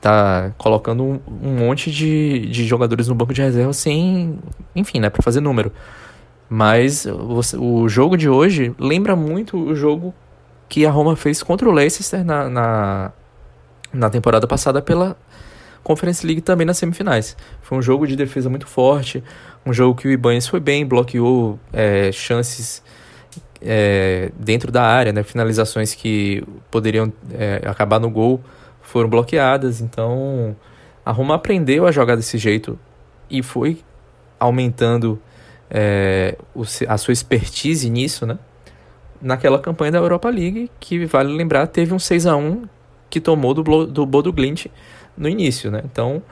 Tá 0.00 0.52
colocando 0.56 1.02
um, 1.02 1.20
um, 1.42 1.56
monte 1.58 1.90
de, 1.90 2.46
de 2.46 2.64
jogadores 2.64 3.06
no 3.06 3.14
banco 3.14 3.34
de 3.34 3.42
reserva 3.42 3.72
sem. 3.72 4.38
Enfim, 4.74 4.98
né? 4.98 5.10
Para 5.10 5.22
fazer 5.22 5.40
número. 5.40 5.72
Mas 6.48 7.04
você, 7.04 7.56
o 7.56 7.86
jogo 7.88 8.16
de 8.16 8.28
hoje 8.28 8.74
lembra 8.78 9.14
muito 9.14 9.58
o 9.58 9.74
jogo 9.74 10.14
que 10.70 10.86
a 10.86 10.90
Roma 10.90 11.16
fez 11.16 11.42
contra 11.42 11.68
o 11.68 11.72
Leicester 11.72 12.24
na, 12.24 12.48
na, 12.48 13.12
na 13.92 14.08
temporada 14.08 14.46
passada 14.46 14.80
pela 14.80 15.16
Conference 15.82 16.24
League 16.24 16.40
também 16.40 16.64
nas 16.64 16.78
semifinais. 16.78 17.36
Foi 17.60 17.76
um 17.76 17.82
jogo 17.82 18.06
de 18.06 18.14
defesa 18.14 18.48
muito 18.48 18.68
forte, 18.68 19.22
um 19.66 19.72
jogo 19.72 20.00
que 20.00 20.06
o 20.06 20.12
Ibanez 20.12 20.46
foi 20.46 20.60
bem, 20.60 20.86
bloqueou 20.86 21.58
é, 21.72 22.12
chances 22.12 22.84
é, 23.60 24.30
dentro 24.38 24.70
da 24.70 24.84
área, 24.84 25.12
né? 25.12 25.24
finalizações 25.24 25.92
que 25.92 26.44
poderiam 26.70 27.12
é, 27.32 27.62
acabar 27.66 27.98
no 27.98 28.08
gol 28.08 28.40
foram 28.80 29.08
bloqueadas. 29.08 29.80
Então 29.80 30.56
a 31.04 31.10
Roma 31.10 31.34
aprendeu 31.34 31.84
a 31.84 31.90
jogar 31.90 32.14
desse 32.14 32.38
jeito 32.38 32.78
e 33.28 33.42
foi 33.42 33.80
aumentando 34.38 35.20
é, 35.68 36.36
o, 36.54 36.62
a 36.86 36.96
sua 36.96 37.12
expertise 37.12 37.90
nisso, 37.90 38.24
né? 38.24 38.38
Naquela 39.20 39.58
campanha 39.58 39.92
da 39.92 39.98
Europa 39.98 40.30
League, 40.30 40.70
que 40.80 41.04
vale 41.04 41.32
lembrar, 41.32 41.66
teve 41.66 41.92
um 41.92 41.98
6 41.98 42.26
a 42.26 42.36
1 42.36 42.62
que 43.08 43.20
tomou 43.20 43.52
do, 43.52 43.86
do 43.86 44.06
Bodo 44.06 44.32
Glint 44.32 44.66
no 45.16 45.28
início, 45.28 45.70
né? 45.70 45.82
Então, 45.84 46.22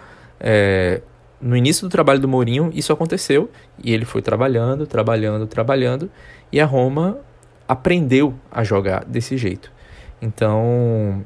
é, 0.41 1.03
no 1.41 1.57
início 1.57 1.87
do 1.87 1.91
trabalho 1.91 2.21
do 2.21 2.29
Mourinho, 2.29 2.71
isso 2.73 2.93
aconteceu 2.93 3.51
e 3.83 3.93
ele 3.93 4.05
foi 4.05 4.23
trabalhando, 4.23 4.87
trabalhando, 4.87 5.47
trabalhando 5.47 6.11
e 6.51 6.61
a 6.61 6.65
Roma 6.65 7.19
aprendeu 7.67 8.35
a 8.51 8.65
jogar 8.65 9.05
desse 9.05 9.37
jeito. 9.37 9.71
Então, 10.23 11.23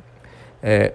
é, 0.63 0.95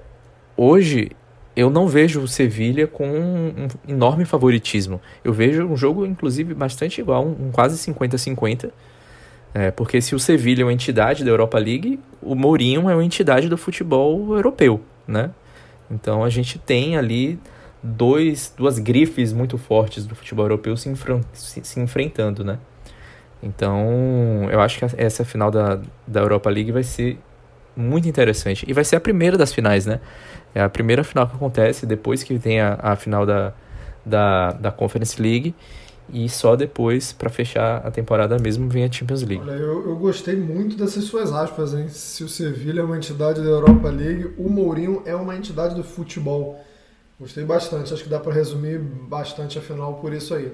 hoje 0.56 1.12
eu 1.56 1.72
não 1.72 1.88
vejo 1.88 2.22
o 2.22 2.28
Sevilha 2.28 2.86
com 2.86 3.08
um, 3.08 3.68
enorme 3.88 4.26
favoritismo. 4.26 5.02
Eu 5.24 5.34
vejo 5.34 5.66
um 5.66 5.76
jogo, 5.76 6.06
inclusive, 6.06 6.54
bastante 6.54 7.02
igual, 7.02 7.26
um, 7.26 7.48
um 7.48 7.52
quase 7.52 7.78
50-50. 7.92 8.70
É, 9.58 9.72
porque 9.72 10.00
se 10.00 10.14
o 10.14 10.20
Sevilha 10.20 10.62
é 10.62 10.66
uma 10.66 10.72
entidade 10.72 11.24
da 11.24 11.32
Europa 11.32 11.58
League, 11.58 12.00
o 12.22 12.36
Mourinho 12.36 12.88
é 12.92 12.94
uma 12.94 13.04
entidade 13.04 13.50
do 13.50 13.58
futebol 13.58 14.36
europeu, 14.36 14.80
né? 15.08 15.32
Então 15.90 16.24
a 16.24 16.30
gente 16.30 16.60
tem 16.60 16.96
ali 16.96 17.40
dois, 17.82 18.54
duas 18.56 18.78
grifes 18.78 19.34
muito 19.34 19.58
fortes 19.58 20.06
do 20.06 20.14
futebol 20.14 20.46
europeu 20.46 20.78
se, 20.78 20.94
se, 21.34 21.64
se 21.64 21.80
enfrentando, 21.80 22.44
né? 22.44 22.60
Então, 23.42 24.48
eu 24.52 24.62
acho 24.62 24.78
que 24.78 24.86
essa 24.96 25.26
final 25.26 25.50
da, 25.50 25.80
da 26.06 26.20
Europa 26.20 26.52
League 26.52 26.72
vai 26.72 26.84
ser 26.84 27.18
muito 27.76 28.08
interessante. 28.08 28.64
E 28.68 28.74
vai 28.74 28.84
ser 28.84 28.98
a 28.98 29.00
primeira 29.00 29.40
das 29.40 29.52
finais, 29.52 29.88
né? 29.88 30.00
É 30.54 30.62
a 30.62 30.70
primeira 30.70 31.04
final 31.04 31.28
que 31.28 31.36
acontece 31.36 31.88
depois 31.88 32.22
que 32.22 32.38
tem 32.38 32.62
a, 32.62 32.78
a 32.80 32.96
final 32.96 33.26
da, 33.26 33.54
da, 34.06 34.52
da 34.52 34.72
Conference 34.72 35.20
League. 35.20 35.56
E 36.10 36.30
só 36.30 36.56
depois, 36.56 37.12
para 37.12 37.30
fechar 37.30 37.86
a 37.86 37.92
temporada 37.92 38.38
mesmo, 38.40 38.70
vem 38.70 38.84
a 38.84 38.92
Champions 38.92 39.24
League. 39.24 39.42
Olha, 39.42 39.58
eu, 39.58 39.90
eu 39.90 39.96
gostei 39.98 40.36
muito 40.36 40.78
dessas 40.78 41.04
suas 41.04 41.34
aspas, 41.34 41.74
hein? 41.74 41.90
Se 41.90 42.24
o 42.24 42.30
Sevilha 42.30 42.82
é 42.82 42.84
uma 42.84 42.98
entidade 42.98 43.42
da 43.42 43.48
Europa 43.48 43.90
League, 43.90 44.34
o 44.38 44.50
Mourinho 44.50 45.02
é 45.06 45.16
uma 45.16 45.36
entidade 45.36 45.76
do 45.76 45.84
futebol. 45.84 46.64
Gostei 47.20 47.44
bastante, 47.44 47.94
acho 47.94 48.04
que 48.04 48.10
dá 48.10 48.20
para 48.20 48.34
resumir 48.34 48.80
bastante 48.80 49.58
a 49.58 49.62
final 49.62 49.96
por 49.96 50.14
isso 50.14 50.34
aí. 50.34 50.54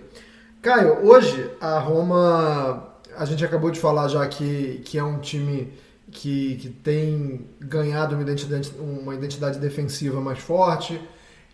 Caio, 0.61 1.05
hoje 1.05 1.51
a 1.59 1.77
Roma, 1.77 2.95
a 3.17 3.25
gente 3.25 3.43
acabou 3.43 3.69
de 3.69 3.79
falar 3.79 4.07
já 4.07 4.25
que, 4.27 4.81
que 4.85 4.97
é 4.97 5.03
um 5.03 5.19
time 5.19 5.73
que, 6.09 6.55
que 6.55 6.69
tem 6.69 7.45
ganhado 7.59 8.15
uma 8.15 8.21
identidade, 8.21 8.71
uma 8.79 9.13
identidade 9.13 9.59
defensiva 9.59 10.21
mais 10.21 10.39
forte, 10.39 11.01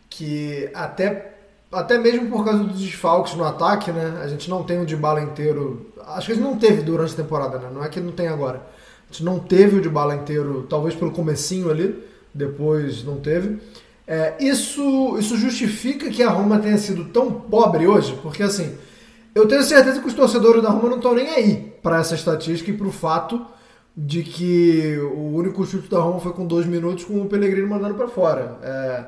que 0.09 0.69
até, 0.73 1.38
até 1.72 1.97
mesmo 1.97 2.30
por 2.30 2.43
causa 2.43 2.63
dos 2.63 2.80
desfalques 2.80 3.36
no 3.36 3.43
ataque, 3.43 3.91
né? 3.91 4.22
A 4.24 4.28
gente 4.28 4.49
não 4.49 4.63
tem 4.63 4.82
o 4.82 4.86
de 4.86 4.95
bala 4.95 5.22
inteiro. 5.22 5.91
Acho 6.07 6.28
que 6.28 6.32
a 6.34 6.36
gente 6.36 6.43
não 6.43 6.57
teve 6.57 6.82
durante 6.82 7.13
a 7.13 7.17
temporada, 7.17 7.57
né? 7.57 7.70
Não 7.74 7.84
é 7.84 7.89
que 7.89 7.99
não 7.99 8.11
tem 8.11 8.28
agora. 8.28 8.57
A 9.09 9.11
gente 9.11 9.24
não 9.24 9.39
teve 9.39 9.78
o 9.78 9.82
de 9.82 9.89
bala 9.89 10.15
inteiro, 10.15 10.65
talvez 10.70 10.95
pelo 10.95 11.11
comecinho 11.11 11.70
ali, 11.70 12.03
depois 12.34 13.03
não 13.03 13.17
teve. 13.17 13.59
É, 14.07 14.36
isso, 14.39 15.17
isso 15.20 15.38
justifica 15.38 16.09
que 16.09 16.24
a 16.24 16.30
Roma 16.30 16.59
tenha 16.59 16.78
sido 16.78 17.05
tão 17.05 17.32
pobre 17.32 17.88
hoje, 17.88 18.17
porque 18.24 18.41
assim 18.41 18.76
eu 19.34 19.47
tenho 19.47 19.63
certeza 19.63 20.01
que 20.01 20.07
os 20.07 20.13
torcedores 20.13 20.61
da 20.61 20.70
Roma 20.70 20.89
não 20.89 20.97
estão 20.97 21.13
nem 21.13 21.30
aí 21.30 21.74
para 21.82 21.99
essa 21.99 22.15
estatística 22.15 22.72
e 22.72 22.74
para 22.74 22.88
o 22.88 22.91
fato 22.91 23.45
de 23.95 24.24
que 24.24 24.97
o 25.13 25.36
único 25.36 25.65
chute 25.65 25.89
da 25.89 25.99
Roma 25.99 26.20
foi 26.20 26.34
com 26.34 26.45
dois 26.45 26.65
minutos 26.65 27.05
com 27.05 27.22
o 27.22 27.26
Pellegrino 27.26 27.67
mandando 27.67 27.95
para 27.95 28.07
fora. 28.07 28.57
É, 28.63 29.05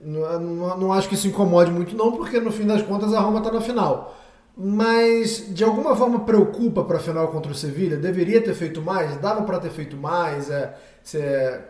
não, 0.00 0.78
não, 0.78 0.92
acho 0.92 1.08
que 1.08 1.14
isso 1.14 1.28
incomode 1.28 1.70
muito 1.70 1.96
não, 1.96 2.12
porque 2.12 2.38
no 2.40 2.52
fim 2.52 2.66
das 2.66 2.82
contas 2.82 3.12
a 3.12 3.20
Roma 3.20 3.38
está 3.38 3.50
na 3.50 3.60
final. 3.60 4.16
Mas 4.56 5.54
de 5.54 5.62
alguma 5.62 5.94
forma 5.94 6.20
preocupa 6.20 6.82
para 6.82 6.96
a 6.96 7.00
final 7.00 7.28
contra 7.28 7.52
o 7.52 7.54
Sevilha. 7.54 7.96
Deveria 7.96 8.40
ter 8.42 8.54
feito 8.54 8.82
mais, 8.82 9.16
dava 9.16 9.42
para 9.42 9.60
ter 9.60 9.70
feito 9.70 9.96
mais. 9.96 10.50
É, 10.50 10.74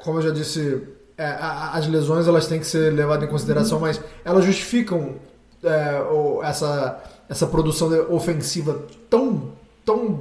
como 0.03 0.19
eu 0.19 0.23
já 0.23 0.31
disse 0.31 0.83
é, 1.19 1.37
as 1.41 1.87
lesões 1.89 2.29
elas 2.29 2.47
têm 2.47 2.61
que 2.61 2.67
ser 2.67 2.93
levadas 2.93 3.29
em 3.29 3.31
consideração, 3.31 3.81
mas 3.81 4.01
elas 4.25 4.45
justificam 4.45 5.17
é, 5.65 6.01
essa, 6.45 7.03
essa 7.29 7.47
produção 7.47 7.91
ofensiva 8.09 8.85
tão, 9.11 9.51
tão 9.85 10.21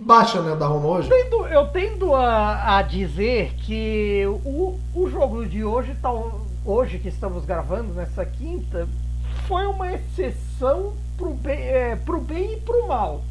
baixa 0.00 0.40
né, 0.40 0.56
da 0.56 0.66
Roma 0.66 0.88
hoje? 0.88 1.10
Eu 1.10 1.24
tendo, 1.24 1.46
eu 1.46 1.66
tendo 1.68 2.14
a, 2.14 2.78
a, 2.78 2.82
dizer 2.82 3.52
que 3.66 4.24
o, 4.26 4.78
o 4.94 5.08
jogo 5.10 5.44
de 5.44 5.62
hoje, 5.62 5.94
tal, 6.00 6.40
hoje 6.64 6.98
que 6.98 7.08
estamos 7.08 7.44
gravando, 7.44 7.92
nessa 7.92 8.24
quinta, 8.24 8.88
foi 9.46 9.66
uma 9.66 9.92
exceção 9.92 10.94
pro 11.16 11.34
bem, 11.34 11.58
é, 11.60 11.96
pro 11.96 12.20
bem 12.20 12.54
e 12.54 12.60
pro 12.60 12.88
mal. 12.88 13.22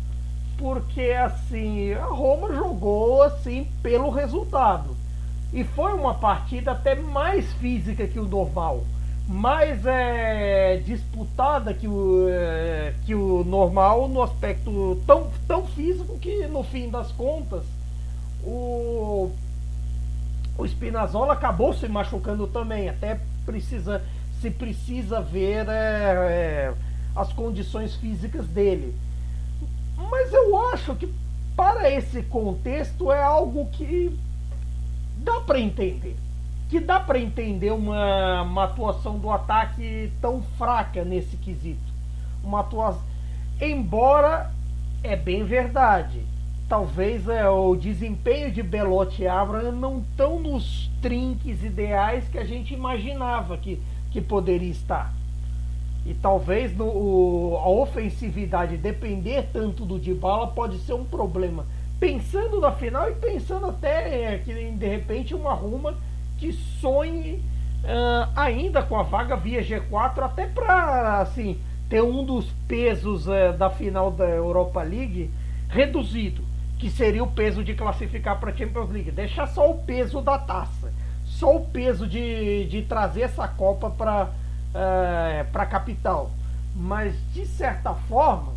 Porque 0.58 1.12
assim, 1.12 1.94
a 1.94 2.06
Roma 2.06 2.54
jogou 2.54 3.24
assim 3.24 3.68
pelo 3.82 4.10
resultado. 4.10 4.96
E 5.52 5.64
foi 5.64 5.94
uma 5.94 6.14
partida 6.14 6.72
até 6.72 6.96
mais 6.96 7.52
física 7.54 8.08
que 8.08 8.20
o 8.20 8.28
normal. 8.28 8.84
Mais 9.28 9.86
é, 9.86 10.78
disputada 10.86 11.74
que 11.74 11.88
o, 11.88 12.28
é, 12.30 12.94
que 13.06 13.16
o 13.16 13.44
normal 13.44 14.08
no 14.08 14.22
aspecto 14.22 15.02
tão, 15.08 15.30
tão 15.48 15.66
físico 15.66 16.18
que 16.20 16.46
no 16.48 16.64
fim 16.64 16.90
das 16.90 17.12
contas 17.12 17.64
o, 18.44 19.32
o 20.58 20.66
Spinazzola 20.66 21.34
acabou 21.34 21.74
se 21.74 21.88
machucando 21.88 22.48
também. 22.48 22.90
Até 22.90 23.20
precisa 23.46 24.02
se 24.44 24.52
precisa 24.52 25.22
ver 25.22 25.70
é, 25.70 25.72
é, 25.72 26.74
as 27.16 27.32
condições 27.32 27.96
físicas 27.96 28.46
dele. 28.46 28.94
Mas 29.96 30.34
eu 30.34 30.58
acho 30.74 30.96
que 30.96 31.12
para 31.56 31.90
esse 31.90 32.24
contexto 32.24 33.10
é 33.10 33.24
algo 33.24 33.68
que 33.72 34.20
dá 35.18 35.40
para 35.42 35.60
entender. 35.62 36.18
Que 36.70 36.82
dá 36.82 37.00
para 37.00 37.20
entender 37.20 37.72
uma, 37.72 38.42
uma 38.42 38.66
atuação 38.66 39.18
do 39.18 39.32
ataque 39.32 40.12
tão 40.20 40.42
fraca 40.58 41.06
nesse 41.06 41.38
quesito. 41.38 41.94
Uma 42.44 42.60
atuação. 42.60 43.02
Embora 43.62 44.52
é 45.04 45.16
bem 45.16 45.46
verdade. 45.46 46.33
Talvez 46.68 47.28
é, 47.28 47.48
o 47.48 47.76
desempenho 47.76 48.52
de 48.52 48.64
Belotti 48.64 49.24
e 49.24 49.28
Abraham 49.28 49.74
não 49.74 50.00
estão 50.00 50.40
nos 50.40 50.90
trinques 51.02 51.64
ideais 51.64 52.28
que 52.30 52.38
a 52.38 52.46
gente 52.46 52.74
imaginava 52.74 53.58
que, 53.58 53.82
que 54.12 54.22
poderia 54.22 54.72
estar. 54.72 55.14
E 56.06 56.14
talvez 56.14 56.76
no, 56.76 56.86
o, 56.86 57.58
a 57.58 57.70
ofensividade 57.70 58.78
depender 58.78 59.50
tanto 59.54 59.86
do 59.86 60.00
Dybala 60.00 60.48
pode 60.48 60.80
ser 60.80 60.94
um 60.94 61.06
problema 61.06 61.66
pensando 62.00 62.60
na 62.60 62.72
final 62.72 63.10
e 63.10 63.16
pensando 63.16 63.68
até 63.68 64.34
é, 64.34 64.38
que 64.38 64.54
de 64.54 64.88
repente 64.88 65.34
uma 65.34 65.54
Roma 65.54 65.96
que 66.38 66.52
sonhe 66.52 67.42
uh, 67.84 68.30
ainda 68.36 68.82
com 68.84 69.00
a 69.00 69.04
vaga 69.04 69.38
via 69.38 69.64
G4 69.64 70.20
até 70.20 70.46
para 70.46 71.22
assim 71.22 71.58
ter 71.90 72.02
um 72.02 72.26
dos 72.26 72.52
pesos 72.68 73.28
uh, 73.28 73.54
da 73.58 73.70
final 73.70 74.12
da 74.12 74.28
Europa 74.28 74.82
League 74.84 75.30
reduzido, 75.70 76.44
que 76.84 76.90
seria 76.90 77.24
o 77.24 77.28
peso 77.32 77.64
de 77.64 77.74
classificar 77.74 78.38
para 78.42 78.52
a 78.52 78.54
Champions 78.54 78.90
League. 78.90 79.10
Deixar 79.10 79.48
só 79.48 79.72
o 79.72 79.78
peso 79.84 80.20
da 80.20 80.38
taça, 80.38 80.92
só 81.24 81.56
o 81.56 81.66
peso 81.66 82.06
de, 82.06 82.66
de 82.66 82.82
trazer 82.82 83.22
essa 83.22 83.48
Copa 83.48 83.90
para 83.90 84.26
uh, 84.26 84.30
eh, 84.76 85.46
a 85.54 85.66
capital. 85.66 86.30
Mas 86.76 87.16
de 87.34 87.46
certa 87.46 87.94
forma 87.94 88.52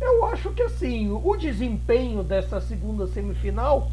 eu 0.00 0.24
acho 0.26 0.50
que 0.50 0.62
assim, 0.62 1.10
o 1.10 1.36
desempenho 1.36 2.22
dessa 2.22 2.60
segunda 2.60 3.08
semifinal 3.08 3.90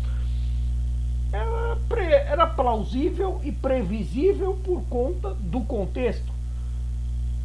era, 1.33 1.75
pre, 1.87 2.05
era 2.05 2.45
plausível 2.45 3.41
e 3.43 3.51
previsível 3.51 4.59
por 4.63 4.83
conta 4.83 5.33
do 5.33 5.61
contexto. 5.61 6.31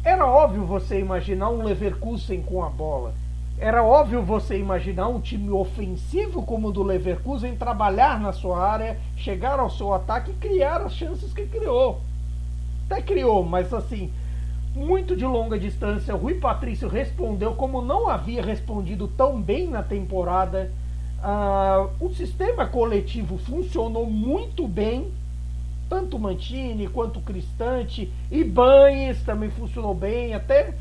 Era 0.03 0.27
óbvio 0.27 0.65
você 0.65 0.99
imaginar 0.99 1.49
um 1.49 1.63
Leverkusen 1.63 2.43
com 2.43 2.63
a 2.63 2.69
bola. 2.69 3.24
Era 3.57 3.81
óbvio 3.83 4.21
você 4.21 4.59
imaginar 4.59 5.07
um 5.07 5.21
time 5.21 5.49
ofensivo 5.49 6.43
como 6.43 6.67
o 6.67 6.71
do 6.71 6.83
Leverkusen 6.83 7.55
trabalhar 7.55 8.19
na 8.19 8.33
sua 8.33 8.59
área, 8.59 8.99
chegar 9.15 9.59
ao 9.59 9.69
seu 9.69 9.93
ataque 9.93 10.31
e 10.31 10.33
criar 10.33 10.81
as 10.81 10.93
chances 10.93 11.31
que 11.31 11.45
criou. 11.45 12.01
Até 12.85 13.01
criou, 13.01 13.43
mas 13.43 13.73
assim, 13.73 14.11
muito 14.75 15.15
de 15.15 15.25
longa 15.25 15.57
distância, 15.57 16.13
Rui 16.13 16.33
Patrício 16.33 16.89
respondeu 16.89 17.55
como 17.55 17.81
não 17.81 18.09
havia 18.09 18.43
respondido 18.43 19.07
tão 19.07 19.41
bem 19.41 19.69
na 19.69 19.81
temporada. 19.81 20.69
Uh, 21.19 22.05
o 22.05 22.13
sistema 22.13 22.67
coletivo 22.67 23.37
funcionou 23.37 24.05
muito 24.05 24.67
bem, 24.67 25.11
tanto 25.89 26.19
Mantini 26.19 26.89
quanto 26.89 27.21
Cristante 27.21 28.11
e 28.29 28.43
Banes 28.43 29.23
também 29.23 29.49
funcionou 29.49 29.95
bem, 29.95 30.33
até 30.33 30.73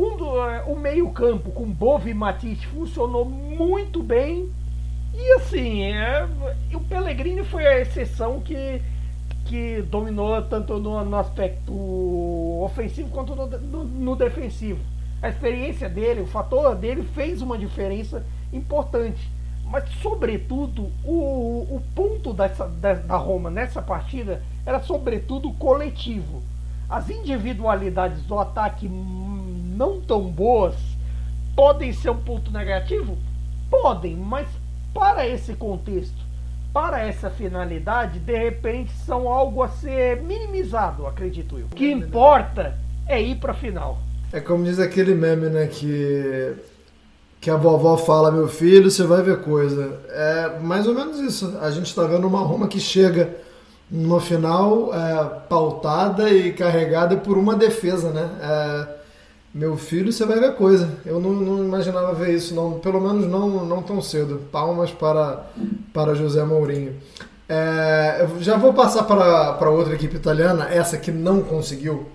um 0.00 0.16
do, 0.16 0.24
uh, 0.24 0.72
o 0.72 0.78
meio-campo 0.78 1.50
com 1.50 1.66
Bove 1.66 2.10
e 2.10 2.14
Matisse 2.14 2.66
funcionou 2.66 3.24
muito 3.24 4.02
bem. 4.02 4.50
E 5.14 5.32
assim, 5.32 5.82
é, 5.82 6.26
o 6.72 6.80
Pellegrini 6.80 7.44
foi 7.44 7.66
a 7.66 7.80
exceção 7.80 8.40
que 8.40 8.80
que 9.50 9.82
dominou 9.82 10.40
tanto 10.42 10.78
no, 10.78 11.04
no 11.04 11.16
aspecto 11.16 11.72
ofensivo 12.62 13.10
quanto 13.10 13.34
no, 13.34 13.46
no, 13.46 13.84
no, 13.84 14.14
defensivo. 14.14 14.78
A 15.20 15.28
experiência 15.28 15.88
dele, 15.88 16.20
o 16.20 16.26
fator 16.26 16.76
dele 16.76 17.02
fez 17.02 17.42
uma 17.42 17.58
diferença 17.58 18.24
importante. 18.52 19.28
Mas, 19.64 19.88
sobretudo, 20.00 20.92
o, 21.04 21.66
o 21.68 21.82
ponto 21.96 22.32
dessa, 22.32 22.68
da, 22.68 22.94
da 22.94 23.16
Roma 23.16 23.50
nessa 23.50 23.82
partida 23.82 24.40
era, 24.64 24.80
sobretudo, 24.80 25.52
coletivo. 25.54 26.42
As 26.88 27.10
individualidades 27.10 28.22
do 28.22 28.38
ataque 28.38 28.88
não 29.80 29.98
tão 29.98 30.20
boas 30.20 30.74
podem 31.56 31.90
ser 31.90 32.10
um 32.10 32.18
ponto 32.18 32.52
negativo? 32.52 33.16
Podem, 33.70 34.14
mas 34.14 34.46
para 34.92 35.26
esse 35.26 35.54
contexto 35.54 36.30
para 36.72 37.00
essa 37.00 37.28
finalidade, 37.28 38.20
de 38.20 38.36
repente 38.36 38.92
são 39.04 39.28
algo 39.28 39.60
a 39.60 39.68
ser 39.68 40.22
minimizado, 40.22 41.04
acredito 41.04 41.58
eu. 41.58 41.66
O 41.66 41.74
que 41.74 41.90
importa 41.90 42.78
é 43.08 43.20
ir 43.20 43.36
para 43.40 43.50
a 43.50 43.54
final. 43.54 43.98
É 44.32 44.40
como 44.40 44.62
diz 44.62 44.78
aquele 44.78 45.14
meme, 45.14 45.48
né, 45.48 45.66
que 45.66 46.54
que 47.40 47.50
a 47.50 47.56
vovó 47.56 47.96
fala, 47.96 48.30
meu 48.30 48.46
filho, 48.46 48.90
você 48.90 49.02
vai 49.02 49.22
ver 49.22 49.40
coisa. 49.40 49.98
É 50.10 50.58
mais 50.60 50.86
ou 50.86 50.94
menos 50.94 51.18
isso. 51.18 51.56
A 51.60 51.70
gente 51.70 51.86
está 51.86 52.04
vendo 52.04 52.26
uma 52.26 52.40
Roma 52.40 52.68
que 52.68 52.78
chega 52.78 53.34
numa 53.90 54.20
final 54.20 54.94
é, 54.94 55.24
pautada 55.48 56.30
e 56.30 56.52
carregada 56.52 57.16
por 57.16 57.38
uma 57.38 57.56
defesa, 57.56 58.10
né? 58.10 58.30
É, 58.42 58.99
meu 59.52 59.76
filho, 59.76 60.12
você 60.12 60.24
vai 60.24 60.38
ver 60.38 60.54
coisa. 60.54 60.88
Eu 61.04 61.18
não, 61.18 61.32
não, 61.32 61.64
imaginava 61.64 62.14
ver 62.14 62.34
isso, 62.34 62.54
não, 62.54 62.78
pelo 62.78 63.00
menos 63.00 63.26
não, 63.26 63.64
não 63.64 63.82
tão 63.82 64.00
cedo. 64.00 64.42
Palmas 64.52 64.90
para, 64.92 65.46
para 65.92 66.14
José 66.14 66.44
Mourinho. 66.44 66.96
É, 67.48 68.28
já 68.38 68.56
vou 68.56 68.72
passar 68.72 69.02
para, 69.02 69.54
para 69.54 69.70
outra 69.70 69.94
equipe 69.94 70.14
italiana, 70.14 70.68
essa 70.70 70.96
que 70.96 71.10
não 71.10 71.42
conseguiu 71.42 72.06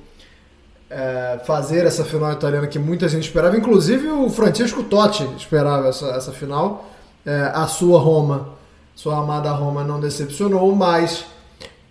é, 0.90 1.42
fazer 1.46 1.86
essa 1.86 2.06
final 2.06 2.32
italiana 2.32 2.68
que 2.68 2.80
muita 2.80 3.10
gente 3.10 3.24
esperava, 3.24 3.58
inclusive 3.58 4.08
o 4.08 4.30
Francisco 4.30 4.84
Totti 4.84 5.28
esperava 5.38 5.90
essa, 5.90 6.08
essa 6.12 6.32
final. 6.32 6.90
É, 7.26 7.52
a 7.54 7.68
sua 7.68 8.00
Roma, 8.00 8.50
sua 8.96 9.18
amada 9.18 9.52
Roma, 9.52 9.84
não 9.84 10.00
decepcionou, 10.00 10.74
mas 10.74 11.26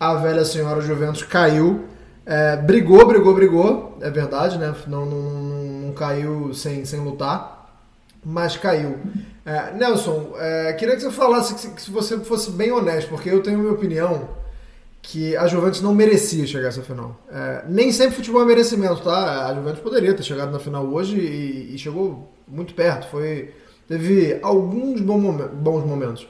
a 0.01 0.15
velha 0.15 0.45
senhora 0.45 0.81
Juventus 0.81 1.23
caiu 1.23 1.85
é, 2.27 2.57
brigou, 2.57 3.07
brigou, 3.07 3.35
brigou, 3.35 3.99
é 4.01 4.11
verdade, 4.11 4.59
né? 4.59 4.75
Não, 4.87 5.05
não, 5.05 5.23
não 5.87 5.93
caiu 5.93 6.55
sem, 6.55 6.85
sem 6.85 7.01
lutar, 7.01 7.83
mas 8.25 8.57
caiu. 8.57 8.99
É, 9.45 9.73
Nelson, 9.75 10.33
é, 10.39 10.73
queria 10.73 10.97
que 10.97 11.03
você 11.03 11.11
falasse 11.11 11.69
que, 11.69 11.83
se 11.83 11.91
você 11.91 12.19
fosse 12.21 12.51
bem 12.51 12.73
honesto, 12.73 13.09
porque 13.09 13.29
eu 13.29 13.43
tenho 13.43 13.59
minha 13.59 13.73
opinião 13.73 14.29
que 15.03 15.37
a 15.37 15.47
Juventus 15.47 15.83
não 15.83 15.95
merecia 15.95 16.47
chegar 16.47 16.67
a 16.67 16.69
essa 16.71 16.83
final. 16.83 17.21
É, 17.31 17.65
nem 17.69 17.93
sempre 17.93 18.17
futebol 18.17 18.43
é 18.43 18.47
merecimento, 18.47 19.03
tá? 19.03 19.47
A 19.47 19.55
Juventus 19.55 19.81
poderia 19.81 20.15
ter 20.15 20.23
chegado 20.23 20.51
na 20.51 20.59
final 20.59 20.87
hoje 20.87 21.19
e, 21.19 21.75
e 21.75 21.79
chegou 21.79 22.33
muito 22.49 22.73
perto. 22.75 23.07
Foi, 23.11 23.53
teve 23.87 24.39
alguns 24.43 25.03
bons 25.03 25.85
momentos 25.85 26.27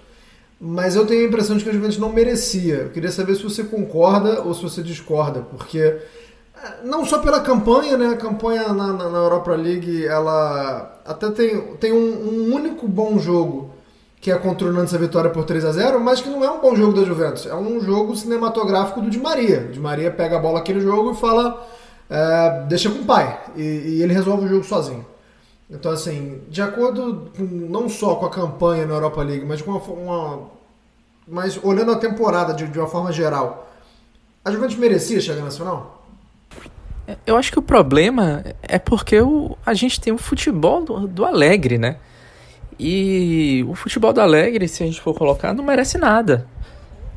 mas 0.67 0.97
eu 0.97 1.07
tenho 1.07 1.21
a 1.21 1.29
impressão 1.29 1.59
de 1.59 1.63
que 1.63 1.69
a 1.69 1.73
Juventus 1.75 1.99
não 1.99 2.11
merecia. 2.11 2.77
Eu 2.77 2.89
queria 2.89 3.13
saber 3.13 3.35
se 3.35 3.43
você 3.43 3.63
concorda 3.63 4.41
ou 4.41 4.55
se 4.55 4.63
você 4.63 4.83
discorda, 4.83 5.41
porque 5.41 5.79
eh, 5.79 6.01
não 6.83 7.05
só 7.05 7.19
pela 7.19 7.41
campanha, 7.41 7.99
né? 7.99 8.07
A 8.15 8.17
campanha 8.17 8.73
na, 8.73 8.95
na, 8.95 9.11
na 9.11 9.19
Europa 9.19 9.55
League, 9.55 10.07
ela 10.07 11.03
até 11.05 11.31
tem, 11.31 11.61
tem 11.77 11.93
um, 11.93 11.99
um, 11.99 12.55
único 12.55 12.89
bom 12.89 13.19
jogo, 13.19 13.75
que 14.19 14.31
é 14.31 14.39
contra 14.39 14.67
o 14.67 14.73
Nantes 14.73 14.95
a 14.95 14.99
vitória 14.99 15.29
por 15.29 15.45
3 15.45 15.67
a 15.67 15.73
0 15.73 16.01
mas 16.01 16.23
que 16.23 16.31
não 16.31 16.43
é 16.43 16.51
um 16.51 16.63
bom 16.63 16.75
jogo 16.75 16.99
da 16.99 17.05
Juventus. 17.05 17.45
É 17.45 17.55
um 17.55 17.79
jogo 17.83 18.17
cinematográfico 18.17 19.03
do 19.03 19.11
Di 19.11 19.19
Maria. 19.19 19.67
O 19.69 19.73
Di 19.73 19.79
Maria 19.79 20.11
pega 20.11 20.37
a 20.37 20.41
bola 20.41 20.61
aquele 20.61 20.81
jogo 20.81 21.13
e 21.13 21.15
fala, 21.15 21.63
é, 22.09 22.65
deixa 22.69 22.89
com 22.89 23.01
o 23.01 23.05
pai. 23.05 23.39
E, 23.55 23.63
e 23.63 24.03
ele 24.03 24.15
resolve 24.15 24.47
o 24.47 24.49
jogo 24.49 24.65
sozinho. 24.65 25.05
Então, 25.71 25.93
assim, 25.93 26.41
de 26.49 26.61
acordo 26.63 27.31
com, 27.37 27.43
não 27.45 27.89
só 27.89 28.17
com 28.17 28.27
a 28.27 28.31
campanha 28.31 28.87
na 28.87 28.95
Europa 28.95 29.23
League, 29.23 29.45
mas 29.47 29.63
com 29.63 29.71
uma, 29.73 29.81
uma 29.81 30.41
mas 31.27 31.59
olhando 31.65 31.93
a 31.93 31.97
temporada 31.99 32.55
de, 32.55 32.67
de 32.69 32.79
uma 32.79 32.89
forma 32.89 33.13
geral, 33.13 33.69
A 34.45 34.53
Juventus 34.53 34.77
merecia 34.77 35.21
chegar 35.21 35.43
na 35.45 35.51
final? 35.51 36.05
Eu 37.27 37.37
acho 37.37 37.53
que 37.53 37.59
o 37.59 37.63
problema 37.63 38.43
é 38.63 38.79
porque 38.79 39.21
o, 39.21 39.57
a 39.65 39.75
gente 39.75 40.01
tem 40.01 40.13
o 40.13 40.19
futebol 40.19 40.83
do, 40.83 41.07
do 41.07 41.25
Alegre, 41.25 41.77
né? 41.77 41.97
E 42.79 43.65
o 43.69 43.75
futebol 43.75 44.13
do 44.13 44.21
Alegre, 44.21 44.69
se 44.69 44.83
a 44.83 44.87
gente 44.87 45.01
for 45.01 45.15
colocar, 45.15 45.55
não 45.55 45.65
merece 45.65 45.99
nada. 45.99 46.47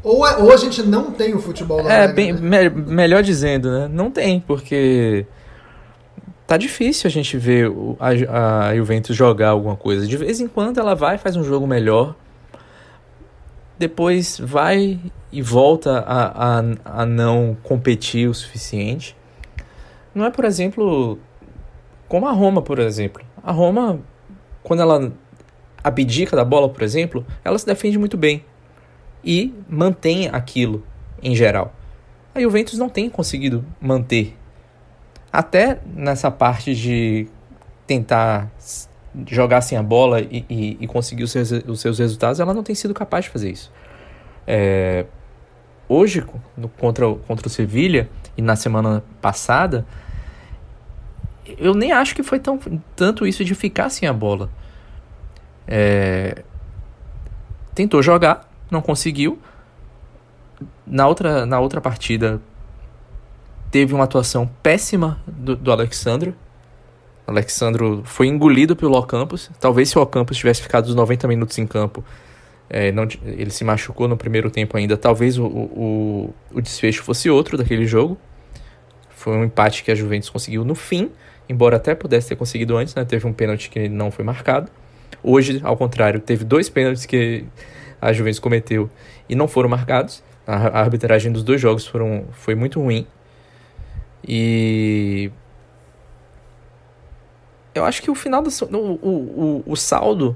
Ou, 0.04 0.26
é, 0.28 0.38
ou 0.38 0.52
a 0.52 0.58
gente 0.58 0.82
não 0.84 1.12
tem 1.12 1.34
o 1.36 1.40
futebol 1.42 1.84
do 1.84 1.90
É, 1.90 1.94
Alegre. 1.94 2.14
bem, 2.14 2.34
né? 2.34 2.34
me- 2.34 2.70
melhor 2.70 3.24
dizendo, 3.24 3.70
né? 3.72 3.88
Não 3.88 4.12
tem, 4.12 4.40
porque 4.40 5.26
tá 6.48 6.56
difícil 6.56 7.08
a 7.08 7.12
gente 7.12 7.38
ver 7.38 7.70
a, 8.00 8.70
a 8.70 8.76
Juventus 8.76 9.16
jogar 9.16 9.50
alguma 9.50 9.76
coisa. 9.76 10.08
De 10.08 10.16
vez 10.16 10.40
em 10.40 10.48
quando 10.48 10.80
ela 10.80 10.96
vai 10.96 11.18
faz 11.18 11.36
um 11.36 11.44
jogo 11.44 11.68
melhor, 11.68 12.16
depois 13.78 14.40
vai 14.40 14.98
e 15.32 15.42
volta 15.42 16.00
a, 16.00 16.60
a, 16.60 16.64
a 17.02 17.06
não 17.06 17.56
competir 17.62 18.30
o 18.30 18.34
suficiente. 18.34 19.16
Não 20.16 20.26
é, 20.26 20.32
por 20.32 20.46
exemplo, 20.46 21.20
como 22.08 22.26
a 22.26 22.32
Roma, 22.32 22.62
por 22.62 22.80
exemplo. 22.80 23.24
A 23.44 23.52
Roma, 23.52 24.00
quando 24.64 24.82
ela 24.82 25.12
abdica 25.84 26.36
da 26.36 26.46
bola, 26.46 26.70
por 26.70 26.82
exemplo, 26.82 27.26
ela 27.44 27.60
se 27.60 27.66
defende 27.66 28.00
muito 28.00 28.18
bem 28.18 28.44
e 29.24 29.54
mantém 29.68 30.30
aquilo 30.30 30.84
em 31.22 31.36
geral. 31.36 31.74
A 32.34 32.40
Juventus 32.40 32.80
não 32.80 32.88
tem 32.88 33.10
conseguido 33.10 33.66
manter. 33.82 34.37
Até 35.32 35.80
nessa 35.86 36.32
parte 36.32 36.74
de 36.76 37.28
tentar 37.86 38.50
jogar 39.26 39.62
sem 39.62 39.78
a 39.78 39.84
bola 39.84 40.22
e, 40.22 40.46
e- 40.50 40.78
e 40.80 40.88
conseguir 40.88 41.24
os 41.24 41.32
seus, 41.32 41.52
os 41.52 41.80
seus 41.80 42.00
resultados, 42.00 42.40
ela 42.40 42.54
não 42.54 42.64
tem 42.64 42.76
sido 42.76 42.94
capaz 42.94 43.26
de 43.26 43.32
fazer 43.32 43.52
isso. 43.52 43.72
É, 44.46 45.06
hoje, 45.90 46.24
no- 46.56 46.70
contra, 46.70 47.08
o- 47.08 47.18
contra 47.18 47.48
o 47.48 47.50
Sevilha 47.50 48.10
e 48.38 48.42
na 48.42 48.56
semana 48.56 49.04
passada, 49.22 49.86
eu 51.58 51.74
nem 51.74 51.92
acho 51.92 52.14
que 52.16 52.24
foi 52.24 52.40
tão, 52.40 52.60
tanto 52.96 53.26
isso 53.26 53.44
de 53.44 53.56
ficar 53.56 53.90
sem 53.90 54.08
a 54.08 54.14
bola. 54.14 54.50
É, 55.68 56.44
tentou 57.74 58.02
jogar, 58.02 58.50
não 58.70 58.82
conseguiu. 58.82 59.40
Na 60.86 61.08
outra, 61.08 61.46
na 61.46 61.60
outra 61.60 61.82
partida, 61.82 62.40
teve 63.72 63.94
uma 63.94 64.04
atuação 64.04 64.50
péssima 64.62 65.20
do, 65.26 65.56
do 65.56 65.72
Alexandro. 65.72 66.36
O 67.26 67.32
Alexandro 67.32 68.02
foi 68.06 68.28
engolido 68.28 68.76
pelo 68.76 68.98
Ocampos. 68.98 69.50
Talvez 69.60 69.90
se 69.90 69.98
o 69.98 70.02
Ocampos 70.02 70.38
tivesse 70.38 70.62
ficado 70.62 70.86
os 70.88 70.96
90 70.96 71.28
minutos 71.28 71.58
em 71.58 71.68
campo, 71.68 72.04
é, 72.70 72.92
não, 72.92 73.08
ele 73.24 73.50
se 73.50 73.64
machucou 73.64 74.08
no 74.08 74.18
primeiro 74.18 74.50
tempo 74.50 74.78
ainda. 74.78 74.98
Talvez 74.98 75.38
o, 75.38 75.46
o, 75.46 76.34
o 76.54 76.62
desfecho 76.62 77.04
fosse 77.04 77.30
outro 77.30 77.58
daquele 77.58 77.86
jogo. 77.86 78.18
Foi 79.10 79.36
um 79.36 79.44
empate 79.44 79.84
que 79.84 79.92
a 79.92 79.96
Juventus 79.96 80.30
conseguiu 80.30 80.64
no 80.64 80.76
fim, 80.76 81.10
embora 81.50 81.78
até 81.78 81.96
pudesse 81.96 82.30
ter 82.30 82.36
conseguido 82.36 82.78
antes, 82.78 82.94
né? 82.94 83.04
Teve 83.04 83.26
um 83.26 83.34
pênalti 83.34 83.70
que 83.70 83.90
não 83.90 84.12
foi 84.12 84.24
marcado. 84.24 84.70
Hoje, 85.24 85.60
ao 85.64 85.76
contrário, 85.76 86.20
teve 86.20 86.46
dois 86.46 86.70
pênaltis 86.70 87.06
que 87.06 87.46
a 88.02 88.14
Juventus 88.14 88.40
cometeu 88.40 88.90
e 89.28 89.36
não 89.36 89.48
foram 89.48 89.70
marcados. 89.70 90.24
A 90.46 90.56
a 90.56 90.80
arbitragem 90.80 91.32
dos 91.32 91.44
dois 91.44 91.60
jogos 91.60 91.86
foram, 91.86 92.26
foi 92.32 92.56
muito 92.56 92.80
ruim. 92.80 93.06
E 94.28 95.32
eu 97.74 97.86
acho 97.86 98.02
que 98.02 98.12
o 98.12 98.16
final 98.16 98.42
do, 98.42 98.50
o, 98.76 98.78
o, 98.78 99.64
o, 99.66 99.76
saldo 99.76 100.36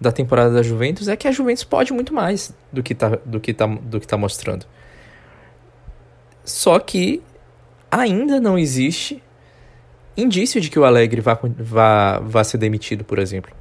da 0.00 0.10
temporada 0.10 0.52
da 0.52 0.62
Juventus 0.62 1.08
é 1.08 1.16
que 1.16 1.28
a 1.28 1.32
Juventus 1.32 1.62
pode 1.62 1.92
muito 1.92 2.12
mais 2.12 2.54
do 2.72 2.82
que 2.82 2.94
tá, 2.94 3.18
do 3.24 3.38
que 3.38 3.52
tá, 3.54 3.66
do 3.66 4.00
que 4.00 4.06
tá 4.06 4.16
mostrando. 4.16 4.66
Só 6.44 6.78
que 6.80 7.22
ainda 7.90 8.40
não 8.40 8.58
existe 8.58 9.22
indício 10.16 10.60
de 10.60 10.70
que 10.70 10.78
o 10.78 10.84
Alegre 10.84 11.20
vá, 11.20 11.38
vá, 11.58 12.18
vá 12.18 12.44
ser 12.44 12.58
demitido, 12.58 13.04
por 13.04 13.18
exemplo. 13.18 13.52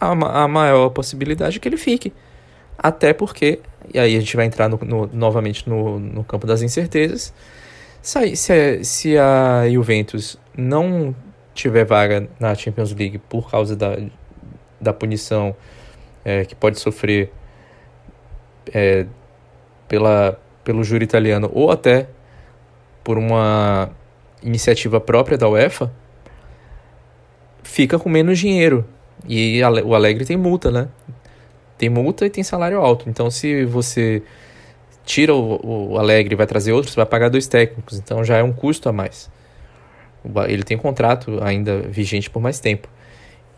A, 0.00 0.10
a 0.42 0.48
maior 0.48 0.90
possibilidade 0.90 1.56
é 1.56 1.60
que 1.60 1.68
ele 1.68 1.76
fique. 1.76 2.12
Até 2.78 3.12
porque, 3.12 3.60
e 3.92 3.98
aí 3.98 4.16
a 4.16 4.20
gente 4.20 4.36
vai 4.36 4.46
entrar 4.46 4.68
no, 4.68 4.78
no- 4.78 5.10
novamente 5.12 5.68
no, 5.68 5.98
no 5.98 6.24
campo 6.24 6.46
das 6.46 6.62
incertezas. 6.62 7.32
Se 8.06 8.36
se, 8.36 8.84
se 8.84 9.18
a 9.18 9.68
Juventus 9.68 10.38
não 10.56 11.12
tiver 11.52 11.84
vaga 11.84 12.28
na 12.38 12.54
Champions 12.54 12.94
League 12.94 13.18
por 13.18 13.50
causa 13.50 13.74
da, 13.74 13.98
da 14.80 14.92
punição 14.92 15.56
é, 16.24 16.44
que 16.44 16.54
pode 16.54 16.78
sofrer 16.78 17.32
é, 18.72 19.06
pela, 19.88 20.38
pelo 20.62 20.84
júri 20.84 21.02
italiano 21.02 21.50
ou 21.52 21.68
até 21.68 22.06
por 23.02 23.18
uma 23.18 23.90
iniciativa 24.40 25.00
própria 25.00 25.36
da 25.36 25.48
UEFA, 25.48 25.92
fica 27.64 27.98
com 27.98 28.08
menos 28.08 28.38
dinheiro. 28.38 28.86
E 29.26 29.60
o 29.84 29.96
Alegre 29.96 30.24
tem 30.24 30.36
multa, 30.36 30.70
né? 30.70 30.86
Tem 31.76 31.88
multa 31.88 32.24
e 32.24 32.30
tem 32.30 32.44
salário 32.44 32.78
alto. 32.78 33.08
Então, 33.08 33.28
se 33.32 33.64
você 33.64 34.22
tira 35.06 35.34
o, 35.34 35.92
o 35.92 35.98
Alegre 35.98 36.34
e 36.34 36.36
vai 36.36 36.46
trazer 36.46 36.72
outro, 36.72 36.90
você 36.90 36.96
vai 36.96 37.06
pagar 37.06 37.30
dois 37.30 37.46
técnicos. 37.46 37.98
Então, 37.98 38.22
já 38.22 38.36
é 38.36 38.42
um 38.42 38.52
custo 38.52 38.88
a 38.88 38.92
mais. 38.92 39.30
Ele 40.48 40.64
tem 40.64 40.76
contrato 40.76 41.38
ainda 41.42 41.78
vigente 41.82 42.28
por 42.28 42.42
mais 42.42 42.58
tempo. 42.60 42.88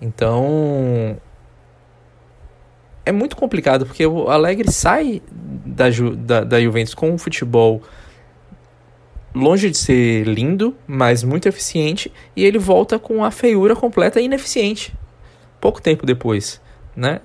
Então, 0.01 1.17
é 3.05 3.11
muito 3.11 3.35
complicado, 3.35 3.87
porque 3.87 4.07
o 4.07 4.29
Alegre 4.29 4.71
sai 4.71 5.23
da, 5.33 5.91
Ju- 5.91 6.15
da, 6.15 6.45
da 6.45 6.61
Juventus 6.61 6.95
com 6.95 7.11
um 7.11 7.19
futebol 7.19 7.83
longe 9.35 9.71
de 9.71 9.79
ser 9.79 10.25
lindo, 10.27 10.77
mas 10.87 11.25
muito 11.25 11.49
eficiente, 11.49 12.13
e 12.37 12.45
ele 12.45 12.59
volta 12.59 12.99
com 12.99 13.25
a 13.25 13.31
feiura 13.31 13.75
completa 13.75 14.21
e 14.21 14.25
ineficiente. 14.27 14.95
Pouco 15.61 15.81
tempo 15.81 16.05
depois, 16.05 16.61
né? 16.95 17.21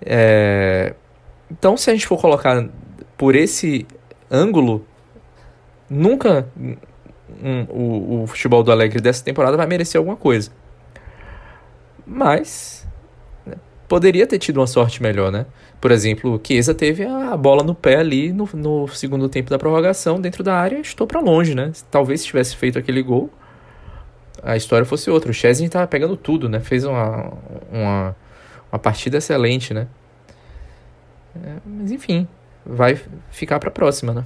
É, 0.00 0.94
Então, 1.50 1.76
se 1.76 1.90
a 1.90 1.92
gente 1.92 2.06
for 2.06 2.18
colocar 2.20 2.66
por 3.22 3.36
esse 3.36 3.86
ângulo, 4.28 4.84
nunca 5.88 6.44
um- 7.40 7.66
o, 7.70 8.22
o 8.22 8.26
futebol 8.26 8.64
do 8.64 8.72
Alegre 8.72 9.00
dessa 9.00 9.22
temporada 9.22 9.56
vai 9.56 9.64
merecer 9.64 9.96
alguma 9.96 10.16
coisa. 10.16 10.50
Mas 12.04 12.84
né, 13.46 13.54
poderia 13.86 14.26
ter 14.26 14.40
tido 14.40 14.56
uma 14.56 14.66
sorte 14.66 15.00
melhor, 15.00 15.30
né? 15.30 15.46
Por 15.80 15.92
exemplo, 15.92 16.34
o 16.34 16.40
Chiesa 16.44 16.74
teve 16.74 17.04
a 17.04 17.36
bola 17.36 17.62
no 17.62 17.76
pé 17.76 17.94
ali 17.98 18.32
no, 18.32 18.48
no 18.54 18.88
segundo 18.88 19.28
tempo 19.28 19.50
da 19.50 19.56
prorrogação, 19.56 20.20
dentro 20.20 20.42
da 20.42 20.56
área, 20.56 20.80
estou 20.80 21.06
para 21.06 21.20
longe, 21.20 21.54
né? 21.54 21.70
Talvez 21.92 22.22
se 22.22 22.26
tivesse 22.26 22.56
feito 22.56 22.76
aquele 22.76 23.04
gol, 23.04 23.30
a 24.42 24.56
história 24.56 24.84
fosse 24.84 25.08
outra. 25.08 25.30
O 25.30 25.32
Chesney 25.32 25.68
tava 25.68 25.86
pegando 25.86 26.16
tudo, 26.16 26.48
né? 26.48 26.58
Fez 26.58 26.84
uma, 26.84 27.32
uma, 27.70 28.16
uma 28.72 28.78
partida 28.80 29.18
excelente, 29.18 29.72
né? 29.72 29.86
É, 31.36 31.54
mas 31.64 31.92
enfim, 31.92 32.26
vai 32.64 33.00
ficar 33.30 33.58
para 33.58 33.68
a 33.68 33.72
próxima, 33.72 34.12
né? 34.12 34.24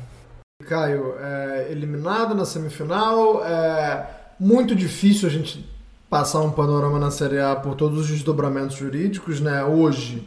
Caio, 0.68 1.14
é, 1.20 1.68
eliminado 1.70 2.34
na 2.34 2.45
semifinal, 2.45 3.45
é 3.45 4.07
muito 4.39 4.74
difícil 4.74 5.28
a 5.28 5.32
gente 5.32 5.68
passar 6.09 6.41
um 6.41 6.51
panorama 6.51 6.99
na 6.99 7.11
Série 7.11 7.41
A 7.41 7.55
por 7.57 7.74
todos 7.74 8.01
os 8.01 8.09
desdobramentos 8.09 8.76
jurídicos, 8.76 9.41
né? 9.41 9.64
Hoje 9.64 10.26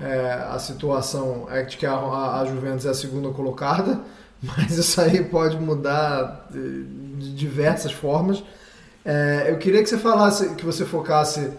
é, 0.00 0.32
a 0.50 0.58
situação 0.58 1.46
é 1.50 1.62
de 1.62 1.76
que 1.76 1.86
a, 1.86 1.94
a, 1.94 2.44
Juventus 2.46 2.84
é 2.84 2.90
a 2.90 2.94
segunda 2.94 3.30
colocada, 3.30 4.00
mas 4.42 4.76
isso 4.76 5.00
aí 5.00 5.24
pode 5.24 5.58
mudar 5.58 6.46
de, 6.50 6.84
de 6.84 7.34
diversas 7.34 7.92
formas. 7.92 8.42
É, 9.04 9.46
eu 9.48 9.58
queria 9.58 9.82
que 9.82 9.88
você 9.88 9.98
falasse, 9.98 10.54
que 10.54 10.64
você 10.64 10.84
focasse 10.84 11.50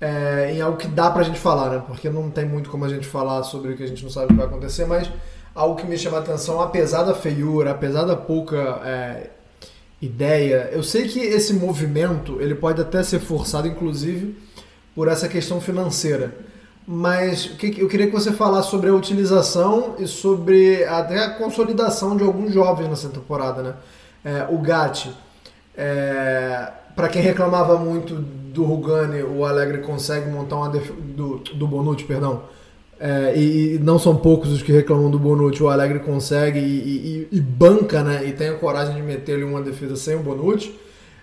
é, 0.00 0.52
em 0.52 0.60
algo 0.60 0.76
que 0.76 0.88
dá 0.88 1.10
pra 1.10 1.22
gente 1.22 1.38
falar, 1.38 1.70
né? 1.70 1.82
Porque 1.86 2.10
não 2.10 2.30
tem 2.30 2.44
muito 2.44 2.70
como 2.70 2.84
a 2.84 2.88
gente 2.88 3.06
falar 3.06 3.42
sobre 3.42 3.72
o 3.72 3.76
que 3.76 3.82
a 3.82 3.86
gente 3.86 4.02
não 4.02 4.10
sabe 4.10 4.26
o 4.26 4.28
que 4.28 4.34
vai 4.34 4.46
acontecer, 4.46 4.84
mas 4.86 5.10
algo 5.54 5.76
que 5.76 5.86
me 5.86 5.96
chama 5.96 6.18
a 6.18 6.20
atenção, 6.20 6.60
apesar 6.60 7.04
da 7.04 7.14
feiura, 7.14 7.70
apesar 7.70 8.04
da 8.04 8.16
pouca 8.16 8.80
é, 8.84 9.30
ideia, 10.02 10.68
eu 10.72 10.82
sei 10.82 11.08
que 11.08 11.20
esse 11.20 11.54
movimento 11.54 12.40
ele 12.40 12.54
pode 12.54 12.80
até 12.80 13.02
ser 13.02 13.20
forçado, 13.20 13.68
inclusive, 13.68 14.36
por 14.94 15.08
essa 15.08 15.28
questão 15.28 15.60
financeira. 15.60 16.34
Mas 16.86 17.50
eu 17.62 17.88
queria 17.88 18.06
que 18.06 18.12
você 18.12 18.30
falasse 18.30 18.68
sobre 18.68 18.90
a 18.90 18.94
utilização 18.94 19.94
e 19.98 20.06
sobre 20.06 20.84
até 20.84 21.24
a 21.24 21.30
consolidação 21.30 22.14
de 22.14 22.22
alguns 22.22 22.52
jovens 22.52 22.88
nessa 22.88 23.08
temporada, 23.08 23.62
né? 23.62 23.74
É, 24.22 24.46
o 24.50 24.58
Gatti, 24.58 25.10
é, 25.76 26.70
para 26.94 27.08
quem 27.08 27.22
reclamava 27.22 27.78
muito 27.78 28.22
do 28.54 28.64
Rugani, 28.64 29.22
o 29.22 29.44
Alegre 29.44 29.78
consegue 29.78 30.30
montar 30.30 30.56
uma 30.56 30.68
def... 30.70 30.90
do, 30.90 31.38
do 31.54 31.66
Bonucci, 31.66 32.04
perdão. 32.04 32.42
É, 32.98 33.34
e, 33.36 33.74
e 33.74 33.78
não 33.80 33.98
são 33.98 34.16
poucos 34.16 34.50
os 34.52 34.62
que 34.62 34.70
reclamam 34.72 35.10
do 35.10 35.18
Bonucci, 35.18 35.62
o 35.62 35.68
Alegre 35.68 35.98
consegue 35.98 36.58
e, 36.60 37.26
e- 37.32 37.36
e 37.36 37.40
banca, 37.40 38.02
né? 38.02 38.24
E 38.26 38.32
tem 38.32 38.48
a 38.48 38.54
coragem 38.54 38.94
de 38.94 39.02
meter 39.02 39.32
ele 39.34 39.44
uma 39.44 39.60
defesa 39.60 39.96
sem 39.96 40.14
o 40.14 40.20
Bonucci 40.20 40.74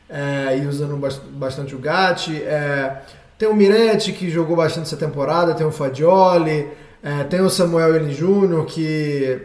é, 0.09 0.57
e 0.57 0.67
usando 0.67 0.97
bas- 0.97 1.21
bastante 1.31 1.73
o 1.73 1.79
Gatti. 1.79 2.35
É, 2.43 3.01
tem 3.37 3.47
o 3.47 3.55
Miretti 3.55 4.11
que 4.11 4.29
jogou 4.29 4.55
bastante 4.55 4.85
essa 4.87 4.97
temporada, 4.97 5.53
tem 5.55 5.65
o 5.65 5.71
Fagioli, 5.71 6.67
é, 7.01 7.23
tem 7.23 7.41
o 7.41 7.49
Samuel 7.49 7.95
L. 7.95 8.13
Júnior 8.13 8.65
que 8.65 9.39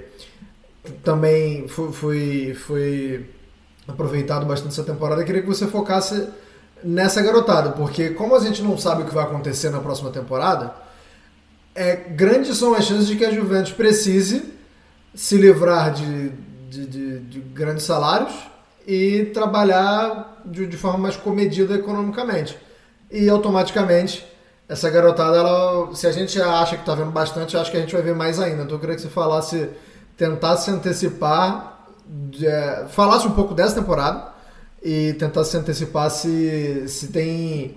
também 1.02 1.66
foi, 1.68 1.92
foi, 1.92 2.54
foi 2.54 3.26
aproveitado 3.88 4.44
bastante 4.46 4.72
essa 4.72 4.82
temporada. 4.84 5.22
Eu 5.22 5.26
queria 5.26 5.42
que 5.42 5.48
você 5.48 5.66
focasse 5.66 6.28
nessa 6.82 7.22
garotada, 7.22 7.70
porque 7.70 8.10
como 8.10 8.34
a 8.34 8.40
gente 8.40 8.62
não 8.62 8.76
sabe 8.76 9.02
o 9.02 9.06
que 9.06 9.14
vai 9.14 9.24
acontecer 9.24 9.70
na 9.70 9.80
próxima 9.80 10.10
temporada, 10.10 10.74
é, 11.74 11.96
grandes 11.96 12.56
são 12.56 12.74
as 12.74 12.84
chances 12.84 13.06
de 13.06 13.16
que 13.16 13.24
a 13.24 13.30
Juventus 13.30 13.72
precise 13.72 14.54
se 15.14 15.36
livrar 15.36 15.92
de, 15.92 16.30
de, 16.70 16.86
de, 16.86 17.20
de 17.20 17.40
grandes 17.40 17.84
salários 17.84 18.34
e 18.86 19.26
trabalhar 19.34 20.40
de, 20.44 20.66
de 20.66 20.76
forma 20.76 20.98
mais 20.98 21.16
comedida 21.16 21.74
economicamente. 21.74 22.56
E 23.10 23.28
automaticamente 23.28 24.26
essa 24.68 24.90
garotada, 24.90 25.36
ela, 25.36 25.94
se 25.94 26.06
a 26.06 26.12
gente 26.12 26.40
acha 26.40 26.76
que 26.76 26.82
está 26.82 26.94
vendo 26.94 27.10
bastante, 27.10 27.56
acho 27.56 27.70
que 27.70 27.76
a 27.76 27.80
gente 27.80 27.92
vai 27.92 28.02
ver 28.02 28.14
mais 28.14 28.40
ainda. 28.40 28.62
Então 28.62 28.76
eu 28.76 28.80
queria 28.80 28.94
que 28.94 29.02
você 29.02 29.08
falasse, 29.08 29.68
tentasse 30.16 30.66
se 30.66 30.70
antecipar, 30.70 31.86
é, 32.42 32.86
falasse 32.88 33.26
um 33.26 33.32
pouco 33.32 33.54
dessa 33.54 33.74
temporada 33.74 34.35
e 34.82 35.14
tentasse 35.14 35.52
se 35.52 35.56
antecipar 35.56 36.10
se, 36.10 36.88
se 36.88 37.08
tem 37.08 37.74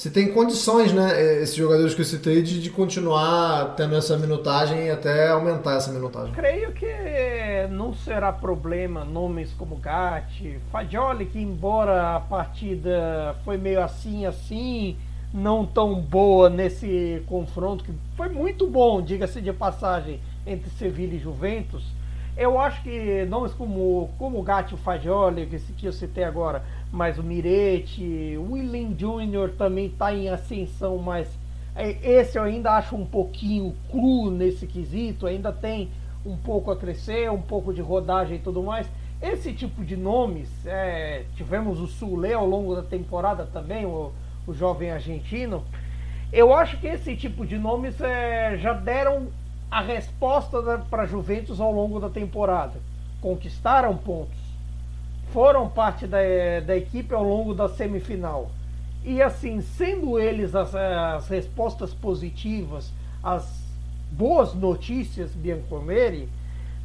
se 0.00 0.10
tem 0.10 0.32
condições, 0.32 0.94
né, 0.94 1.42
esses 1.42 1.54
jogadores 1.54 1.92
que 1.92 2.00
eu 2.00 2.06
citei, 2.06 2.40
de, 2.40 2.62
de 2.62 2.70
continuar 2.70 3.74
tendo 3.76 3.94
essa 3.94 4.16
minutagem 4.16 4.86
e 4.86 4.90
até 4.90 5.28
aumentar 5.28 5.74
essa 5.74 5.92
minutagem. 5.92 6.32
Creio 6.32 6.72
que 6.72 6.86
não 7.70 7.92
será 7.92 8.32
problema 8.32 9.04
nomes 9.04 9.52
como 9.58 9.76
Gatti, 9.76 10.58
Fagioli, 10.72 11.26
que 11.26 11.38
embora 11.38 12.16
a 12.16 12.20
partida 12.20 13.36
foi 13.44 13.58
meio 13.58 13.82
assim, 13.82 14.24
assim, 14.24 14.96
não 15.34 15.66
tão 15.66 16.00
boa 16.00 16.48
nesse 16.48 17.22
confronto, 17.26 17.84
que 17.84 17.92
foi 18.16 18.30
muito 18.30 18.66
bom, 18.66 19.02
diga-se 19.02 19.42
de 19.42 19.52
passagem, 19.52 20.18
entre 20.46 20.70
Sevilha 20.70 21.14
e 21.14 21.18
Juventus, 21.18 21.84
eu 22.40 22.58
acho 22.58 22.82
que 22.82 23.26
nomes 23.26 23.52
como, 23.52 24.08
como 24.16 24.40
o 24.40 24.42
Gatti, 24.42 24.72
o 24.72 24.78
Fagioli, 24.78 25.46
que, 25.76 25.84
eu 25.84 25.92
citei 25.92 26.24
agora, 26.24 26.64
mas 26.90 27.18
o 27.18 27.22
Mirete, 27.22 28.34
o 28.38 28.52
William 28.52 28.94
Jr. 28.94 29.52
também 29.58 29.88
está 29.88 30.14
em 30.14 30.30
ascensão, 30.30 30.96
mas 30.96 31.28
é, 31.76 31.90
esse 32.02 32.38
eu 32.38 32.42
ainda 32.42 32.72
acho 32.72 32.96
um 32.96 33.04
pouquinho 33.04 33.76
cru 33.90 34.30
nesse 34.30 34.66
quesito, 34.66 35.26
ainda 35.26 35.52
tem 35.52 35.90
um 36.24 36.34
pouco 36.34 36.70
a 36.70 36.76
crescer, 36.76 37.30
um 37.30 37.42
pouco 37.42 37.74
de 37.74 37.82
rodagem 37.82 38.36
e 38.36 38.40
tudo 38.40 38.62
mais. 38.62 38.90
Esse 39.20 39.52
tipo 39.52 39.84
de 39.84 39.94
nomes, 39.94 40.48
é, 40.64 41.24
tivemos 41.36 41.78
o 41.78 41.86
Sule 41.86 42.32
ao 42.32 42.46
longo 42.46 42.74
da 42.74 42.82
temporada 42.82 43.44
também, 43.52 43.84
o, 43.84 44.12
o 44.46 44.54
jovem 44.54 44.90
argentino. 44.90 45.62
Eu 46.32 46.54
acho 46.54 46.78
que 46.78 46.86
esse 46.86 47.14
tipo 47.14 47.44
de 47.44 47.58
nomes 47.58 48.00
é, 48.00 48.56
já 48.56 48.72
deram 48.72 49.28
a 49.70 49.80
resposta 49.80 50.60
para 50.90 51.06
Juventus 51.06 51.60
ao 51.60 51.72
longo 51.72 52.00
da 52.00 52.08
temporada. 52.08 52.80
Conquistaram 53.20 53.96
pontos 53.96 54.50
foram 55.32 55.68
parte 55.68 56.06
da, 56.06 56.18
da 56.64 56.76
equipe 56.76 57.14
ao 57.14 57.22
longo 57.22 57.54
da 57.54 57.68
semifinal. 57.68 58.50
E 59.04 59.22
assim, 59.22 59.60
sendo 59.60 60.18
eles 60.18 60.54
as, 60.54 60.74
as 60.74 61.28
respostas 61.28 61.94
positivas, 61.94 62.92
as 63.22 63.64
boas 64.10 64.54
notícias, 64.54 65.30
Bianconeri, 65.30 66.28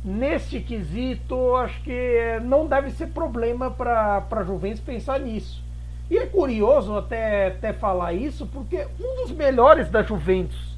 neste 0.03 0.59
quesito, 0.59 1.55
acho 1.55 1.81
que 1.81 2.39
não 2.43 2.67
deve 2.67 2.91
ser 2.91 3.07
problema 3.07 3.71
para 3.71 4.25
a 4.29 4.43
Juventus 4.43 4.79
pensar 4.79 5.19
nisso. 5.19 5.63
E 6.09 6.17
é 6.17 6.27
curioso 6.27 6.95
até, 6.95 7.47
até 7.47 7.73
falar 7.73 8.13
isso, 8.13 8.45
porque 8.45 8.87
um 8.99 9.23
dos 9.23 9.31
melhores 9.31 9.89
da 9.89 10.03
Juventus, 10.03 10.74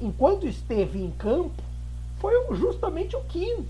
enquanto 0.00 0.46
esteve 0.46 1.02
em 1.02 1.10
campo, 1.10 1.62
foi 2.18 2.34
justamente 2.56 3.16
o 3.16 3.20
Kim 3.22 3.66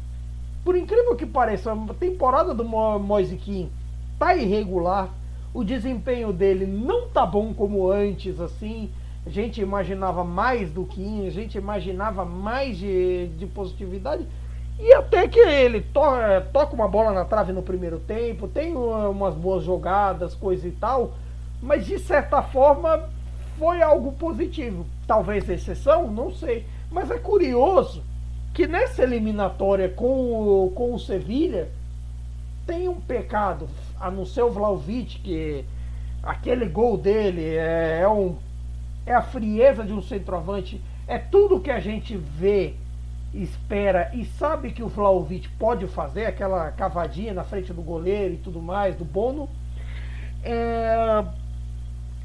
por 0.69 0.77
incrível 0.77 1.17
que 1.17 1.25
pareça, 1.25 1.73
a 1.73 1.95
temporada 1.95 2.53
do 2.53 2.63
Moise 2.63 3.37
Kean 3.37 3.69
tá 4.19 4.37
irregular. 4.37 5.09
O 5.55 5.65
desempenho 5.65 6.31
dele 6.31 6.67
não 6.67 7.09
tá 7.09 7.25
bom 7.25 7.55
como 7.55 7.91
antes, 7.91 8.39
assim. 8.39 8.91
A 9.25 9.31
gente 9.31 9.63
imaginava 9.63 10.23
mais 10.25 10.71
do 10.71 10.85
Kim, 10.85 11.27
a 11.27 11.31
gente 11.31 11.57
imaginava 11.57 12.23
mais 12.25 12.77
de, 12.77 13.29
de 13.29 13.47
positividade. 13.47 14.27
E 14.79 14.93
até 14.93 15.27
que 15.27 15.41
ele 15.41 15.81
to 15.81 16.03
toca 16.53 16.75
uma 16.75 16.87
bola 16.87 17.13
na 17.13 17.25
trave 17.25 17.51
no 17.51 17.63
primeiro 17.63 17.99
tempo, 18.01 18.47
tem 18.47 18.77
umas 18.77 19.35
boas 19.35 19.65
jogadas, 19.65 20.35
coisa 20.35 20.69
e 20.69 20.73
tal, 20.73 21.15
mas 21.63 21.87
de 21.87 21.99
certa 21.99 22.43
forma 22.43 23.09
foi 23.59 23.83
algo 23.83 24.13
positivo. 24.13 24.87
Talvez 25.07 25.49
exceção, 25.49 26.11
não 26.11 26.33
sei. 26.33 26.65
Mas 26.91 27.11
é 27.11 27.19
curioso 27.19 28.03
que 28.55 28.67
nessa 28.67 29.03
eliminatória 29.03 29.89
com 29.89 30.65
o, 30.65 30.73
com 30.75 30.95
o 30.95 30.99
Sevilha 30.99 31.69
tem 32.67 32.89
um 32.89 33.01
pecado, 33.01 33.69
a 33.99 34.11
não 34.11 34.27
ser 34.27 34.43
o 34.43 34.51
Vlaovic, 34.51 35.21
que 35.21 35.65
aquele 36.23 36.67
gol 36.67 36.99
dele 36.99 37.57
é, 37.57 38.01
é, 38.03 38.09
um, 38.09 38.37
é 39.07 39.15
a 39.15 39.23
frieza 39.23 39.85
de 39.85 39.93
um 39.93 40.03
centroavante, 40.03 40.81
é 41.07 41.19
tudo 41.19 41.61
que 41.61 41.71
a 41.71 41.81
gente 41.81 42.17
vê, 42.17 42.75
espera 43.33 44.11
e 44.15 44.25
sabe 44.25 44.73
que 44.73 44.83
o 44.83 44.89
Vlaovic 44.89 45.49
pode 45.51 45.87
fazer, 45.87 46.27
aquela 46.27 46.71
cavadinha 46.73 47.33
na 47.33 47.45
frente 47.45 47.73
do 47.73 47.81
goleiro 47.81 48.35
e 48.35 48.39
tudo 48.39 48.61
mais, 48.61 48.97
do 48.97 49.05
Bono. 49.05 49.49
É, 50.45 51.25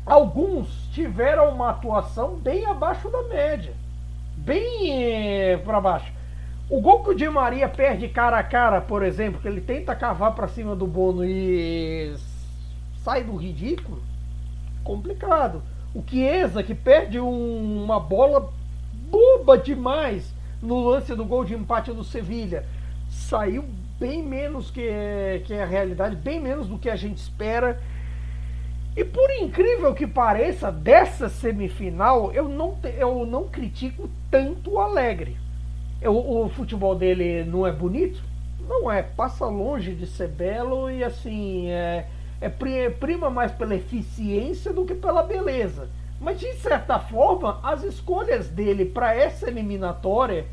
alguns 0.06 0.68
tiveram 0.94 1.50
uma 1.50 1.70
atuação 1.72 2.36
bem 2.36 2.66
abaixo 2.66 3.10
da 3.10 3.24
média, 3.24 3.74
bem 4.38 5.04
é, 5.04 5.58
para 5.58 5.80
baixo. 5.80 6.12
O 6.70 6.82
gol 6.82 7.04
que 7.04 7.12
o 7.12 7.16
Di 7.16 7.30
Maria 7.30 7.68
perde 7.68 8.08
cara 8.08 8.38
a 8.38 8.44
cara, 8.44 8.82
por 8.82 9.04
exemplo, 9.04 9.42
que 9.42 9.48
ele 9.48 9.62
tenta 9.62 9.96
cavar 9.96 10.34
para 10.34 10.48
cima 10.48 10.76
do 10.76 10.88
Bono 10.88 11.24
e 11.24 12.16
sai 13.04 13.24
do 13.24 13.36
ridículo, 13.36 14.02
complicado. 14.84 15.62
O 15.94 16.04
Chiesa 16.08 16.64
que 16.64 16.74
perde 16.74 17.20
um, 17.20 17.84
uma 17.84 18.00
bola 18.00 18.52
boba 19.10 19.58
demais 19.58 20.34
no 20.62 20.80
lance 20.80 21.14
do 21.14 21.26
gol 21.26 21.44
de 21.44 21.54
empate 21.54 21.92
do 21.92 22.04
Sevilha, 22.04 22.66
saiu 23.10 23.66
bem 24.00 24.24
menos 24.24 24.72
que, 24.72 24.82
que 25.46 25.54
a 25.54 25.66
realidade, 25.66 26.16
bem 26.16 26.40
menos 26.40 26.68
do 26.68 26.80
que 26.80 26.90
a 26.90 26.96
gente 26.96 27.18
espera. 27.18 27.80
E 28.96 29.04
por 29.04 29.30
incrível 29.32 29.94
que 29.94 30.06
pareça, 30.06 30.72
dessa 30.72 31.30
semifinal 31.30 32.32
eu 32.32 32.48
não, 32.48 32.78
eu 32.98 33.26
não 33.26 33.48
critico 33.48 34.10
tanto 34.30 34.74
o 34.74 34.80
Alegre 34.80 35.38
o, 36.10 36.46
o 36.46 36.50
futebol 36.50 36.96
dele 36.96 37.44
não 37.44 37.66
é 37.66 37.72
bonito? 37.72 38.22
Não 38.68 38.92
é, 38.92 39.04
passa 39.04 39.46
longe 39.46 39.94
de 39.94 40.08
ser 40.08 40.30
belo 40.30 40.90
e 40.90 41.04
assim, 41.04 41.70
é, 41.70 42.08
é 42.42 42.50
prima 42.90 43.30
mais 43.30 43.52
pela 43.52 43.76
eficiência 43.76 44.72
do 44.72 44.86
que 44.86 44.96
pela 44.96 45.24
beleza. 45.24 45.90
Mas 46.20 46.40
de 46.40 46.54
certa 46.56 47.00
forma, 47.00 47.60
as 47.64 47.84
escolhas 47.84 48.48
dele 48.48 48.86
para 48.86 49.14
essa 49.14 49.48
eliminatória 49.48 50.46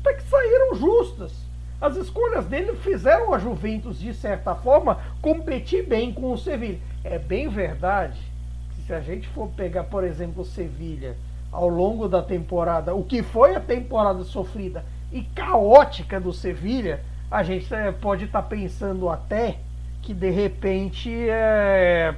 até 0.00 0.14
que 0.14 0.22
saíram 0.22 0.74
justas. 0.74 1.44
As 1.78 1.96
escolhas 1.96 2.46
dele 2.46 2.74
fizeram 2.76 3.34
a 3.34 3.38
Juventus, 3.38 3.98
de 3.98 4.14
certa 4.14 4.54
forma, 4.54 4.98
competir 5.20 5.86
bem 5.86 6.10
com 6.10 6.32
o 6.32 6.38
Sevilha. 6.38 6.78
É 7.08 7.18
bem 7.20 7.48
verdade 7.48 8.18
que 8.74 8.82
se 8.82 8.92
a 8.92 9.00
gente 9.00 9.28
for 9.28 9.48
pegar, 9.50 9.84
por 9.84 10.02
exemplo, 10.02 10.42
o 10.42 10.44
Sevilha 10.44 11.16
ao 11.52 11.68
longo 11.68 12.08
da 12.08 12.20
temporada, 12.20 12.94
o 12.94 13.04
que 13.04 13.22
foi 13.22 13.54
a 13.54 13.60
temporada 13.60 14.24
sofrida 14.24 14.84
e 15.12 15.22
caótica 15.22 16.20
do 16.20 16.32
Sevilha, 16.32 17.00
a 17.30 17.44
gente 17.44 17.72
é, 17.72 17.92
pode 17.92 18.24
estar 18.24 18.42
tá 18.42 18.48
pensando 18.48 19.08
até 19.08 19.58
que 20.02 20.12
de 20.12 20.30
repente 20.30 21.10
é, 21.30 22.12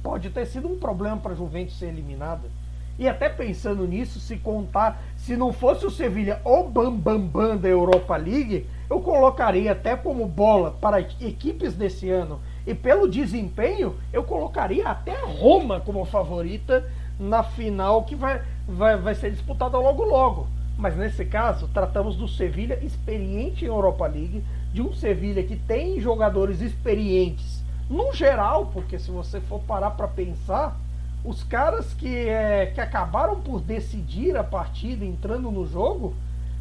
pode 0.00 0.30
ter 0.30 0.46
sido 0.46 0.68
um 0.68 0.78
problema 0.78 1.16
para 1.16 1.32
a 1.32 1.36
Juventus 1.36 1.76
ser 1.76 1.86
eliminada. 1.86 2.48
E 2.96 3.08
até 3.08 3.28
pensando 3.28 3.84
nisso, 3.84 4.20
se 4.20 4.36
contar, 4.36 5.02
se 5.16 5.36
não 5.36 5.52
fosse 5.52 5.84
o 5.84 5.90
Sevilha 5.90 6.40
o 6.44 6.62
bam 6.62 6.96
bam 6.96 7.20
bam 7.20 7.56
da 7.56 7.68
Europa 7.68 8.16
League, 8.16 8.68
eu 8.88 9.00
colocaria 9.00 9.72
até 9.72 9.96
como 9.96 10.24
bola 10.24 10.70
para 10.70 11.00
equipes 11.00 11.74
desse 11.74 12.08
ano 12.08 12.40
e 12.66 12.74
pelo 12.74 13.08
desempenho, 13.08 13.96
eu 14.12 14.24
colocaria 14.24 14.88
até 14.88 15.16
Roma 15.24 15.80
como 15.80 16.04
favorita 16.04 16.84
na 17.18 17.42
final 17.42 18.04
que 18.04 18.14
vai, 18.14 18.42
vai, 18.66 18.96
vai 18.96 19.14
ser 19.14 19.30
disputada 19.30 19.78
logo 19.78 20.04
logo. 20.04 20.48
Mas 20.76 20.96
nesse 20.96 21.24
caso, 21.24 21.68
tratamos 21.68 22.16
do 22.16 22.26
Sevilha 22.26 22.78
experiente 22.82 23.64
em 23.64 23.68
Europa 23.68 24.06
League, 24.06 24.42
de 24.72 24.82
um 24.82 24.92
Sevilha 24.92 25.42
que 25.42 25.56
tem 25.56 26.00
jogadores 26.00 26.60
experientes 26.60 27.62
no 27.88 28.12
geral, 28.12 28.70
porque 28.72 28.98
se 28.98 29.10
você 29.10 29.40
for 29.40 29.60
parar 29.60 29.90
para 29.90 30.08
pensar, 30.08 30.76
os 31.24 31.42
caras 31.44 31.94
que, 31.94 32.28
é, 32.28 32.66
que 32.66 32.80
acabaram 32.80 33.40
por 33.40 33.60
decidir 33.60 34.36
a 34.36 34.42
partida 34.42 35.04
entrando 35.04 35.50
no 35.50 35.66
jogo, 35.66 36.14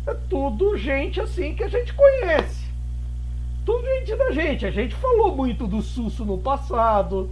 é 0.05 0.13
tudo 0.29 0.77
gente 0.77 1.19
assim 1.19 1.55
que 1.55 1.63
a 1.63 1.67
gente 1.67 1.93
conhece. 1.93 2.62
Tudo 3.65 3.83
gente 4.03 4.15
da 4.15 4.31
gente. 4.31 4.65
A 4.65 4.71
gente 4.71 4.95
falou 4.95 5.35
muito 5.35 5.65
do 5.65 5.81
Susso 5.81 6.25
no 6.25 6.37
passado, 6.37 7.29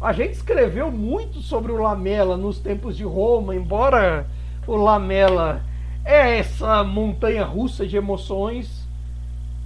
a 0.00 0.12
gente 0.12 0.32
escreveu 0.32 0.90
muito 0.90 1.40
sobre 1.40 1.70
o 1.70 1.76
Lamela 1.76 2.36
nos 2.36 2.58
tempos 2.58 2.96
de 2.96 3.04
Roma, 3.04 3.54
embora 3.54 4.26
o 4.66 4.76
Lamela 4.76 5.62
é 6.04 6.38
essa 6.38 6.82
montanha 6.82 7.44
russa 7.44 7.86
de 7.86 7.96
emoções. 7.96 8.82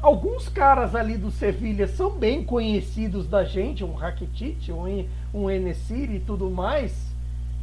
alguns 0.01 0.49
caras 0.49 0.95
ali 0.95 1.17
do 1.17 1.31
Sevilha 1.31 1.89
são 1.89 2.11
bem 2.11 2.45
conhecidos 2.45 3.27
da 3.27 3.45
gente, 3.45 3.83
um 3.83 3.95
Rakitic, 3.95 4.69
um, 4.71 5.05
um 5.35 5.51
Enesiri 5.51 6.17
e 6.17 6.21
tudo 6.21 6.49
mais, 6.49 6.95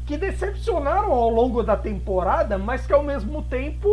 que 0.06 0.18
decepcionaram 0.18 1.14
ao 1.14 1.30
longo 1.30 1.64
da 1.64 1.78
temporada, 1.78 2.58
mas 2.58 2.86
que 2.86 2.93
ao 2.93 3.03
mesmo 3.03 3.41
tempo 3.43 3.89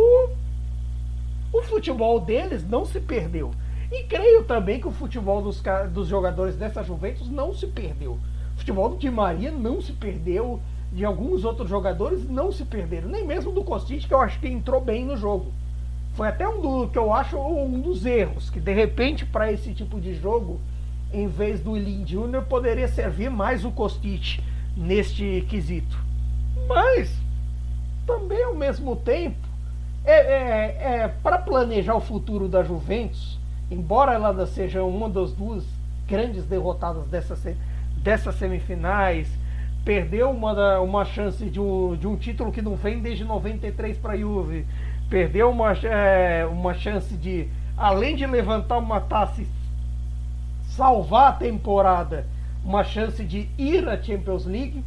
o 1.53 1.61
futebol 1.63 2.19
deles 2.19 2.67
não 2.67 2.85
se 2.85 2.99
perdeu. 2.99 3.51
E 3.93 4.03
creio 4.05 4.43
também 4.43 4.79
que 4.79 4.87
o 4.87 4.91
futebol 4.91 5.39
dos, 5.39 5.61
dos 5.91 6.07
jogadores 6.07 6.55
dessa 6.55 6.81
Juventus 6.81 7.29
não 7.29 7.53
se 7.53 7.67
perdeu. 7.67 8.13
O 8.55 8.57
futebol 8.57 8.89
do 8.89 8.97
Di 8.97 9.11
Maria 9.11 9.51
não 9.51 9.79
se 9.79 9.93
perdeu, 9.93 10.59
de 10.91 11.05
alguns 11.05 11.45
outros 11.45 11.69
jogadores 11.69 12.27
não 12.27 12.51
se 12.51 12.65
perderam, 12.65 13.07
nem 13.07 13.23
mesmo 13.23 13.51
do 13.51 13.63
Kostic, 13.63 14.07
que 14.07 14.13
eu 14.13 14.19
acho 14.19 14.39
que 14.39 14.47
entrou 14.47 14.81
bem 14.81 15.05
no 15.05 15.15
jogo. 15.15 15.53
Foi 16.15 16.27
até 16.27 16.47
um 16.47 16.59
do 16.59 16.89
que 16.89 16.97
eu 16.97 17.13
acho 17.13 17.37
um 17.37 17.79
dos 17.79 18.03
erros, 18.03 18.49
que 18.49 18.59
de 18.59 18.73
repente 18.73 19.27
para 19.27 19.51
esse 19.51 19.75
tipo 19.75 20.01
de 20.01 20.15
jogo, 20.15 20.59
em 21.11 21.27
vez 21.27 21.59
do 21.59 21.75
Lin 21.75 22.03
Jr., 22.03 22.41
poderia 22.49 22.87
servir 22.87 23.29
mais 23.29 23.63
o 23.63 23.69
Kostic 23.69 24.39
neste 24.75 25.45
quesito. 25.47 25.99
Mas 26.67 27.15
também 28.07 28.43
ao 28.43 28.55
mesmo 28.55 28.95
tempo, 28.95 29.47
é, 30.03 30.13
é, 30.13 30.95
é 31.03 31.07
para 31.07 31.37
planejar 31.37 31.95
o 31.95 32.01
futuro 32.01 32.47
da 32.47 32.63
Juventus, 32.63 33.39
embora 33.69 34.13
ela 34.13 34.45
seja 34.45 34.83
uma 34.83 35.09
das 35.09 35.33
duas 35.33 35.63
grandes 36.07 36.45
derrotadas 36.45 37.07
dessa, 37.07 37.55
dessas 37.97 38.35
semifinais, 38.35 39.27
perdeu 39.83 40.29
uma, 40.31 40.79
uma 40.79 41.05
chance 41.05 41.49
de 41.49 41.59
um, 41.59 41.95
de 41.95 42.07
um 42.07 42.15
título 42.15 42.51
que 42.51 42.61
não 42.61 42.75
vem 42.75 42.99
desde 42.99 43.23
93 43.23 43.97
para 43.97 44.13
a 44.13 44.17
Juve, 44.17 44.65
perdeu 45.09 45.49
uma, 45.49 45.71
é, 45.73 46.45
uma 46.45 46.73
chance 46.73 47.15
de, 47.15 47.47
além 47.77 48.15
de 48.15 48.25
levantar 48.25 48.77
uma 48.77 49.01
taça 49.01 49.41
e 49.41 49.47
salvar 50.63 51.29
a 51.29 51.33
temporada, 51.33 52.25
uma 52.63 52.83
chance 52.83 53.23
de 53.23 53.49
ir 53.57 53.87
à 53.87 54.01
Champions 54.01 54.45
League. 54.45 54.83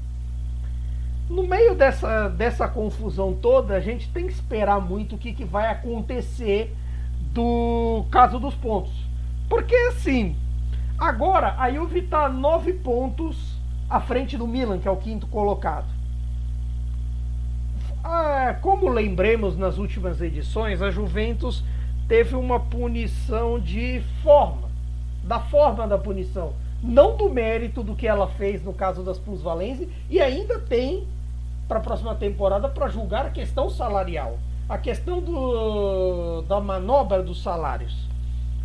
No 1.29 1.47
meio 1.47 1.75
dessa, 1.75 2.29
dessa 2.29 2.69
confusão 2.69 3.35
toda, 3.35 3.75
a 3.75 3.81
gente 3.81 4.09
tem 4.11 4.27
que 4.27 4.33
esperar 4.33 4.81
muito 4.81 5.17
o 5.17 5.19
que, 5.19 5.33
que 5.33 5.45
vai 5.45 5.71
acontecer 5.71 6.75
do 7.37 8.07
caso 8.11 8.41
dos 8.41 8.55
pontos. 8.55 8.95
Porque 9.47 9.75
assim, 9.91 10.35
agora 10.99 11.55
a 11.59 11.71
Juve 11.71 12.01
está 12.01 12.31
nove 12.31 12.73
pontos 12.73 13.59
à 13.91 14.01
frente 14.01 14.39
do 14.39 14.47
Milan, 14.47 14.79
que 14.79 14.89
é 14.89 14.91
o 14.91 14.97
quinto 14.97 15.27
colocado. 15.27 15.87
Ah, 18.03 18.57
como 18.63 18.89
lembremos 18.89 19.55
nas 19.55 19.77
últimas 19.77 20.23
edições, 20.23 20.81
a 20.81 20.91
Juventus 20.91 21.63
teve 22.09 22.35
uma 22.35 22.59
punição 22.59 23.61
de 23.61 24.01
forma, 24.23 24.71
da 25.23 25.39
forma 25.39 25.87
da 25.87 25.99
punição, 25.99 26.55
não 26.83 27.19
do 27.19 27.29
mérito 27.29 27.83
do 27.83 27.95
que 27.95 28.09
ela 28.09 28.29
fez 28.29 28.63
no 28.65 28.73
caso 28.73 29.03
das 29.03 29.19
plusvalências, 29.19 29.91
e 30.09 30.23
ainda 30.23 30.59
tem 30.59 31.07
para 31.69 31.81
a 31.81 31.83
próxima 31.83 32.15
temporada 32.15 32.67
para 32.67 32.89
julgar 32.89 33.27
a 33.27 33.31
questão 33.31 33.69
salarial, 33.69 34.39
a 34.69 34.77
questão 34.77 35.21
do, 35.21 36.43
da 36.43 36.61
manobra 36.61 37.23
dos 37.23 37.43
salários. 37.43 38.09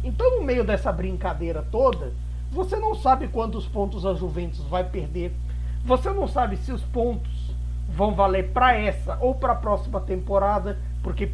Então, 0.04 0.40
no 0.40 0.44
meio 0.44 0.64
dessa 0.64 0.92
brincadeira 0.92 1.62
toda, 1.72 2.12
você 2.52 2.76
não 2.78 2.96
sabe 2.96 3.28
quantos 3.28 3.68
pontos 3.68 4.06
a 4.06 4.14
Juventus 4.14 4.66
vai 4.66 4.84
perder, 4.84 5.32
você 5.86 6.10
não 6.12 6.28
sabe 6.28 6.58
se 6.58 6.72
os 6.72 6.82
pontos 6.84 7.52
vão 7.88 8.14
valer 8.14 8.52
para 8.52 8.76
essa 8.76 9.18
ou 9.22 9.36
para 9.36 9.54
a 9.54 9.56
próxima 9.56 10.00
temporada, 10.00 10.80
porque 11.04 11.32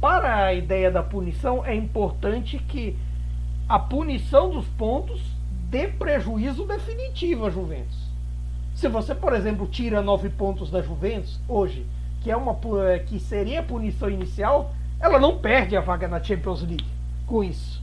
para 0.00 0.46
a 0.46 0.54
ideia 0.54 0.90
da 0.90 1.02
punição 1.02 1.64
é 1.64 1.74
importante 1.74 2.58
que 2.58 2.96
a 3.68 3.78
punição 3.78 4.50
dos 4.50 4.66
pontos 4.66 5.20
dê 5.68 5.88
prejuízo 5.88 6.64
definitivo 6.64 7.46
à 7.46 7.50
Juventus. 7.50 8.06
Se 8.74 8.88
você, 8.88 9.14
por 9.14 9.32
exemplo, 9.32 9.66
tira 9.66 10.02
nove 10.02 10.28
pontos 10.28 10.70
da 10.70 10.82
Juventus 10.82 11.40
hoje, 11.48 11.86
que 12.20 12.30
é 12.30 12.36
uma 12.36 12.58
eh, 12.88 12.98
que 13.00 13.18
seria 13.20 13.60
a 13.60 13.62
punição 13.62 14.10
inicial, 14.10 14.74
ela 14.98 15.18
não 15.18 15.38
perde 15.38 15.76
a 15.76 15.80
vaga 15.80 16.08
na 16.08 16.22
Champions 16.22 16.62
League 16.62 16.86
com 17.26 17.42
isso. 17.44 17.82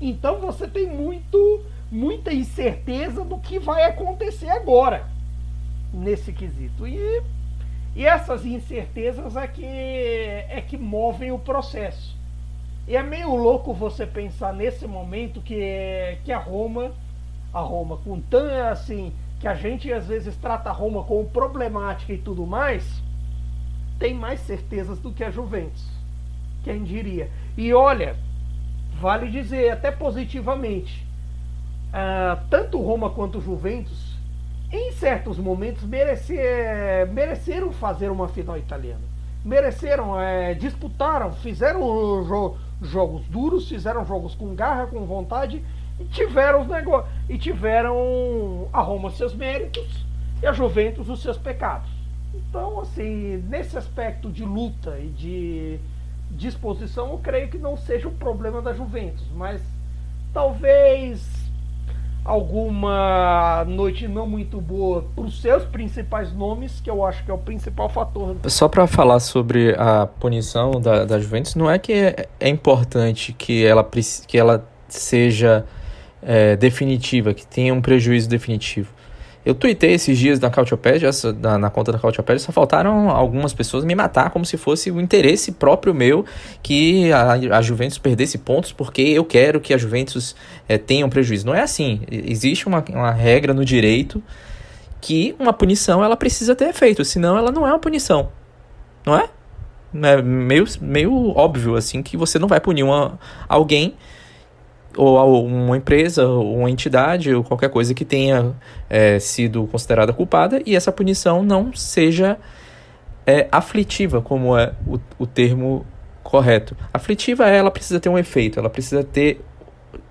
Então 0.00 0.40
você 0.40 0.68
tem 0.68 0.86
muito 0.86 1.64
muita 1.90 2.32
incerteza 2.32 3.24
do 3.24 3.38
que 3.38 3.58
vai 3.58 3.84
acontecer 3.84 4.50
agora 4.50 5.06
nesse 5.92 6.32
quesito. 6.32 6.86
E, 6.86 7.22
e 7.96 8.04
essas 8.04 8.44
incertezas 8.44 9.36
é 9.36 9.46
que 9.46 9.64
é 9.64 10.62
que 10.66 10.76
movem 10.76 11.32
o 11.32 11.38
processo. 11.38 12.16
E 12.86 12.96
é 12.96 13.02
meio 13.02 13.34
louco 13.34 13.74
você 13.74 14.06
pensar 14.06 14.52
nesse 14.52 14.86
momento 14.86 15.40
que 15.40 16.18
que 16.24 16.32
a 16.32 16.38
Roma, 16.38 16.92
a 17.52 17.60
Roma 17.60 17.96
com 17.98 18.20
tão 18.20 18.48
assim 18.68 19.12
que 19.40 19.48
a 19.48 19.54
gente 19.54 19.92
às 19.92 20.06
vezes 20.06 20.36
trata 20.36 20.70
a 20.70 20.72
Roma 20.72 21.02
como 21.04 21.24
problemática 21.28 22.12
e 22.12 22.18
tudo 22.18 22.46
mais, 22.46 23.02
tem 23.98 24.14
mais 24.14 24.40
certezas 24.40 24.98
do 24.98 25.12
que 25.12 25.24
a 25.24 25.30
Juventus. 25.30 25.84
Quem 26.62 26.84
diria? 26.84 27.30
E 27.56 27.72
olha, 27.72 28.16
vale 29.00 29.30
dizer, 29.30 29.70
até 29.70 29.90
positivamente, 29.90 31.06
uh, 31.88 32.40
tanto 32.48 32.80
Roma 32.80 33.10
quanto 33.10 33.40
Juventus, 33.40 34.16
em 34.70 34.92
certos 34.92 35.38
momentos, 35.38 35.82
merecer, 35.84 37.10
mereceram 37.12 37.72
fazer 37.72 38.10
uma 38.10 38.28
final 38.28 38.58
italiana. 38.58 39.00
Mereceram, 39.44 40.20
é, 40.20 40.52
disputaram, 40.54 41.32
fizeram 41.32 41.80
jo 42.24 42.56
jogos 42.82 43.26
duros, 43.26 43.68
fizeram 43.68 44.04
jogos 44.04 44.34
com 44.34 44.54
garra, 44.54 44.86
com 44.86 45.04
vontade 45.06 45.64
e 45.98 46.04
tiveram 46.04 46.60
os 46.62 46.68
negócios 46.68 47.10
e 47.28 47.38
tiveram 47.38 48.68
a 48.72 48.80
Roma 48.80 49.10
seus 49.10 49.34
méritos 49.34 50.04
e 50.42 50.46
a 50.46 50.52
Juventus 50.52 51.08
os 51.08 51.22
seus 51.22 51.38
pecados. 51.38 51.97
Então, 52.34 52.80
assim, 52.80 53.42
nesse 53.48 53.76
aspecto 53.76 54.30
de 54.30 54.44
luta 54.44 54.98
e 54.98 55.08
de 55.08 55.80
disposição, 56.30 57.10
eu 57.12 57.18
creio 57.18 57.48
que 57.48 57.58
não 57.58 57.76
seja 57.76 58.08
o 58.08 58.12
problema 58.12 58.60
da 58.60 58.72
Juventus, 58.72 59.26
mas 59.34 59.62
talvez 60.32 61.48
alguma 62.24 63.64
noite 63.66 64.06
não 64.06 64.26
muito 64.26 64.60
boa 64.60 65.06
para 65.14 65.24
os 65.24 65.40
seus 65.40 65.64
principais 65.64 66.30
nomes, 66.32 66.80
que 66.80 66.90
eu 66.90 67.04
acho 67.04 67.24
que 67.24 67.30
é 67.30 67.34
o 67.34 67.38
principal 67.38 67.88
fator. 67.88 68.36
Só 68.46 68.68
para 68.68 68.86
falar 68.86 69.18
sobre 69.20 69.74
a 69.78 70.06
punição 70.06 70.72
da, 70.72 71.06
da 71.06 71.18
Juventus, 71.18 71.54
não 71.54 71.70
é 71.70 71.78
que 71.78 71.92
é, 71.92 72.28
é 72.38 72.48
importante 72.48 73.32
que 73.32 73.64
ela, 73.64 73.88
que 74.26 74.36
ela 74.36 74.66
seja 74.88 75.64
é, 76.22 76.54
definitiva, 76.56 77.32
que 77.32 77.46
tenha 77.46 77.72
um 77.72 77.80
prejuízo 77.80 78.28
definitivo. 78.28 78.92
Eu 79.48 79.54
tuitei 79.54 79.94
esses 79.94 80.18
dias 80.18 80.38
na 80.38 80.50
Cautiopédia, 80.50 81.08
na, 81.40 81.56
na 81.56 81.70
conta 81.70 81.90
da 81.90 81.98
Cautiopédia, 81.98 82.38
só 82.38 82.52
faltaram 82.52 83.08
algumas 83.08 83.54
pessoas 83.54 83.82
me 83.82 83.94
matar 83.94 84.28
como 84.28 84.44
se 84.44 84.58
fosse 84.58 84.90
o 84.90 85.00
interesse 85.00 85.52
próprio 85.52 85.94
meu 85.94 86.22
que 86.62 87.10
a, 87.10 87.32
a 87.56 87.62
Juventus 87.62 87.96
perdesse 87.96 88.36
pontos 88.36 88.72
porque 88.72 89.00
eu 89.00 89.24
quero 89.24 89.58
que 89.58 89.72
a 89.72 89.78
Juventus 89.78 90.36
é, 90.68 90.76
tenha 90.76 91.06
um 91.06 91.08
prejuízo. 91.08 91.46
Não 91.46 91.54
é 91.54 91.62
assim. 91.62 92.02
Existe 92.10 92.68
uma, 92.68 92.84
uma 92.90 93.10
regra 93.10 93.54
no 93.54 93.64
direito 93.64 94.22
que 95.00 95.34
uma 95.38 95.54
punição 95.54 96.04
ela 96.04 96.14
precisa 96.14 96.54
ter 96.54 96.68
efeito, 96.68 97.02
senão 97.02 97.38
ela 97.38 97.50
não 97.50 97.66
é 97.66 97.70
uma 97.70 97.78
punição. 97.78 98.28
Não 99.06 99.16
é? 99.16 99.30
É 99.94 100.20
meio, 100.20 100.66
meio 100.78 101.30
óbvio 101.30 101.74
assim 101.74 102.02
que 102.02 102.18
você 102.18 102.38
não 102.38 102.48
vai 102.48 102.60
punir 102.60 102.82
uma, 102.82 103.18
alguém 103.48 103.94
ou 104.96 105.46
uma 105.46 105.76
empresa, 105.76 106.26
ou 106.26 106.58
uma 106.58 106.70
entidade, 106.70 107.34
ou 107.34 107.44
qualquer 107.44 107.70
coisa 107.70 107.94
que 107.94 108.04
tenha 108.04 108.54
é, 108.88 109.18
sido 109.18 109.66
considerada 109.66 110.12
culpada 110.12 110.60
e 110.64 110.74
essa 110.74 110.90
punição 110.90 111.42
não 111.42 111.72
seja 111.72 112.38
é, 113.26 113.46
aflitiva, 113.52 114.20
como 114.20 114.56
é 114.56 114.72
o, 114.86 114.98
o 115.18 115.26
termo 115.26 115.86
correto. 116.22 116.76
Aflitiva 116.92 117.46
ela 117.46 117.70
precisa 117.70 118.00
ter 118.00 118.08
um 118.08 118.18
efeito, 118.18 118.58
ela 118.58 118.70
precisa 118.70 119.04
ter 119.04 119.40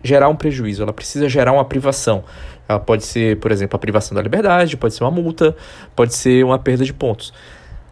gerar 0.03 0.30
um 0.30 0.36
prejuízo, 0.36 0.84
ela 0.84 0.93
precisa 0.93 1.28
gerar 1.28 1.51
uma 1.51 1.65
privação. 1.65 2.23
Ela 2.67 2.80
pode 2.80 3.05
ser, 3.05 3.39
por 3.39 3.51
exemplo, 3.51 3.75
a 3.75 3.80
privação 3.80 4.15
da 4.15 4.21
liberdade, 4.21 4.78
pode 4.78 4.93
ser 4.93 5.03
uma 5.03 5.11
multa, 5.11 5.55
pode 5.95 6.13
ser 6.13 6.43
uma 6.43 6.59
perda 6.59 6.84
de 6.84 6.93
pontos. 6.93 7.34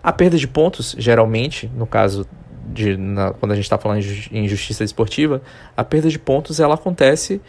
A 0.03 0.11
perda 0.11 0.38
de 0.38 0.47
pontos, 0.47 0.95
geralmente, 0.97 1.69
no 1.75 1.88
caso 1.88 2.27
de, 2.66 2.97
na, 2.97 3.32
quando 3.32 3.51
a 3.51 3.55
gente 3.55 3.66
está 3.66 3.78
falando 3.78 4.03
em 4.32 4.47
justiça 4.47 4.84
esportiva, 4.84 5.41
a 5.76 5.84
perda 5.84 6.09
de 6.09 6.20
pontos 6.20 6.59
ela 6.59 6.76
acontece 6.76 7.41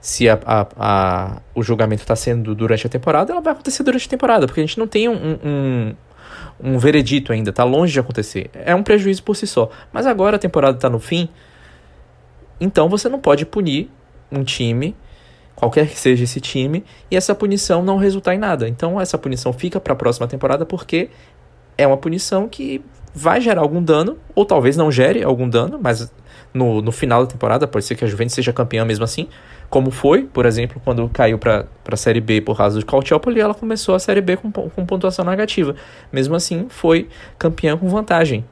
se 0.00 0.28
a, 0.28 0.38
a, 0.46 0.66
a 0.76 1.42
o 1.54 1.62
julgamento 1.62 2.02
está 2.02 2.16
sendo 2.16 2.54
durante 2.54 2.86
a 2.86 2.90
temporada, 2.90 3.32
ela 3.32 3.40
vai 3.40 3.52
acontecer 3.52 3.82
durante 3.82 4.06
a 4.06 4.10
temporada, 4.10 4.46
porque 4.46 4.60
a 4.60 4.64
gente 4.64 4.78
não 4.78 4.86
tem 4.86 5.08
um, 5.08 5.38
um, 5.44 5.94
um 6.58 6.78
veredito 6.78 7.32
ainda, 7.32 7.50
está 7.50 7.64
longe 7.64 7.92
de 7.92 8.00
acontecer. 8.00 8.50
É 8.54 8.74
um 8.74 8.82
prejuízo 8.82 9.22
por 9.22 9.36
si 9.36 9.46
só. 9.46 9.70
Mas 9.92 10.06
agora 10.06 10.36
a 10.36 10.38
temporada 10.38 10.76
está 10.76 10.88
no 10.88 10.98
fim, 10.98 11.28
então 12.58 12.88
você 12.88 13.08
não 13.08 13.18
pode 13.18 13.44
punir 13.44 13.90
um 14.32 14.42
time, 14.42 14.96
qualquer 15.54 15.86
que 15.86 15.98
seja 15.98 16.24
esse 16.24 16.40
time, 16.40 16.82
e 17.10 17.16
essa 17.16 17.34
punição 17.34 17.82
não 17.82 17.98
resultar 17.98 18.34
em 18.34 18.38
nada. 18.38 18.66
Então 18.68 18.98
essa 18.98 19.18
punição 19.18 19.52
fica 19.52 19.78
para 19.78 19.92
a 19.92 19.96
próxima 19.96 20.26
temporada 20.26 20.64
porque 20.64 21.10
é 21.76 21.86
uma 21.86 21.96
punição 21.96 22.48
que 22.48 22.82
vai 23.14 23.40
gerar 23.40 23.60
algum 23.60 23.82
dano, 23.82 24.16
ou 24.34 24.44
talvez 24.44 24.76
não 24.76 24.90
gere 24.90 25.22
algum 25.22 25.48
dano, 25.48 25.78
mas 25.82 26.12
no, 26.52 26.82
no 26.82 26.92
final 26.92 27.24
da 27.24 27.30
temporada, 27.30 27.66
pode 27.66 27.84
ser 27.84 27.94
que 27.94 28.04
a 28.04 28.08
Juventus 28.08 28.34
seja 28.34 28.52
campeã 28.52 28.84
mesmo 28.84 29.04
assim, 29.04 29.28
como 29.68 29.90
foi, 29.90 30.24
por 30.24 30.46
exemplo, 30.46 30.80
quando 30.84 31.08
caiu 31.08 31.38
para 31.38 31.66
a 31.88 31.96
Série 31.96 32.20
B 32.20 32.40
por 32.40 32.56
causa 32.56 32.78
do 32.78 32.84
Calciopoli, 32.84 33.40
ela 33.40 33.54
começou 33.54 33.94
a 33.94 33.98
Série 33.98 34.20
B 34.20 34.36
com, 34.36 34.50
com 34.50 34.86
pontuação 34.86 35.24
negativa. 35.24 35.76
Mesmo 36.12 36.34
assim, 36.34 36.66
foi 36.68 37.08
campeã 37.38 37.76
com 37.76 37.88
vantagem. 37.88 38.44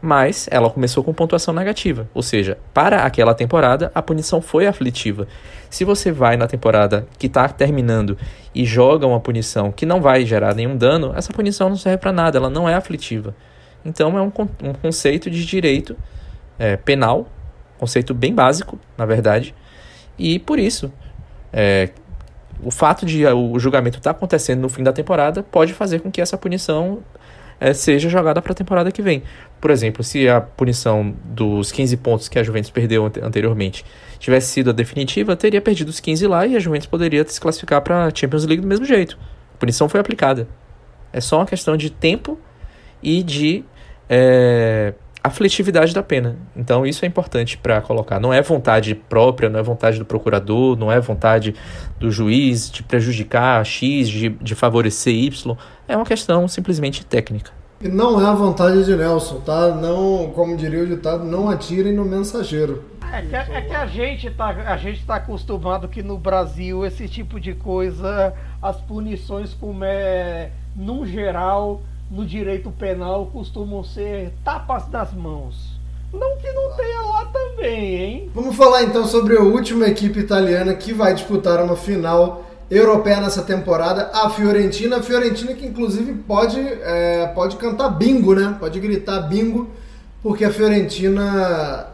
Mas 0.00 0.48
ela 0.50 0.70
começou 0.70 1.02
com 1.02 1.12
pontuação 1.12 1.52
negativa, 1.52 2.08
ou 2.14 2.22
seja, 2.22 2.56
para 2.72 3.02
aquela 3.02 3.34
temporada 3.34 3.90
a 3.94 4.00
punição 4.00 4.40
foi 4.40 4.66
aflitiva. 4.66 5.26
Se 5.68 5.84
você 5.84 6.12
vai 6.12 6.36
na 6.36 6.46
temporada 6.46 7.06
que 7.18 7.26
está 7.26 7.48
terminando 7.48 8.16
e 8.54 8.64
joga 8.64 9.06
uma 9.06 9.18
punição 9.18 9.72
que 9.72 9.84
não 9.84 10.00
vai 10.00 10.24
gerar 10.24 10.54
nenhum 10.54 10.76
dano, 10.76 11.12
essa 11.16 11.32
punição 11.32 11.68
não 11.68 11.76
serve 11.76 11.98
para 11.98 12.12
nada, 12.12 12.38
ela 12.38 12.48
não 12.48 12.68
é 12.68 12.74
aflitiva. 12.74 13.34
Então 13.84 14.16
é 14.16 14.22
um, 14.22 14.32
um 14.62 14.72
conceito 14.72 15.28
de 15.28 15.44
direito 15.44 15.96
é, 16.58 16.76
penal, 16.76 17.26
conceito 17.76 18.14
bem 18.14 18.32
básico, 18.32 18.78
na 18.96 19.04
verdade, 19.04 19.54
e 20.16 20.38
por 20.38 20.58
isso 20.58 20.92
é, 21.52 21.90
o 22.62 22.70
fato 22.70 23.06
de 23.06 23.24
o 23.26 23.58
julgamento 23.58 23.98
estar 23.98 24.12
tá 24.12 24.16
acontecendo 24.16 24.60
no 24.60 24.68
fim 24.68 24.82
da 24.82 24.92
temporada 24.92 25.42
pode 25.42 25.72
fazer 25.72 26.00
com 26.00 26.10
que 26.10 26.20
essa 26.20 26.36
punição 26.36 27.00
é, 27.60 27.72
seja 27.72 28.08
jogada 28.08 28.40
para 28.40 28.52
a 28.52 28.54
temporada 28.54 28.90
que 28.92 29.02
vem. 29.02 29.22
Por 29.60 29.70
exemplo, 29.70 30.04
se 30.04 30.28
a 30.28 30.40
punição 30.40 31.14
dos 31.24 31.72
15 31.72 31.96
pontos 31.98 32.28
que 32.28 32.38
a 32.38 32.42
Juventus 32.42 32.70
perdeu 32.70 33.04
anteriormente 33.22 33.84
tivesse 34.18 34.48
sido 34.48 34.70
a 34.70 34.72
definitiva, 34.72 35.36
teria 35.36 35.60
perdido 35.60 35.88
os 35.88 36.00
15 36.00 36.26
lá 36.26 36.46
e 36.46 36.56
a 36.56 36.58
Juventus 36.58 36.86
poderia 36.86 37.26
se 37.26 37.40
classificar 37.40 37.80
para 37.82 38.06
a 38.06 38.14
Champions 38.14 38.44
League 38.44 38.62
do 38.62 38.68
mesmo 38.68 38.84
jeito. 38.84 39.18
A 39.54 39.58
punição 39.58 39.88
foi 39.88 40.00
aplicada. 40.00 40.48
É 41.12 41.20
só 41.20 41.38
uma 41.38 41.46
questão 41.46 41.76
de 41.76 41.90
tempo 41.90 42.38
e 43.02 43.22
de 43.22 43.64
é, 44.08 44.94
aflitividade 45.22 45.94
da 45.94 46.02
pena. 46.02 46.36
Então 46.56 46.86
isso 46.86 47.04
é 47.04 47.08
importante 47.08 47.58
para 47.58 47.80
colocar. 47.80 48.20
Não 48.20 48.32
é 48.32 48.40
vontade 48.42 48.94
própria, 48.94 49.48
não 49.48 49.58
é 49.58 49.62
vontade 49.62 49.98
do 49.98 50.04
procurador, 50.04 50.76
não 50.76 50.90
é 50.90 51.00
vontade 51.00 51.54
do 51.98 52.10
juiz 52.10 52.70
de 52.70 52.82
prejudicar 52.82 53.64
X, 53.64 54.08
de, 54.08 54.28
de 54.28 54.54
favorecer 54.54 55.14
Y. 55.14 55.56
É 55.86 55.96
uma 55.96 56.06
questão 56.06 56.46
simplesmente 56.48 57.04
técnica. 57.04 57.50
E 57.80 57.88
não 57.88 58.20
é 58.20 58.26
a 58.26 58.34
vontade 58.34 58.84
de 58.84 58.96
Nelson, 58.96 59.40
tá? 59.40 59.68
Não, 59.68 60.32
como 60.34 60.56
diria 60.56 60.82
o 60.82 60.86
ditado, 60.86 61.24
não 61.24 61.48
atirem 61.48 61.92
no 61.92 62.04
mensageiro. 62.04 62.84
É 63.12 63.22
que, 63.22 63.34
é 63.36 63.60
que 63.62 63.74
a 63.74 63.86
gente 63.86 64.30
tá, 64.30 64.48
a 64.48 64.76
gente 64.76 65.04
tá 65.06 65.14
acostumado 65.14 65.88
que 65.88 66.02
no 66.02 66.18
Brasil 66.18 66.84
esse 66.84 67.08
tipo 67.08 67.38
de 67.38 67.54
coisa, 67.54 68.34
as 68.60 68.76
punições 68.80 69.54
como 69.54 69.84
é, 69.84 70.50
no 70.74 71.06
geral, 71.06 71.82
no 72.10 72.24
direito 72.24 72.70
penal 72.70 73.26
costumam 73.26 73.84
ser 73.84 74.32
tapas 74.44 74.86
das 74.86 75.12
mãos. 75.12 75.78
Não 76.12 76.38
que 76.38 76.50
não 76.52 76.74
tenha 76.74 77.00
lá 77.02 77.26
também, 77.26 77.94
hein? 77.94 78.30
Vamos 78.34 78.56
falar 78.56 78.82
então 78.82 79.06
sobre 79.06 79.36
a 79.36 79.42
última 79.42 79.86
equipe 79.86 80.18
italiana 80.18 80.74
que 80.74 80.92
vai 80.92 81.12
disputar 81.12 81.62
uma 81.62 81.76
final 81.76 82.44
europeia 82.70 83.20
nessa 83.20 83.42
temporada, 83.42 84.10
a 84.14 84.30
Fiorentina. 84.30 84.96
A 84.98 85.02
Fiorentina 85.02 85.52
que 85.52 85.66
inclusive 85.66 86.14
pode, 86.14 86.58
é, 86.60 87.26
pode 87.34 87.56
cantar 87.56 87.90
bingo, 87.90 88.34
né? 88.34 88.56
Pode 88.58 88.80
gritar 88.80 89.20
bingo, 89.22 89.68
porque 90.22 90.46
a 90.46 90.50
Fiorentina, 90.50 91.86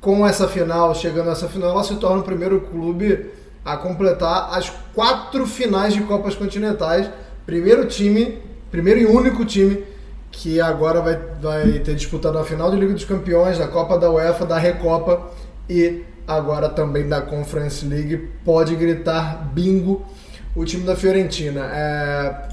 com 0.00 0.26
essa 0.26 0.48
final, 0.48 0.94
chegando 0.94 1.28
a 1.28 1.32
essa 1.32 1.48
final, 1.48 1.70
ela 1.70 1.84
se 1.84 1.96
torna 1.96 2.20
o 2.20 2.24
primeiro 2.24 2.62
clube 2.62 3.30
a 3.62 3.76
completar 3.76 4.54
as 4.56 4.70
quatro 4.94 5.46
finais 5.46 5.92
de 5.92 6.00
Copas 6.02 6.34
Continentais. 6.34 7.10
Primeiro 7.44 7.86
time 7.86 8.38
primeiro 8.70 9.00
e 9.00 9.06
único 9.06 9.44
time 9.44 9.84
que 10.30 10.60
agora 10.60 11.00
vai, 11.00 11.16
vai 11.40 11.78
ter 11.80 11.94
disputado 11.94 12.38
a 12.38 12.44
final 12.44 12.70
da 12.70 12.76
Liga 12.76 12.94
dos 12.94 13.04
Campeões, 13.04 13.58
da 13.58 13.66
Copa 13.66 13.98
da 13.98 14.10
UEFA, 14.10 14.46
da 14.46 14.58
Recopa 14.58 15.30
e 15.68 16.04
agora 16.26 16.68
também 16.68 17.08
da 17.08 17.20
Conference 17.20 17.84
League. 17.84 18.28
Pode 18.44 18.76
gritar 18.76 19.50
bingo 19.52 20.06
o 20.54 20.64
time 20.64 20.84
da 20.84 20.94
Fiorentina. 20.94 21.68
É... 21.72 22.48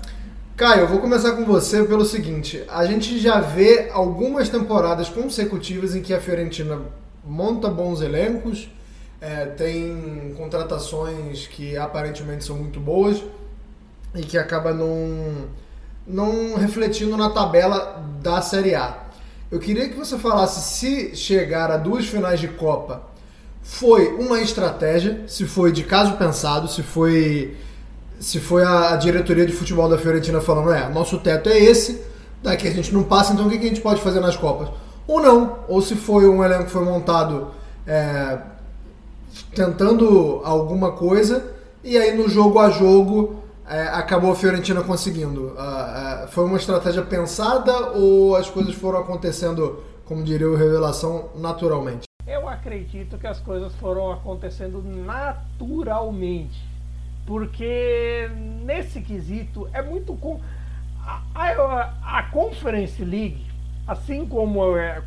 Caio, 0.56 0.82
eu 0.82 0.88
vou 0.88 1.00
começar 1.00 1.34
com 1.34 1.46
você 1.46 1.84
pelo 1.84 2.04
seguinte: 2.04 2.64
a 2.68 2.86
gente 2.86 3.20
já 3.20 3.40
vê 3.40 3.90
algumas 3.92 4.50
temporadas 4.50 5.08
consecutivas 5.08 5.96
em 5.96 6.02
que 6.02 6.14
a 6.14 6.20
Fiorentina 6.20 6.82
monta 7.24 7.70
bons 7.70 8.02
elencos, 8.02 8.70
é, 9.20 9.46
tem 9.46 10.34
contratações 10.38 11.48
que 11.48 11.76
aparentemente 11.76 12.44
são 12.44 12.56
muito 12.56 12.80
boas 12.80 13.24
e 14.16 14.22
que 14.22 14.38
acaba 14.38 14.74
não 14.74 15.48
não 16.08 16.56
refletindo 16.56 17.18
na 17.18 17.30
tabela 17.30 18.04
da 18.22 18.42
Série 18.42 18.74
A. 18.74 18.98
Eu 19.52 19.60
queria 19.60 19.90
que 19.90 19.98
você 19.98 20.18
falasse 20.18 20.62
se 20.62 21.16
chegar 21.16 21.70
a 21.70 21.78
duas 21.78 22.06
finais 22.08 22.40
de 22.40 22.48
Copa 22.48 23.08
foi 23.68 24.14
uma 24.14 24.40
estratégia, 24.40 25.26
se 25.28 25.46
foi 25.46 25.74
de 25.74 25.84
caso 25.84 26.14
pensado, 26.14 26.70
se 26.70 26.82
foi 26.82 27.56
se 28.20 28.40
foi 28.40 28.64
a, 28.64 28.96
diretoria 28.96 29.46
de 29.46 29.52
futebol 29.52 29.88
da 29.88 29.98
Fiorentina 29.98 30.42
falando, 30.42 30.72
é, 30.72 30.90
nosso 30.90 31.20
teto 31.20 31.50
é 31.50 31.60
esse, 31.60 32.02
daqui 32.42 32.68
a 32.68 32.72
gente 32.72 32.92
não 32.92 33.04
passa, 33.04 33.34
então 33.34 33.46
o 33.46 33.50
que 33.50 33.58
a 33.58 33.62
gente 33.62 33.82
pode 33.82 34.02
fazer 34.02 34.22
nas 34.22 34.36
Copas? 34.36 34.70
Ou 35.06 35.22
não, 35.22 35.60
ou 35.68 35.82
se 35.82 35.96
foi 35.96 36.28
um 36.28 36.44
elenco 36.44 36.64
que 36.64 36.72
foi 36.72 36.84
montado 36.84 37.50
é, 37.86 38.40
tentando 39.54 40.42
alguma 40.44 40.94
coisa, 40.94 41.46
e 41.84 41.96
aí 41.96 42.18
no 42.18 42.28
jogo 42.28 42.58
a 42.58 42.70
jogo 42.72 43.44
é, 43.68 43.82
acabou 43.90 44.32
a 44.32 44.36
Fiorentina 44.36 44.82
conseguindo? 44.82 45.48
Uh, 45.48 46.26
uh, 46.26 46.28
foi 46.30 46.46
uma 46.46 46.58
estratégia 46.58 47.04
pensada 47.04 47.92
ou 47.92 48.36
as 48.36 48.50
coisas 48.50 48.74
foram 48.74 49.00
acontecendo, 49.00 49.84
como 50.06 50.24
diria 50.24 50.50
o 50.50 50.56
Revelação, 50.56 51.30
naturalmente? 51.36 52.08
Eu 52.26 52.48
acredito 52.48 53.18
que 53.18 53.28
as 53.28 53.40
coisas 53.40 53.74
foram 53.76 54.12
acontecendo 54.12 54.82
naturalmente. 54.82 56.66
Porque 57.26 58.30
nesse 58.64 59.02
quesito 59.02 59.68
é 59.74 59.82
muito. 59.82 60.14
Com... 60.14 60.40
A, 61.06 61.22
a, 61.36 62.20
a 62.20 62.24
Conference 62.32 63.04
League, 63.04 63.46
assim 63.86 64.26
como, 64.26 64.62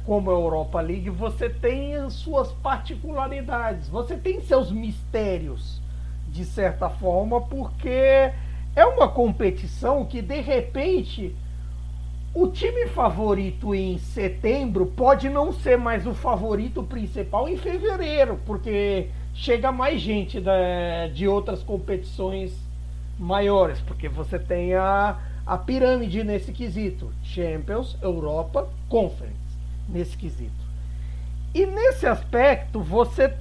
como 0.04 0.30
a 0.30 0.34
Europa 0.34 0.80
League, 0.80 1.08
você 1.10 1.48
tem 1.48 1.94
as 1.94 2.14
suas 2.14 2.52
particularidades, 2.52 3.88
você 3.88 4.16
tem 4.16 4.40
seus 4.42 4.70
mistérios, 4.70 5.80
de 6.28 6.44
certa 6.44 6.88
forma, 6.88 7.40
porque 7.40 8.32
é 8.74 8.84
uma 8.84 9.08
competição 9.08 10.04
que 10.04 10.22
de 10.22 10.40
repente 10.40 11.34
o 12.32 12.46
time 12.46 12.86
favorito 12.86 13.74
em 13.74 13.98
setembro 13.98 14.86
pode 14.86 15.28
não 15.28 15.52
ser 15.52 15.76
mais 15.76 16.06
o 16.06 16.14
favorito 16.14 16.82
principal 16.82 17.48
em 17.48 17.56
fevereiro, 17.56 18.38
porque 18.46 19.08
chega 19.34 19.72
mais 19.72 20.00
gente 20.00 20.40
da, 20.40 21.08
de 21.12 21.26
outras 21.26 21.62
competições 21.62 22.52
maiores, 23.18 23.80
porque 23.80 24.08
você 24.08 24.38
tem 24.38 24.74
a, 24.74 25.18
a 25.44 25.58
pirâmide 25.58 26.22
nesse 26.22 26.52
quesito: 26.52 27.12
Champions, 27.22 27.96
Europa, 28.00 28.68
Conference, 28.88 29.34
nesse 29.88 30.16
quesito. 30.16 30.70
E 31.52 31.66
nesse 31.66 32.06
aspecto, 32.06 32.80
você. 32.80 33.34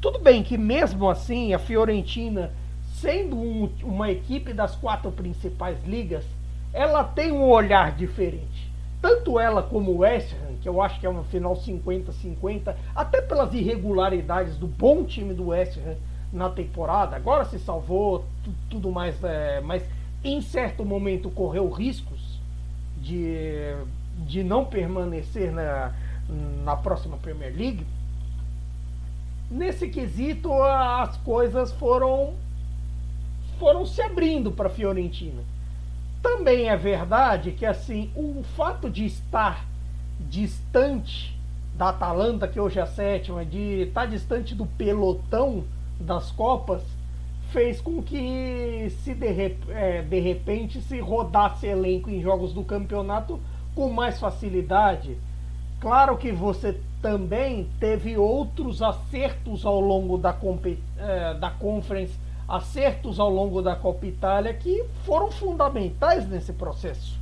Tudo 0.00 0.18
bem 0.18 0.42
que 0.42 0.58
mesmo 0.58 1.08
assim 1.08 1.54
a 1.54 1.58
Fiorentina 1.58 2.52
sendo 3.00 3.36
um, 3.36 3.70
uma 3.82 4.10
equipe 4.10 4.52
das 4.52 4.76
quatro 4.76 5.10
principais 5.10 5.82
ligas, 5.84 6.24
ela 6.72 7.04
tem 7.04 7.32
um 7.32 7.48
olhar 7.48 7.92
diferente. 7.92 8.72
Tanto 9.00 9.38
ela 9.38 9.62
como 9.62 9.90
o 9.90 9.98
West 9.98 10.32
Ham, 10.32 10.54
que 10.62 10.68
eu 10.68 10.80
acho 10.80 10.98
que 10.98 11.06
é 11.06 11.08
uma 11.08 11.24
final 11.24 11.54
50-50, 11.54 12.74
até 12.94 13.20
pelas 13.20 13.52
irregularidades 13.52 14.56
do 14.56 14.66
bom 14.66 15.04
time 15.04 15.34
do 15.34 15.48
West 15.48 15.76
Ham 15.78 15.96
na 16.32 16.48
temporada, 16.48 17.14
agora 17.14 17.44
se 17.44 17.58
salvou, 17.58 18.24
tudo 18.70 18.90
mais, 18.90 19.22
é, 19.22 19.60
mas 19.60 19.84
em 20.22 20.40
certo 20.40 20.84
momento 20.84 21.30
correu 21.30 21.68
riscos 21.68 22.40
de, 22.96 23.76
de 24.18 24.42
não 24.42 24.64
permanecer 24.64 25.52
na, 25.52 25.92
na 26.64 26.76
próxima 26.76 27.16
Premier 27.18 27.54
League. 27.54 27.86
Nesse 29.50 29.88
quesito, 29.88 30.50
as 30.62 31.16
coisas 31.18 31.70
foram 31.72 32.34
foram 33.58 33.86
se 33.86 34.00
abrindo 34.02 34.52
para 34.52 34.66
a 34.66 34.70
Fiorentina. 34.70 35.42
Também 36.22 36.68
é 36.68 36.76
verdade 36.76 37.52
que 37.52 37.66
assim 37.66 38.10
o 38.16 38.42
fato 38.56 38.88
de 38.88 39.04
estar 39.04 39.66
distante 40.20 41.38
da 41.76 41.88
Atalanta, 41.88 42.46
que 42.46 42.60
hoje 42.60 42.78
é 42.78 42.82
a 42.82 42.86
sétima, 42.86 43.44
de 43.44 43.82
estar 43.82 44.06
distante 44.06 44.54
do 44.54 44.64
pelotão 44.64 45.64
das 45.98 46.30
Copas, 46.30 46.82
fez 47.50 47.80
com 47.80 48.02
que 48.02 48.92
se 49.02 49.14
de, 49.14 49.56
é, 49.68 50.02
de 50.02 50.20
repente 50.20 50.80
se 50.80 50.98
rodasse 50.98 51.66
elenco 51.66 52.10
em 52.10 52.20
jogos 52.20 52.52
do 52.52 52.64
campeonato 52.64 53.40
com 53.74 53.90
mais 53.90 54.18
facilidade. 54.18 55.16
Claro 55.80 56.16
que 56.16 56.32
você 56.32 56.80
também 57.02 57.68
teve 57.78 58.16
outros 58.16 58.80
acertos 58.80 59.66
ao 59.66 59.78
longo 59.78 60.16
da, 60.16 60.34
é, 60.98 61.34
da 61.34 61.50
Conference 61.50 62.23
acertos 62.48 63.18
ao 63.18 63.30
longo 63.30 63.62
da 63.62 63.74
Copa 63.74 64.06
Itália 64.06 64.52
que 64.52 64.84
foram 65.04 65.30
fundamentais 65.30 66.28
nesse 66.28 66.52
processo. 66.52 67.18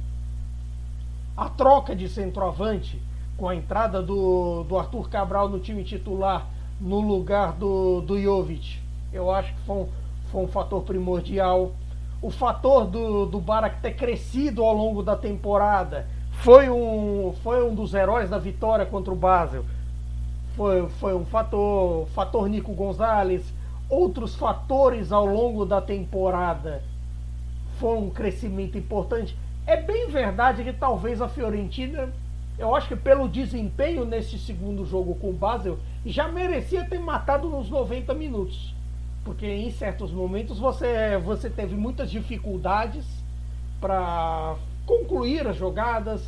A 1.37 1.49
troca 1.49 1.95
de 1.95 2.09
centroavante 2.09 3.01
com 3.37 3.49
a 3.49 3.57
entrada 3.57 4.03
do, 4.03 4.65
do 4.65 4.79
Arthur 4.79 5.09
Cabral 5.09 5.49
no 5.49 5.59
time 5.59 5.85
titular 5.85 6.47
no 6.81 7.01
lugar 7.01 7.53
do, 7.53 8.01
do 8.01 8.21
Jovic. 8.21 8.79
Eu 9.13 9.31
acho 9.31 9.53
que 9.55 9.61
foi 9.61 9.77
um, 9.77 9.89
foi 10.31 10.43
um 10.43 10.49
fator 10.49 10.83
primordial. 10.83 11.73
O 12.21 12.31
fator 12.31 12.87
do, 12.87 13.27
do 13.27 13.41
Barak 13.41 13.81
ter 13.81 13.95
crescido 13.95 14.63
ao 14.63 14.75
longo 14.75 15.03
da 15.03 15.17
temporada 15.17 16.07
foi 16.31 16.69
um, 16.69 17.35
foi 17.43 17.63
um 17.63 17.75
dos 17.75 17.95
heróis 17.95 18.29
da 18.29 18.39
vitória 18.39 18.85
contra 18.85 19.13
o 19.13 19.17
Basel. 19.17 19.65
Foi, 20.57 20.89
foi 21.01 21.15
um 21.15 21.25
fator. 21.25 22.07
Fator 22.09 22.49
Nico 22.49 22.75
Gonzalez. 22.75 23.43
Outros 23.93 24.35
fatores 24.35 25.13
ao 25.13 25.27
longo 25.27 25.67
da 25.67 25.79
temporada 25.79 26.83
foi 27.79 27.99
um 27.99 28.09
crescimento 28.09 28.79
importante. 28.79 29.37
É 29.67 29.77
bem 29.77 30.09
verdade 30.09 30.65
que 30.65 30.73
talvez 30.73 31.21
a 31.21 31.29
Fiorentina, 31.29 32.09
eu 32.59 32.75
acho 32.75 32.89
que 32.89 32.97
pelo 32.97 33.29
desempenho 33.29 34.07
nesse 34.07 34.39
segundo 34.39 34.87
jogo 34.87 35.17
com 35.17 35.29
o 35.29 35.35
Basel, 35.35 35.79
já 36.07 36.27
merecia 36.27 36.89
ter 36.89 36.99
matado 36.99 37.51
nos 37.51 37.69
90 37.69 38.15
minutos. 38.15 38.75
Porque 39.27 39.47
em 39.47 39.71
certos 39.71 40.11
momentos 40.11 40.59
você, 40.59 41.19
você 41.19 41.51
teve 41.51 41.75
muitas 41.75 42.11
dificuldades 42.11 43.05
para 43.79 44.57
concluir 44.87 45.47
as 45.47 45.57
jogadas. 45.59 46.27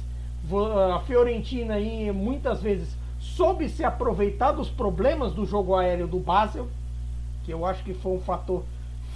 A 0.92 0.98
Fiorentina 0.98 1.76
aí 1.76 2.12
muitas 2.12 2.60
vezes 2.60 2.94
soube 3.18 3.70
se 3.70 3.82
aproveitar 3.82 4.52
dos 4.52 4.68
problemas 4.68 5.32
do 5.32 5.46
jogo 5.46 5.74
aéreo 5.74 6.06
do 6.06 6.18
Basel, 6.18 6.68
que 7.44 7.52
eu 7.52 7.64
acho 7.64 7.84
que 7.84 7.94
foi 7.94 8.12
um 8.12 8.20
fator 8.20 8.64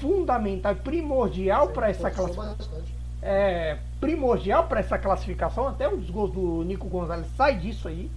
fundamental, 0.00 0.74
primordial 0.76 1.68
para 1.68 1.90
essa 1.90 2.10
classificação. 2.10 2.82
É, 3.20 3.78
primordial 4.00 4.66
para 4.68 4.80
essa 4.80 4.96
classificação, 4.96 5.66
até 5.66 5.88
um 5.88 5.96
dos 5.96 6.10
gols 6.10 6.30
do 6.30 6.62
Nico 6.62 6.88
Gonzalez 6.88 7.26
sai 7.36 7.58
disso 7.58 7.88
aí. 7.88 8.10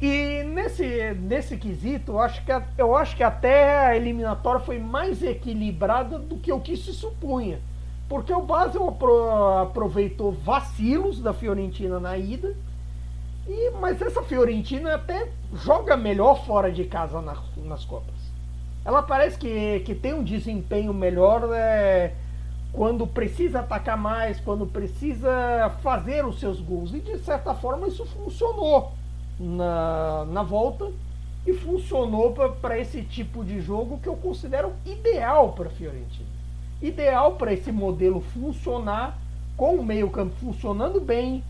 E 0.00 0.42
nesse, 0.44 1.14
nesse 1.14 1.56
quesito, 1.56 2.12
eu 2.12 2.20
acho, 2.20 2.44
que, 2.44 2.52
eu 2.76 2.96
acho 2.96 3.16
que 3.16 3.22
até 3.22 3.86
a 3.86 3.96
eliminatória 3.96 4.60
foi 4.60 4.78
mais 4.78 5.22
equilibrada 5.22 6.18
do 6.18 6.36
que 6.36 6.52
o 6.52 6.60
que 6.60 6.76
se 6.76 6.92
supunha. 6.92 7.60
Porque 8.08 8.32
o 8.32 8.42
Basel 8.42 8.96
aproveitou 9.62 10.32
vacilos 10.32 11.20
da 11.20 11.32
Fiorentina 11.32 11.98
na 11.98 12.18
ida. 12.18 12.54
E, 13.46 13.70
mas 13.80 14.00
essa 14.02 14.22
Fiorentina 14.22 14.94
até 14.94 15.30
joga 15.54 15.96
melhor 15.96 16.44
fora 16.44 16.70
de 16.70 16.84
casa 16.84 17.20
na, 17.22 17.36
nas 17.56 17.84
Copas. 17.84 18.23
Ela 18.84 19.02
parece 19.02 19.38
que, 19.38 19.80
que 19.80 19.94
tem 19.94 20.12
um 20.12 20.22
desempenho 20.22 20.92
melhor 20.92 21.48
é, 21.54 22.12
quando 22.72 23.06
precisa 23.06 23.60
atacar 23.60 23.96
mais, 23.96 24.38
quando 24.40 24.66
precisa 24.66 25.70
fazer 25.82 26.26
os 26.26 26.38
seus 26.38 26.60
gols. 26.60 26.92
E 26.92 27.00
de 27.00 27.18
certa 27.18 27.54
forma 27.54 27.88
isso 27.88 28.04
funcionou 28.04 28.92
na, 29.38 30.26
na 30.26 30.42
volta 30.42 30.90
e 31.46 31.52
funcionou 31.52 32.32
para 32.60 32.78
esse 32.78 33.02
tipo 33.02 33.44
de 33.44 33.60
jogo 33.60 33.98
que 34.02 34.08
eu 34.08 34.16
considero 34.16 34.72
ideal 34.84 35.52
para 35.52 35.68
a 35.68 35.72
Fiorentina. 35.72 36.28
Ideal 36.82 37.36
para 37.36 37.52
esse 37.52 37.70
modelo 37.72 38.20
funcionar, 38.20 39.18
com 39.56 39.76
o 39.76 39.84
meio-campo 39.84 40.34
funcionando 40.36 41.00
bem. 41.00 41.42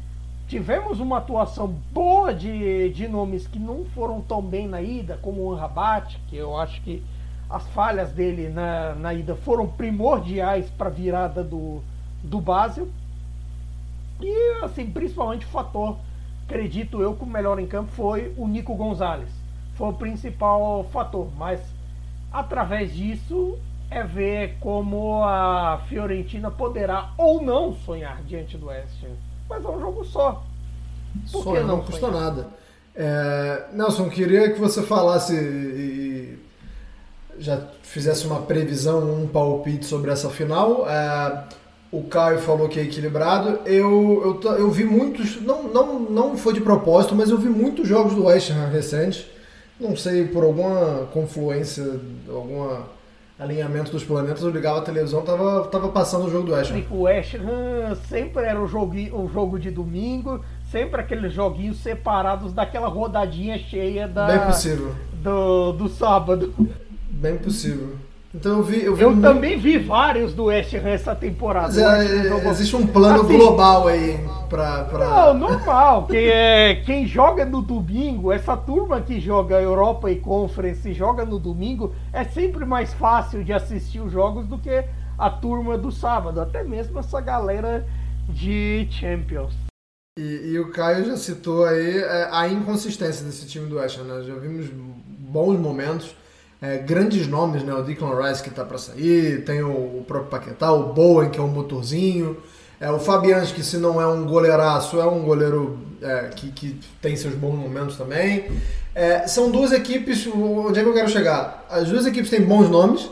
Tivemos 0.47 1.01
uma 1.01 1.19
atuação 1.19 1.67
boa 1.67 2.35
de, 2.35 2.91
de 2.91 3.09
nomes 3.09 3.47
que 3.47 3.59
não 3.59 3.85
foram 3.87 4.21
tão 4.21 4.43
bem 4.43 4.69
na 4.69 4.83
ida, 4.83 5.19
como 5.23 5.43
o 5.43 5.55
Rabat, 5.55 6.21
que 6.29 6.37
eu 6.37 6.57
acho 6.57 6.83
que 6.83 7.03
as 7.49 7.67
falhas 7.69 8.11
dele 8.11 8.49
na, 8.49 8.95
na 8.95 9.15
ida 9.15 9.35
foram 9.35 9.67
primordiais 9.67 10.69
para 10.71 10.89
a 10.89 10.93
virada 10.93 11.43
do, 11.43 11.83
do 12.23 12.41
Basel. 12.41 12.89
E 14.21 14.65
assim, 14.65 14.87
principalmente 14.87 15.45
o 15.47 15.49
fator 15.49 15.97
acredito 16.47 17.01
eu 17.01 17.15
que 17.15 17.25
o 17.25 17.27
melhor 17.27 17.59
em 17.59 17.67
campo 17.67 17.91
foi 17.93 18.33
o 18.37 18.47
Nico 18.47 18.75
Gonzalez. 18.75 19.31
Foi 19.75 19.89
o 19.89 19.93
principal 19.93 20.85
fator, 20.93 21.29
mas 21.37 21.61
através 22.33 22.95
disso 22.95 23.59
é 23.91 24.03
ver 24.03 24.57
como 24.61 25.23
a 25.25 25.81
Fiorentina 25.89 26.51
poderá 26.51 27.13
ou 27.17 27.43
não 27.43 27.75
sonhar 27.75 28.23
diante 28.23 28.57
do 28.57 28.67
West 28.67 29.05
Mas 29.49 29.65
é 29.65 29.69
um 29.69 29.81
jogo 29.81 30.05
só. 30.05 30.43
Por 31.31 31.55
não, 31.61 31.67
não 31.67 31.81
custa 31.83 32.11
nada. 32.11 32.49
É, 32.95 33.67
Nelson, 33.73 34.09
queria 34.09 34.53
que 34.53 34.61
você 34.61 34.83
falasse 34.83 35.35
e 35.35 36.39
já 37.39 37.61
fizesse 37.83 38.27
uma 38.27 38.43
previsão, 38.43 39.23
um 39.23 39.27
palpite 39.27 39.87
sobre 39.87 40.11
essa 40.11 40.29
final. 40.31 40.89
É, 40.89 41.45
o 41.93 42.03
Caio 42.03 42.39
falou 42.39 42.69
que 42.69 42.81
é 42.81 42.83
equilibrado. 42.83 43.61
Eu, 43.65 44.41
eu, 44.43 44.53
eu 44.55 44.71
vi 44.71 44.85
muitos, 44.85 45.41
não, 45.41 45.65
não, 45.65 46.01
não 46.01 46.37
foi 46.37 46.53
de 46.53 46.61
propósito, 46.61 47.15
mas 47.15 47.31
eu 47.31 47.39
vi 47.39 47.49
muitos 47.49 47.87
jogos 47.87 48.15
do 48.15 48.25
West 48.25 48.51
Ham 48.51 48.69
recentes. 48.69 49.27
Não 49.79 49.97
sei, 49.97 50.27
por 50.27 50.45
alguma 50.45 51.07
confluência, 51.13 51.85
algum 52.29 52.69
alinhamento 53.39 53.91
dos 53.91 54.05
planetas, 54.05 54.43
eu 54.43 54.51
ligava 54.51 54.79
a 54.79 54.83
televisão 54.83 55.23
tava, 55.23 55.67
tava 55.67 55.89
passando 55.89 56.27
o 56.27 56.31
jogo 56.31 56.47
do 56.47 56.53
West 56.53 56.71
Ham. 56.71 56.83
O 56.91 57.03
West 57.03 57.35
Ham 57.35 57.95
sempre 58.09 58.45
era 58.45 58.61
o 58.61 58.67
jogo, 58.67 58.95
o 59.13 59.29
jogo 59.29 59.59
de 59.59 59.71
domingo, 59.71 60.45
sempre 60.71 61.01
aqueles 61.01 61.33
joguinhos 61.33 61.79
separados 61.79 62.53
daquela 62.53 62.89
rodadinha 62.89 63.59
cheia 63.59 64.07
da, 64.07 64.27
Bem 64.27 64.41
possível. 64.41 64.95
Do, 65.15 65.73
do 65.73 65.89
sábado. 65.89 66.55
Bem 67.25 67.39
possível. 67.39 67.97
Então 68.35 68.59
eu 68.59 68.63
vi. 68.63 68.85
Eu, 68.85 68.95
vi 68.95 69.03
eu 69.03 69.11
muito... 69.13 69.23
também 69.23 69.59
vi 69.59 69.79
vários 69.79 70.35
do 70.35 70.45
West 70.45 70.75
Ham 70.75 70.89
essa 70.91 71.15
temporada. 71.15 71.73
É, 71.81 72.51
existe 72.51 72.77
um 72.77 72.87
plano 72.87 73.23
assim, 73.23 73.39
global 73.39 73.89
aí 73.89 74.21
pra, 74.51 74.85
pra. 74.85 75.09
Não, 75.09 75.33
normal. 75.33 76.07
quem, 76.07 76.27
é, 76.27 76.83
quem 76.85 77.07
joga 77.07 77.47
no 77.47 77.63
domingo, 77.63 78.31
essa 78.31 78.55
turma 78.55 79.01
que 79.01 79.19
joga 79.19 79.59
Europa 79.59 80.11
e 80.11 80.17
Conference 80.17 80.93
joga 80.93 81.25
no 81.25 81.39
domingo, 81.39 81.95
é 82.13 82.25
sempre 82.25 82.67
mais 82.67 82.93
fácil 82.93 83.43
de 83.43 83.55
assistir 83.55 84.01
os 84.01 84.13
jogos 84.13 84.47
do 84.47 84.59
que 84.59 84.85
a 85.17 85.31
turma 85.31 85.79
do 85.79 85.91
sábado. 85.91 86.43
Até 86.43 86.63
mesmo 86.63 86.99
essa 86.99 87.23
galera 87.23 87.87
de 88.29 88.87
Champions. 88.91 89.55
E, 90.19 90.51
e 90.53 90.59
o 90.59 90.71
Caio 90.71 91.07
já 91.07 91.17
citou 91.17 91.65
aí 91.65 92.01
é, 92.01 92.29
a 92.31 92.47
inconsistência 92.49 93.25
desse 93.25 93.47
time 93.47 93.67
do 93.67 93.77
West 93.77 93.99
Ham, 93.99 94.05
né? 94.05 94.25
Já 94.25 94.35
vimos 94.35 94.67
bons 94.69 95.59
momentos 95.59 96.15
é, 96.65 96.79
grandes 96.79 97.27
nomes, 97.27 97.63
né? 97.63 97.75
O 97.75 97.83
Declan 97.83 98.17
Rice 98.23 98.43
que 98.43 98.49
está 98.49 98.65
para 98.65 98.79
sair, 98.79 99.45
tem 99.45 99.63
o, 99.63 99.69
o, 99.69 100.05
próprio 100.09 100.31
Paquetá, 100.31 100.73
o 100.73 100.95
Bowen 100.95 101.29
que 101.29 101.39
é 101.39 101.43
um 101.43 101.49
motorzinho, 101.49 102.39
é, 102.81 102.91
o 102.91 102.99
Fabianski 102.99 103.57
que 103.57 103.63
se 103.63 103.77
não 103.77 104.01
é 104.01 104.07
um 104.07 104.25
goleiraço, 104.25 104.99
é 104.99 105.07
um 105.07 105.23
goleiro 105.23 105.79
é, 106.01 106.31
que, 106.35 106.51
que 106.51 106.81
tem 107.03 107.17
seus 107.17 107.35
bons 107.35 107.55
momentos 107.55 107.99
também. 107.99 108.47
É, 108.95 109.27
são 109.27 109.51
duas 109.51 109.73
equipes, 109.73 110.27
onde 110.27 110.81
é 110.81 110.83
que 110.83 110.89
eu 110.89 110.95
quero 110.95 111.11
chegar? 111.11 111.67
As 111.69 111.89
duas 111.89 112.07
equipes 112.07 112.31
têm 112.31 112.41
bons 112.41 112.71
nomes, 112.71 113.11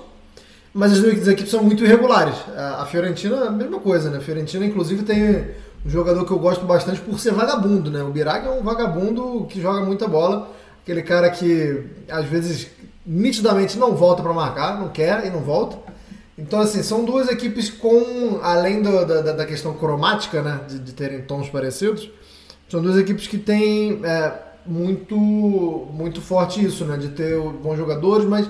mas 0.73 0.93
as 0.93 1.01
duas 1.01 1.29
equipes 1.29 1.51
são 1.51 1.63
muito 1.63 1.85
irregulares. 1.85 2.37
A 2.57 2.87
Fiorentina 2.87 3.37
é 3.37 3.49
a 3.49 3.51
mesma 3.51 3.81
coisa, 3.81 4.09
né? 4.09 4.17
A 4.17 4.21
Fiorentina, 4.23 4.65
inclusive, 4.65 5.03
tem 5.03 5.45
um 5.85 5.91
jogador 5.91 6.25
que 6.25 6.31
eu 6.31 6.39
gosto 6.39 6.65
bastante 6.65 7.01
por 7.01 7.19
ser 7.19 7.33
vagabundo, 7.35 7.91
né? 7.91 8.03
O 8.03 8.09
Birag 8.09 8.47
é 8.47 8.51
um 8.51 8.63
vagabundo 8.63 9.45
que 9.51 9.61
joga 9.61 9.83
muita 9.83 10.09
bola. 10.09 10.51
Aquele 10.83 11.03
cara 11.03 11.29
que 11.31 11.85
às 12.09 12.25
vezes 12.25 12.71
nitidamente 13.05 13.79
não 13.79 13.95
volta 13.95 14.23
para 14.23 14.33
marcar, 14.33 14.79
não 14.79 14.89
quer 14.89 15.27
e 15.27 15.31
não 15.31 15.41
volta. 15.41 15.79
Então, 16.37 16.61
assim, 16.61 16.83
são 16.83 17.05
duas 17.05 17.29
equipes 17.29 17.71
com, 17.71 18.41
além 18.43 18.83
do, 18.83 19.05
da, 19.05 19.33
da 19.33 19.45
questão 19.45 19.75
cromática, 19.75 20.43
né, 20.43 20.61
de, 20.67 20.79
de, 20.79 20.93
terem 20.93 21.23
tons 21.23 21.49
parecidos, 21.49 22.11
são 22.69 22.81
duas 22.81 22.97
equipes 22.97 23.27
que 23.27 23.37
têm 23.37 24.01
é, 24.03 24.33
muito, 24.65 25.17
muito 25.17 26.23
forte 26.23 26.65
isso, 26.65 26.85
né, 26.87 26.97
de 26.97 27.09
ter 27.09 27.39
bons 27.39 27.77
jogadores, 27.77 28.27
mas 28.27 28.49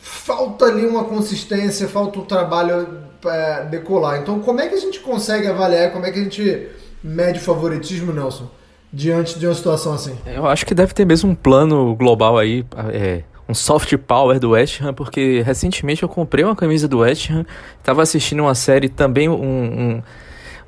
falta 0.00 0.64
ali 0.64 0.86
uma 0.86 1.04
consistência, 1.04 1.86
falta 1.86 2.18
o 2.18 2.22
um 2.22 2.24
trabalho 2.24 2.88
é, 3.26 3.64
decolar. 3.66 4.18
Então, 4.20 4.40
como 4.40 4.60
é 4.60 4.68
que 4.68 4.74
a 4.74 4.80
gente 4.80 4.98
consegue 5.00 5.46
avaliar, 5.46 5.92
como 5.92 6.06
é 6.06 6.10
que 6.10 6.18
a 6.18 6.22
gente 6.22 6.68
mede 7.04 7.38
o 7.38 7.42
favoritismo, 7.42 8.12
Nelson, 8.12 8.48
diante 8.90 9.38
de 9.38 9.46
uma 9.46 9.54
situação 9.54 9.92
assim? 9.92 10.16
Eu 10.26 10.46
acho 10.46 10.64
que 10.64 10.74
deve 10.74 10.94
ter 10.94 11.04
mesmo 11.04 11.30
um 11.30 11.34
plano 11.34 11.94
global 11.94 12.38
aí, 12.38 12.64
é, 12.92 13.24
um 13.50 13.54
soft 13.54 13.96
power 13.98 14.38
do 14.38 14.50
West 14.50 14.80
Ham, 14.80 14.94
porque 14.94 15.42
recentemente 15.44 16.02
eu 16.02 16.08
comprei 16.08 16.44
uma 16.44 16.54
camisa 16.54 16.86
do 16.86 16.98
West 16.98 17.30
Ham, 17.30 17.44
tava 17.82 18.02
assistindo 18.02 18.40
uma 18.40 18.54
série 18.54 18.88
também, 18.88 19.28
um, 19.28 19.34
um, 19.34 20.02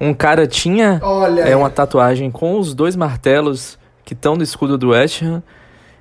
um 0.00 0.14
cara 0.14 0.46
tinha 0.46 1.00
é, 1.46 1.54
uma 1.54 1.70
tatuagem 1.70 2.30
com 2.30 2.58
os 2.58 2.74
dois 2.74 2.96
martelos 2.96 3.78
que 4.04 4.14
estão 4.14 4.34
no 4.34 4.42
escudo 4.42 4.76
do 4.76 4.90
West 4.90 5.22
Ham, 5.22 5.42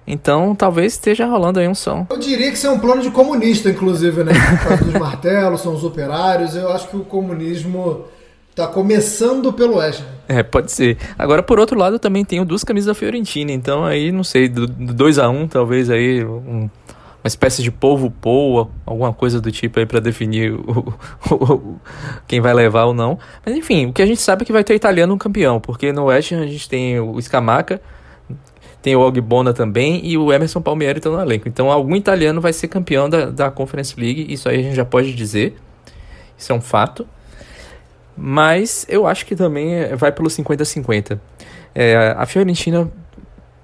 então 0.08 0.56
talvez 0.56 0.94
esteja 0.94 1.28
rolando 1.28 1.60
aí 1.60 1.68
um 1.68 1.76
som. 1.76 2.08
Eu 2.10 2.18
diria 2.18 2.50
que 2.50 2.58
isso 2.58 2.66
é 2.66 2.72
um 2.72 2.80
plano 2.80 3.04
de 3.04 3.12
comunista, 3.12 3.70
inclusive, 3.70 4.24
né? 4.24 4.34
Por 4.34 4.70
causa 4.70 4.84
dos 4.84 4.94
martelos, 5.00 5.62
são 5.62 5.76
os 5.76 5.84
operários, 5.84 6.56
eu 6.56 6.72
acho 6.72 6.88
que 6.88 6.98
o 6.98 7.06
comunismo 7.06 8.06
Tá 8.62 8.68
começando 8.68 9.52
pelo 9.52 9.78
West 9.78 10.04
É, 10.28 10.44
pode 10.44 10.72
ser. 10.72 10.96
Agora, 11.18 11.42
por 11.42 11.60
outro 11.60 11.76
lado, 11.76 11.98
também 11.98 12.24
tenho 12.24 12.46
duas 12.46 12.64
camisas 12.64 12.86
da 12.86 12.94
Fiorentina, 12.94 13.52
então 13.52 13.84
aí, 13.84 14.12
não 14.12 14.24
sei, 14.24 14.48
do 14.48 14.68
2 14.68 15.18
a 15.18 15.28
1 15.28 15.42
um, 15.42 15.48
talvez 15.48 15.90
aí, 15.90 16.24
um, 16.24 16.70
uma 17.24 17.28
espécie 17.28 17.64
de 17.64 17.72
polvo 17.72 18.12
poa, 18.12 18.70
alguma 18.86 19.12
coisa 19.12 19.42
do 19.42 19.52
tipo 19.52 19.80
aí 19.80 19.86
para 19.88 20.00
definir 20.00 20.54
o, 20.54 20.94
o, 21.32 21.34
o, 21.34 21.80
quem 22.28 22.40
vai 22.40 22.54
levar 22.54 22.84
ou 22.84 22.94
não. 22.94 23.18
Mas 23.44 23.56
enfim, 23.56 23.88
o 23.88 23.94
que 23.94 24.02
a 24.04 24.06
gente 24.06 24.22
sabe 24.22 24.44
é 24.44 24.46
que 24.46 24.54
vai 24.54 24.64
ter 24.64 24.76
italiano 24.76 25.18
campeão, 25.18 25.60
porque 25.60 25.92
no 25.92 26.06
West 26.06 26.34
a 26.34 26.46
gente 26.46 26.70
tem 26.70 27.00
o 27.00 27.20
Scamaca, 27.20 27.82
tem 28.80 28.96
o 28.96 29.00
Ogbona 29.00 29.54
também 29.54 30.06
e 30.06 30.20
o 30.20 30.32
Emerson 30.32 30.62
Palmieri 30.62 31.00
estão 31.00 31.14
no 31.14 31.20
elenco. 31.20 31.50
Então 31.50 31.72
algum 31.72 31.96
italiano 31.96 32.40
vai 32.40 32.54
ser 32.54 32.68
campeão 32.68 33.10
da, 33.10 33.26
da 33.32 33.50
Conference 33.50 34.00
League, 34.00 34.32
isso 34.32 34.48
aí 34.48 34.60
a 34.60 34.62
gente 34.62 34.76
já 34.76 34.86
pode 34.86 35.16
dizer. 35.16 35.56
Isso 36.38 36.52
é 36.52 36.56
um 36.56 36.62
fato. 36.62 37.08
Mas 38.24 38.86
eu 38.88 39.08
acho 39.08 39.26
que 39.26 39.36
também 39.36 39.96
vai 39.96 40.12
pelo 40.12 40.30
50-50. 40.30 41.20
É, 41.74 42.14
a 42.16 42.24
Fiorentina, 42.28 42.88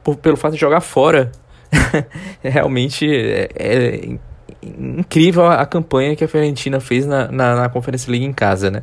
por, 0.03 0.15
pelo 0.15 0.35
fato 0.35 0.53
de 0.53 0.59
jogar 0.59 0.81
fora, 0.81 1.31
realmente 2.41 3.07
é, 3.07 3.49
é, 3.55 4.17
incrível 4.63 5.45
a, 5.45 5.63
campanha 5.63 6.15
que 6.15 6.23
a 6.23 6.27
Fiorentina 6.27 6.79
fez 6.79 7.05
na, 7.05 7.31
na, 7.31 7.55
na 7.55 7.69
Conference 7.69 8.09
League 8.09 8.25
em 8.25 8.33
casa, 8.33 8.71
né? 8.71 8.81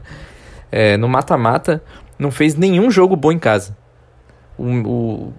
É, 0.70 0.96
no 0.96 1.08
mata-mata, 1.08 1.82
não 2.16 2.30
fez 2.30 2.54
nenhum 2.54 2.88
jogo 2.88 3.16
bom 3.16 3.32
em 3.32 3.38
casa. 3.40 3.76
O, 4.56 4.64
o 4.64 5.32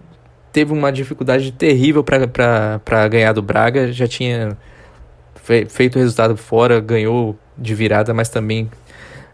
teve 0.52 0.74
uma 0.74 0.92
dificuldade 0.92 1.50
terrível 1.54 2.04
para 2.04 3.08
ganhar 3.08 3.32
do 3.32 3.42
Braga, 3.42 3.90
já 3.90 4.06
tinha 4.06 4.58
fe, 5.36 5.66
feito 5.66 5.96
o 5.96 6.00
resultado 6.00 6.36
fora, 6.36 6.82
ganhou 6.82 7.40
de 7.58 7.74
virada, 7.74 8.14
mas 8.14 8.28
também 8.28 8.70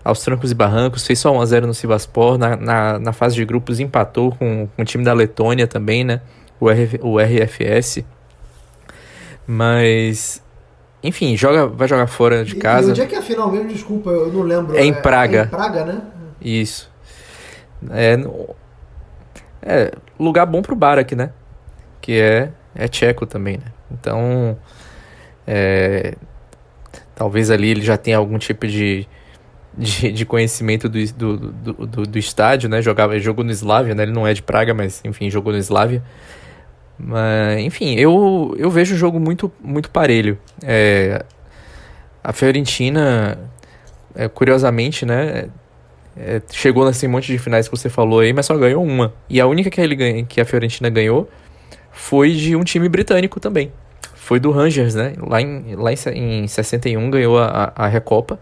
aos 0.03 0.21
trancos 0.21 0.51
e 0.51 0.55
barrancos, 0.55 1.05
fez 1.05 1.19
só 1.19 1.31
1x0 1.33 1.65
no 1.65 1.73
Sivaspor, 1.73 2.37
na, 2.37 2.55
na, 2.55 2.99
na, 2.99 3.13
fase 3.13 3.35
de 3.35 3.45
grupos 3.45 3.79
empatou 3.79 4.31
com, 4.31 4.67
com 4.75 4.81
o 4.81 4.85
time 4.85 5.03
da 5.03 5.13
Letônia 5.13 5.67
também, 5.67 6.03
né, 6.03 6.21
o, 6.59 6.69
RF, 6.69 6.99
o 7.01 7.19
RFS, 7.19 8.03
mas 9.45 10.41
enfim, 11.03 11.35
joga, 11.35 11.67
vai 11.67 11.87
jogar 11.87 12.07
fora 12.07 12.45
de 12.45 12.55
casa. 12.55 12.89
E 12.89 12.91
onde 12.91 13.01
é 13.01 13.05
que 13.05 13.15
é 13.15 13.17
a 13.17 13.23
final 13.23 13.51
mesmo? 13.51 13.69
Desculpa, 13.69 14.11
eu 14.11 14.31
não 14.31 14.43
lembro. 14.43 14.77
É 14.77 14.85
em 14.85 14.93
Praga. 14.93 15.41
É 15.41 15.43
em 15.45 15.47
Praga, 15.47 15.85
né? 15.85 16.01
Isso. 16.39 16.91
É, 17.89 18.17
é 19.63 19.91
lugar 20.19 20.45
bom 20.45 20.61
pro 20.61 20.75
Barak, 20.75 21.15
né? 21.15 21.31
Que 21.99 22.19
é, 22.19 22.51
é 22.75 22.87
tcheco 22.87 23.25
também, 23.25 23.57
né? 23.57 23.65
Então, 23.91 24.57
é, 25.47 26.15
talvez 27.15 27.49
ali 27.49 27.69
ele 27.69 27.81
já 27.81 27.97
tenha 27.97 28.17
algum 28.17 28.37
tipo 28.37 28.67
de, 28.67 29.07
de, 29.77 30.11
de 30.11 30.25
conhecimento 30.25 30.89
do, 30.89 31.05
do, 31.13 31.37
do, 31.37 31.73
do, 31.87 32.03
do 32.03 32.19
estádio, 32.19 32.69
né? 32.69 32.81
Jogava, 32.81 33.17
jogou 33.19 33.43
no 33.43 33.51
Slavia, 33.51 33.95
né? 33.95 34.03
Ele 34.03 34.11
não 34.11 34.27
é 34.27 34.33
de 34.33 34.41
Praga, 34.41 34.73
mas 34.73 35.01
enfim, 35.05 35.29
jogou 35.29 35.53
no 35.53 35.59
Slavia. 35.59 36.03
Mas, 36.97 37.59
enfim, 37.61 37.95
eu, 37.95 38.53
eu 38.57 38.69
vejo 38.69 38.93
o 38.93 38.97
jogo 38.97 39.19
muito, 39.19 39.51
muito 39.61 39.89
parelho. 39.89 40.37
É, 40.63 41.23
a 42.23 42.31
Fiorentina, 42.31 43.39
é, 44.15 44.27
curiosamente, 44.27 45.05
né? 45.05 45.49
É, 46.15 46.41
chegou 46.51 46.85
nesse 46.85 47.07
monte 47.07 47.27
de 47.27 47.37
finais 47.37 47.67
que 47.67 47.75
você 47.75 47.89
falou 47.89 48.19
aí, 48.19 48.33
mas 48.33 48.45
só 48.45 48.55
ganhou 48.55 48.83
uma. 48.83 49.13
E 49.29 49.39
a 49.39 49.47
única 49.47 49.69
que, 49.69 49.79
ele 49.79 49.95
ganha, 49.95 50.23
que 50.25 50.41
a 50.41 50.45
Fiorentina 50.45 50.89
ganhou 50.89 51.29
foi 51.91 52.33
de 52.33 52.55
um 52.55 52.63
time 52.63 52.87
britânico 52.87 53.39
também. 53.39 53.71
Foi 54.13 54.39
do 54.39 54.51
Rangers, 54.51 54.93
né? 54.93 55.13
Lá 55.17 55.41
em, 55.41 55.75
lá 55.75 55.91
em, 55.91 56.43
em 56.43 56.47
61 56.47 57.09
ganhou 57.09 57.39
a, 57.39 57.71
a 57.75 57.87
Recopa. 57.87 58.39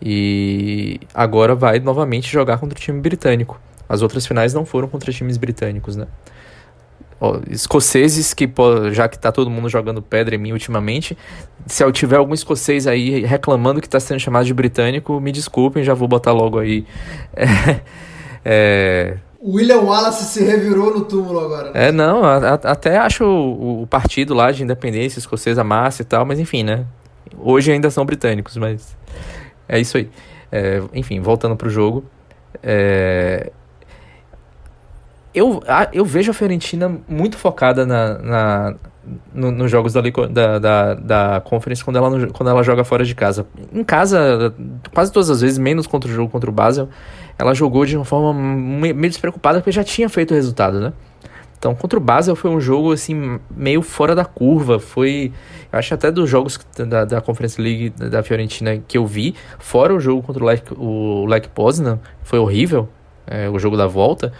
E 0.00 1.00
agora 1.14 1.54
vai 1.54 1.80
novamente 1.80 2.30
jogar 2.30 2.58
contra 2.58 2.78
o 2.78 2.80
time 2.80 3.00
britânico. 3.00 3.60
As 3.88 4.02
outras 4.02 4.26
finais 4.26 4.54
não 4.54 4.64
foram 4.64 4.88
contra 4.88 5.12
times 5.12 5.36
britânicos, 5.36 5.96
né? 5.96 6.06
Ó, 7.20 7.38
escoceses, 7.48 8.34
que 8.34 8.50
já 8.92 9.08
que 9.08 9.18
tá 9.18 9.30
todo 9.30 9.48
mundo 9.50 9.68
jogando 9.68 10.02
pedra 10.02 10.34
em 10.34 10.38
mim 10.38 10.52
ultimamente, 10.52 11.16
se 11.66 11.82
eu 11.82 11.92
tiver 11.92 12.16
algum 12.16 12.34
escocês 12.34 12.86
aí 12.86 13.24
reclamando 13.24 13.80
que 13.80 13.88
tá 13.88 14.00
sendo 14.00 14.20
chamado 14.20 14.44
de 14.44 14.52
britânico, 14.52 15.20
me 15.20 15.32
desculpem, 15.32 15.84
já 15.84 15.94
vou 15.94 16.08
botar 16.08 16.32
logo 16.32 16.58
aí. 16.58 16.84
É, 18.46 19.16
é... 19.16 19.16
William 19.42 19.80
Wallace 19.80 20.24
se 20.24 20.44
revirou 20.44 20.92
no 20.92 21.06
túmulo 21.06 21.40
agora. 21.40 21.70
Né? 21.72 21.88
É, 21.88 21.92
não, 21.92 22.22
a, 22.22 22.36
a, 22.36 22.54
até 22.54 22.98
acho 22.98 23.24
o, 23.24 23.82
o, 23.82 23.86
partido 23.86 24.34
lá 24.34 24.52
de 24.52 24.62
independência 24.62 25.18
escocesa 25.18 25.64
massa 25.64 26.02
e 26.02 26.04
tal, 26.04 26.26
mas 26.26 26.38
enfim, 26.38 26.62
né? 26.62 26.84
Hoje 27.38 27.72
ainda 27.72 27.90
são 27.90 28.04
britânicos, 28.04 28.58
mas 28.58 28.94
é 29.68 29.80
isso 29.80 29.96
aí. 29.96 30.08
É, 30.50 30.82
enfim, 30.92 31.20
voltando 31.20 31.56
pro 31.56 31.68
jogo. 31.68 32.04
É, 32.62 33.50
eu, 35.34 35.62
eu 35.92 36.04
vejo 36.04 36.30
a 36.30 36.34
Fiorentina 36.34 36.96
muito 37.08 37.36
focada 37.36 37.84
na, 37.84 38.18
na 38.18 38.74
no, 39.32 39.50
nos 39.50 39.70
jogos 39.70 39.92
da, 39.92 40.00
da, 40.00 40.58
da, 40.58 40.94
da 40.94 41.40
Conference 41.40 41.84
quando 41.84 41.96
ela, 41.96 42.26
quando 42.28 42.48
ela 42.48 42.62
joga 42.62 42.84
fora 42.84 43.04
de 43.04 43.14
casa. 43.14 43.46
Em 43.72 43.82
casa, 43.82 44.54
quase 44.92 45.12
todas 45.12 45.30
as 45.30 45.40
vezes, 45.40 45.58
menos 45.58 45.86
contra 45.86 46.08
o 46.10 46.14
jogo 46.14 46.30
contra 46.30 46.48
o 46.48 46.52
Basel, 46.52 46.88
ela 47.38 47.54
jogou 47.54 47.84
de 47.84 47.96
uma 47.96 48.04
forma 48.04 48.32
meio 48.32 49.08
despreocupada 49.08 49.58
porque 49.58 49.72
já 49.72 49.84
tinha 49.84 50.08
feito 50.08 50.30
o 50.30 50.34
resultado, 50.34 50.80
né? 50.80 50.92
Então, 51.58 51.74
contra 51.74 51.98
o 51.98 52.02
Basel 52.02 52.36
foi 52.36 52.50
um 52.50 52.60
jogo 52.60 52.92
assim 52.92 53.40
meio 53.50 53.80
fora 53.80 54.14
da 54.14 54.24
curva. 54.24 54.78
Foi, 54.78 55.32
acho 55.74 55.94
até 55.94 56.10
dos 56.10 56.28
jogos 56.28 56.58
da, 56.76 57.04
da 57.04 57.20
Conference 57.20 57.60
League 57.60 57.90
da 57.90 58.22
Fiorentina 58.22 58.78
que 58.78 58.98
eu 58.98 59.06
vi, 59.06 59.34
fora 59.58 59.94
o 59.94 60.00
jogo 60.00 60.22
contra 60.22 60.42
o 60.42 60.46
Lech, 60.46 60.62
o 60.76 61.26
Lech 61.26 61.48
Poznan, 61.48 61.98
foi 62.22 62.38
horrível, 62.38 62.88
é, 63.26 63.48
o 63.48 63.58
jogo 63.58 63.76
da 63.76 63.86
volta. 63.86 64.32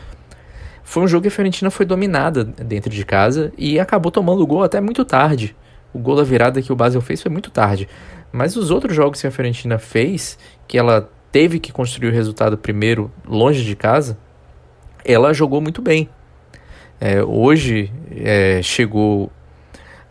Foi 0.82 1.02
um 1.02 1.08
jogo 1.08 1.22
que 1.22 1.28
a 1.28 1.30
Fiorentina 1.30 1.70
foi 1.70 1.86
dominada 1.86 2.44
dentro 2.44 2.90
de 2.90 3.04
casa 3.04 3.52
e 3.56 3.80
acabou 3.80 4.12
tomando 4.12 4.42
o 4.42 4.46
gol 4.46 4.62
até 4.62 4.80
muito 4.80 5.04
tarde. 5.04 5.56
O 5.92 5.98
gol 5.98 6.16
da 6.16 6.22
virada 6.22 6.60
que 6.60 6.72
o 6.72 6.76
Basel 6.76 7.00
fez 7.00 7.22
foi 7.22 7.30
muito 7.30 7.50
tarde. 7.50 7.88
Mas 8.30 8.56
os 8.56 8.70
outros 8.70 8.94
jogos 8.94 9.20
que 9.20 9.26
a 9.26 9.30
Fiorentina 9.30 9.78
fez, 9.78 10.38
que 10.68 10.76
ela 10.76 11.08
teve 11.32 11.58
que 11.58 11.72
construir 11.72 12.08
o 12.08 12.12
resultado 12.12 12.58
primeiro 12.58 13.10
longe 13.26 13.64
de 13.64 13.74
casa, 13.74 14.18
ela 15.04 15.32
jogou 15.32 15.60
muito 15.60 15.80
bem. 15.80 16.08
É, 17.00 17.22
hoje 17.22 17.92
é, 18.10 18.60
chegou 18.62 19.30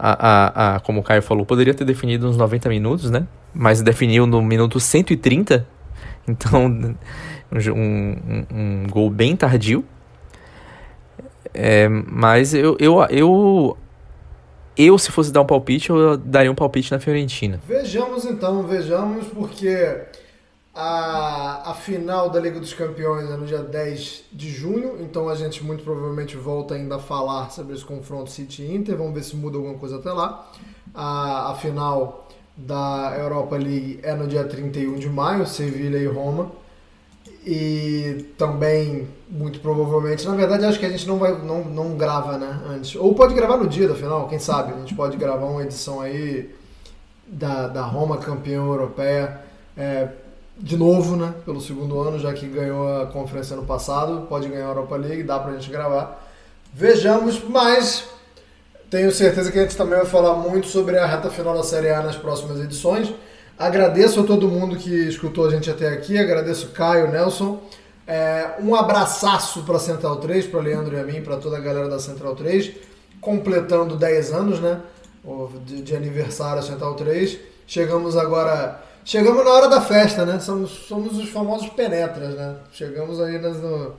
a, 0.06 0.12
a, 0.12 0.76
a, 0.76 0.80
como 0.82 1.00
o 1.00 1.04
Caio 1.04 1.22
falou, 1.22 1.46
poderia 1.46 1.74
ter 1.74 1.86
definido 1.86 2.28
uns 2.28 2.36
90 2.36 2.68
minutos, 2.68 3.10
né? 3.10 3.26
Mas 3.54 3.82
definiu 3.82 4.28
no 4.28 4.42
minuto 4.42 4.78
130, 4.78 5.66
então 6.28 6.66
um, 6.68 6.96
um, 7.72 8.46
um 8.52 8.88
gol 8.90 9.10
bem 9.10 9.34
tardio. 9.34 9.86
É, 11.54 11.88
mas 11.88 12.54
eu, 12.54 12.76
eu, 12.82 13.02
eu, 13.10 13.78
eu, 14.76 14.98
se 14.98 15.10
fosse 15.10 15.32
dar 15.32 15.40
um 15.40 15.46
palpite, 15.46 15.90
eu 15.90 16.18
daria 16.18 16.52
um 16.52 16.56
palpite 16.56 16.92
na 16.92 17.00
Fiorentina. 17.00 17.62
Vejamos 17.66 18.26
então, 18.26 18.64
vejamos, 18.64 19.28
porque 19.28 20.02
a, 20.76 21.70
a 21.70 21.74
final 21.76 22.30
da 22.32 22.40
Liga 22.40 22.60
dos 22.60 22.74
Campeões 22.74 23.30
é 23.30 23.38
no 23.38 23.46
dia 23.46 23.60
10 23.60 24.24
de 24.32 24.50
junho, 24.50 24.98
então 25.02 25.30
a 25.30 25.36
gente 25.36 25.64
muito 25.64 25.84
provavelmente 25.84 26.36
volta 26.36 26.74
ainda 26.74 26.96
a 26.96 27.00
falar 27.00 27.52
sobre 27.52 27.76
esse 27.76 27.86
confronto 27.86 28.32
City 28.32 28.66
Inter. 28.66 28.98
Vamos 28.98 29.14
ver 29.14 29.24
se 29.24 29.36
muda 29.36 29.58
alguma 29.58 29.76
coisa 29.76 29.98
até 29.98 30.12
lá. 30.12 30.52
A, 30.94 31.52
a 31.52 31.56
final 31.56 32.28
da 32.58 33.16
Europa 33.20 33.56
League 33.56 34.00
é 34.02 34.16
no 34.16 34.28
dia 34.28 34.44
31 34.44 34.96
de 34.96 35.10
maio, 35.10 35.46
Sevilha 35.46 35.98
e 35.98 36.08
Roma. 36.08 36.52
E 37.46 38.34
também, 38.38 39.08
muito 39.30 39.60
provavelmente, 39.60 40.26
na 40.26 40.34
verdade 40.34 40.66
acho 40.66 40.80
que 40.80 40.86
a 40.86 40.90
gente 40.90 41.06
não 41.06 41.20
vai 41.20 41.34
não, 41.44 41.64
não 41.66 41.98
grava, 41.98 42.38
né, 42.38 42.62
antes. 42.70 42.96
Ou 42.96 43.14
pode 43.14 43.36
gravar 43.36 43.58
no 43.58 43.68
dia 43.68 43.88
da 43.88 43.94
final, 43.94 44.28
quem 44.28 44.40
sabe? 44.40 44.74
A 44.74 44.78
gente 44.78 44.96
pode 44.96 45.18
gravar 45.18 45.46
uma 45.46 45.62
edição 45.62 46.02
aí 46.02 46.56
da, 47.28 47.68
da 47.68 47.82
Roma 47.82 48.18
campeã 48.18 48.56
europeia 48.56 49.42
é, 49.78 50.08
de 50.58 50.78
novo, 50.78 51.16
né, 51.16 51.34
pelo 51.46 51.60
segundo 51.60 52.00
ano, 52.00 52.20
já 52.20 52.32
que 52.34 52.48
ganhou 52.48 53.02
a 53.02 53.08
conferência 53.08 53.56
ano 53.56 53.66
passado, 53.66 54.28
pode 54.28 54.48
ganhar 54.48 54.66
a 54.66 54.70
Europa 54.70 54.96
League, 54.96 55.24
dá 55.24 55.40
pra 55.40 55.54
gente 55.54 55.70
gravar. 55.70 56.30
Vejamos, 56.74 57.44
mas 57.44 58.06
tenho 58.90 59.12
certeza 59.12 59.52
que 59.52 59.60
a 59.60 59.64
gente 59.64 59.76
também 59.76 59.98
vai 59.98 60.06
falar 60.06 60.36
muito 60.36 60.68
sobre 60.68 60.98
a 60.98 61.06
reta 61.06 61.30
final 61.30 61.56
da 61.56 61.64
Série 61.64 61.90
A 61.90 62.02
nas 62.02 62.16
próximas 62.16 62.60
edições. 62.60 63.14
Agradeço 63.58 64.20
a 64.20 64.24
todo 64.24 64.48
mundo 64.48 64.76
que 64.76 64.90
escutou 65.08 65.48
a 65.48 65.50
gente 65.50 65.70
até 65.70 65.90
aqui, 65.90 66.18
agradeço 66.18 66.70
Caio, 66.70 67.12
Nelson. 67.12 67.60
É, 68.06 68.56
um 68.60 68.76
abraçaço 68.76 69.64
para 69.64 69.80
Central 69.80 70.18
3, 70.18 70.48
para 70.48 70.60
Leandro 70.60 70.96
e 70.96 71.00
a 71.00 71.04
mim, 71.04 71.22
para 71.22 71.38
toda 71.38 71.58
a 71.58 71.60
galera 71.60 71.88
da 71.88 72.00
Central 72.00 72.36
3, 72.36 72.72
completando 73.22 73.96
10 73.96 74.34
anos, 74.34 74.60
né? 74.60 74.82
De, 75.66 75.82
de 75.82 75.96
aniversário 75.96 76.60
a 76.60 76.62
Central 76.62 76.96
3. 76.96 77.40
Chegamos 77.66 78.18
agora. 78.18 78.84
Chegamos 79.06 79.44
na 79.44 79.52
hora 79.52 79.68
da 79.68 79.82
festa, 79.82 80.26
né? 80.26 80.40
Somos, 80.40 80.72
somos 80.88 81.18
os 81.18 81.30
famosos 81.30 81.70
penetras, 81.70 82.36
né? 82.36 82.56
Chegamos 82.72 83.20
aí 83.20 83.38
no. 83.38 83.94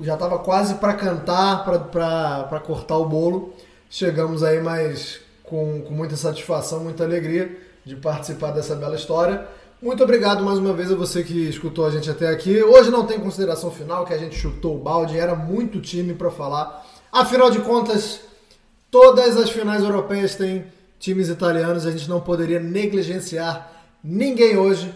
Já 0.00 0.14
estava 0.14 0.38
quase 0.38 0.76
para 0.76 0.94
cantar, 0.94 1.64
para 1.64 2.60
cortar 2.60 2.96
o 2.96 3.04
bolo. 3.04 3.52
Chegamos 3.90 4.42
aí, 4.42 4.60
mas 4.60 5.20
com, 5.42 5.82
com 5.82 5.92
muita 5.92 6.16
satisfação, 6.16 6.80
muita 6.80 7.04
alegria 7.04 7.58
de 7.84 7.96
participar 7.96 8.52
dessa 8.52 8.74
bela 8.74 8.96
história. 8.96 9.46
Muito 9.82 10.02
obrigado 10.02 10.42
mais 10.42 10.58
uma 10.58 10.72
vez 10.72 10.90
a 10.90 10.94
você 10.94 11.22
que 11.22 11.48
escutou 11.48 11.84
a 11.84 11.90
gente 11.90 12.10
até 12.10 12.28
aqui. 12.28 12.62
Hoje 12.62 12.90
não 12.90 13.06
tem 13.06 13.18
consideração 13.18 13.70
final, 13.70 14.06
que 14.06 14.14
a 14.14 14.18
gente 14.18 14.36
chutou 14.36 14.76
o 14.76 14.78
balde, 14.78 15.18
era 15.18 15.34
muito 15.34 15.80
time 15.80 16.14
para 16.14 16.30
falar. 16.30 16.86
Afinal 17.12 17.50
de 17.50 17.58
contas, 17.60 18.20
todas 18.90 19.36
as 19.36 19.50
finais 19.50 19.82
europeias 19.82 20.34
têm 20.34 20.64
times 20.98 21.28
italianos, 21.28 21.86
a 21.86 21.90
gente 21.90 22.08
não 22.08 22.20
poderia 22.20 22.60
negligenciar 22.60 23.79
ninguém 24.02 24.56
hoje. 24.56 24.94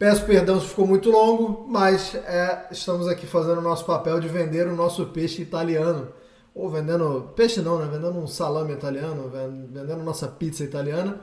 Peço 0.00 0.24
perdão 0.24 0.58
se 0.58 0.66
ficou 0.66 0.86
muito 0.86 1.10
longo, 1.10 1.66
mas 1.68 2.14
é, 2.14 2.68
estamos 2.70 3.06
aqui 3.06 3.26
fazendo 3.26 3.58
o 3.58 3.62
nosso 3.62 3.84
papel 3.84 4.18
de 4.18 4.28
vender 4.28 4.66
o 4.66 4.74
nosso 4.74 5.04
peixe 5.04 5.42
italiano. 5.42 6.08
ou 6.54 6.70
vendendo 6.70 7.30
peixe 7.36 7.60
não, 7.60 7.78
né? 7.78 7.84
Vendendo 7.84 8.18
um 8.18 8.26
salame 8.26 8.72
italiano, 8.72 9.30
vendendo 9.30 10.02
nossa 10.02 10.26
pizza 10.26 10.64
italiana. 10.64 11.20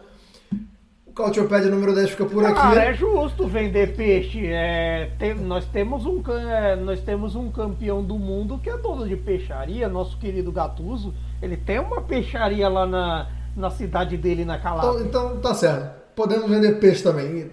O 1.08 1.12
Cautiopédia 1.12 1.72
número 1.72 1.96
10 1.96 2.12
fica 2.12 2.26
por 2.26 2.46
aqui. 2.46 2.54
Cara, 2.54 2.84
é 2.84 2.94
justo 2.94 3.48
vender 3.48 3.96
peixe. 3.96 4.46
É, 4.46 5.10
tem, 5.18 5.34
nós, 5.34 5.66
temos 5.66 6.06
um, 6.06 6.22
é, 6.32 6.76
nós 6.76 7.02
temos 7.02 7.36
um 7.36 7.50
campeão 7.50 8.04
do 8.04 8.20
mundo 8.20 8.60
que 8.60 8.70
é 8.70 8.78
dono 8.78 9.08
de 9.08 9.18
peixaria, 9.18 9.90
nosso 9.90 10.20
querido 10.20 10.52
Gatuso. 10.52 11.16
Ele 11.42 11.58
tem 11.58 11.80
uma 11.80 12.00
peixaria 12.04 12.70
lá 12.70 12.86
na, 12.86 13.28
na 13.56 13.72
cidade 13.72 14.18
dele, 14.18 14.46
na 14.46 14.60
Calabria. 14.60 15.04
Então, 15.04 15.32
então 15.32 15.42
tá 15.42 15.56
certo. 15.56 16.07
Podemos 16.18 16.50
vender 16.50 16.80
peixe 16.80 17.04
também. 17.04 17.48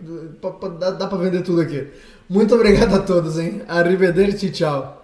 Dá, 0.80 1.06
pra 1.06 1.18
vender 1.18 1.42
tudo 1.42 1.60
aqui. 1.60 1.86
Muito 2.30 2.54
obrigado 2.54 2.94
a 2.94 2.98
todos, 2.98 3.38
hein? 3.38 3.60
Arrivederci, 3.68 4.50
tchau. 4.50 5.03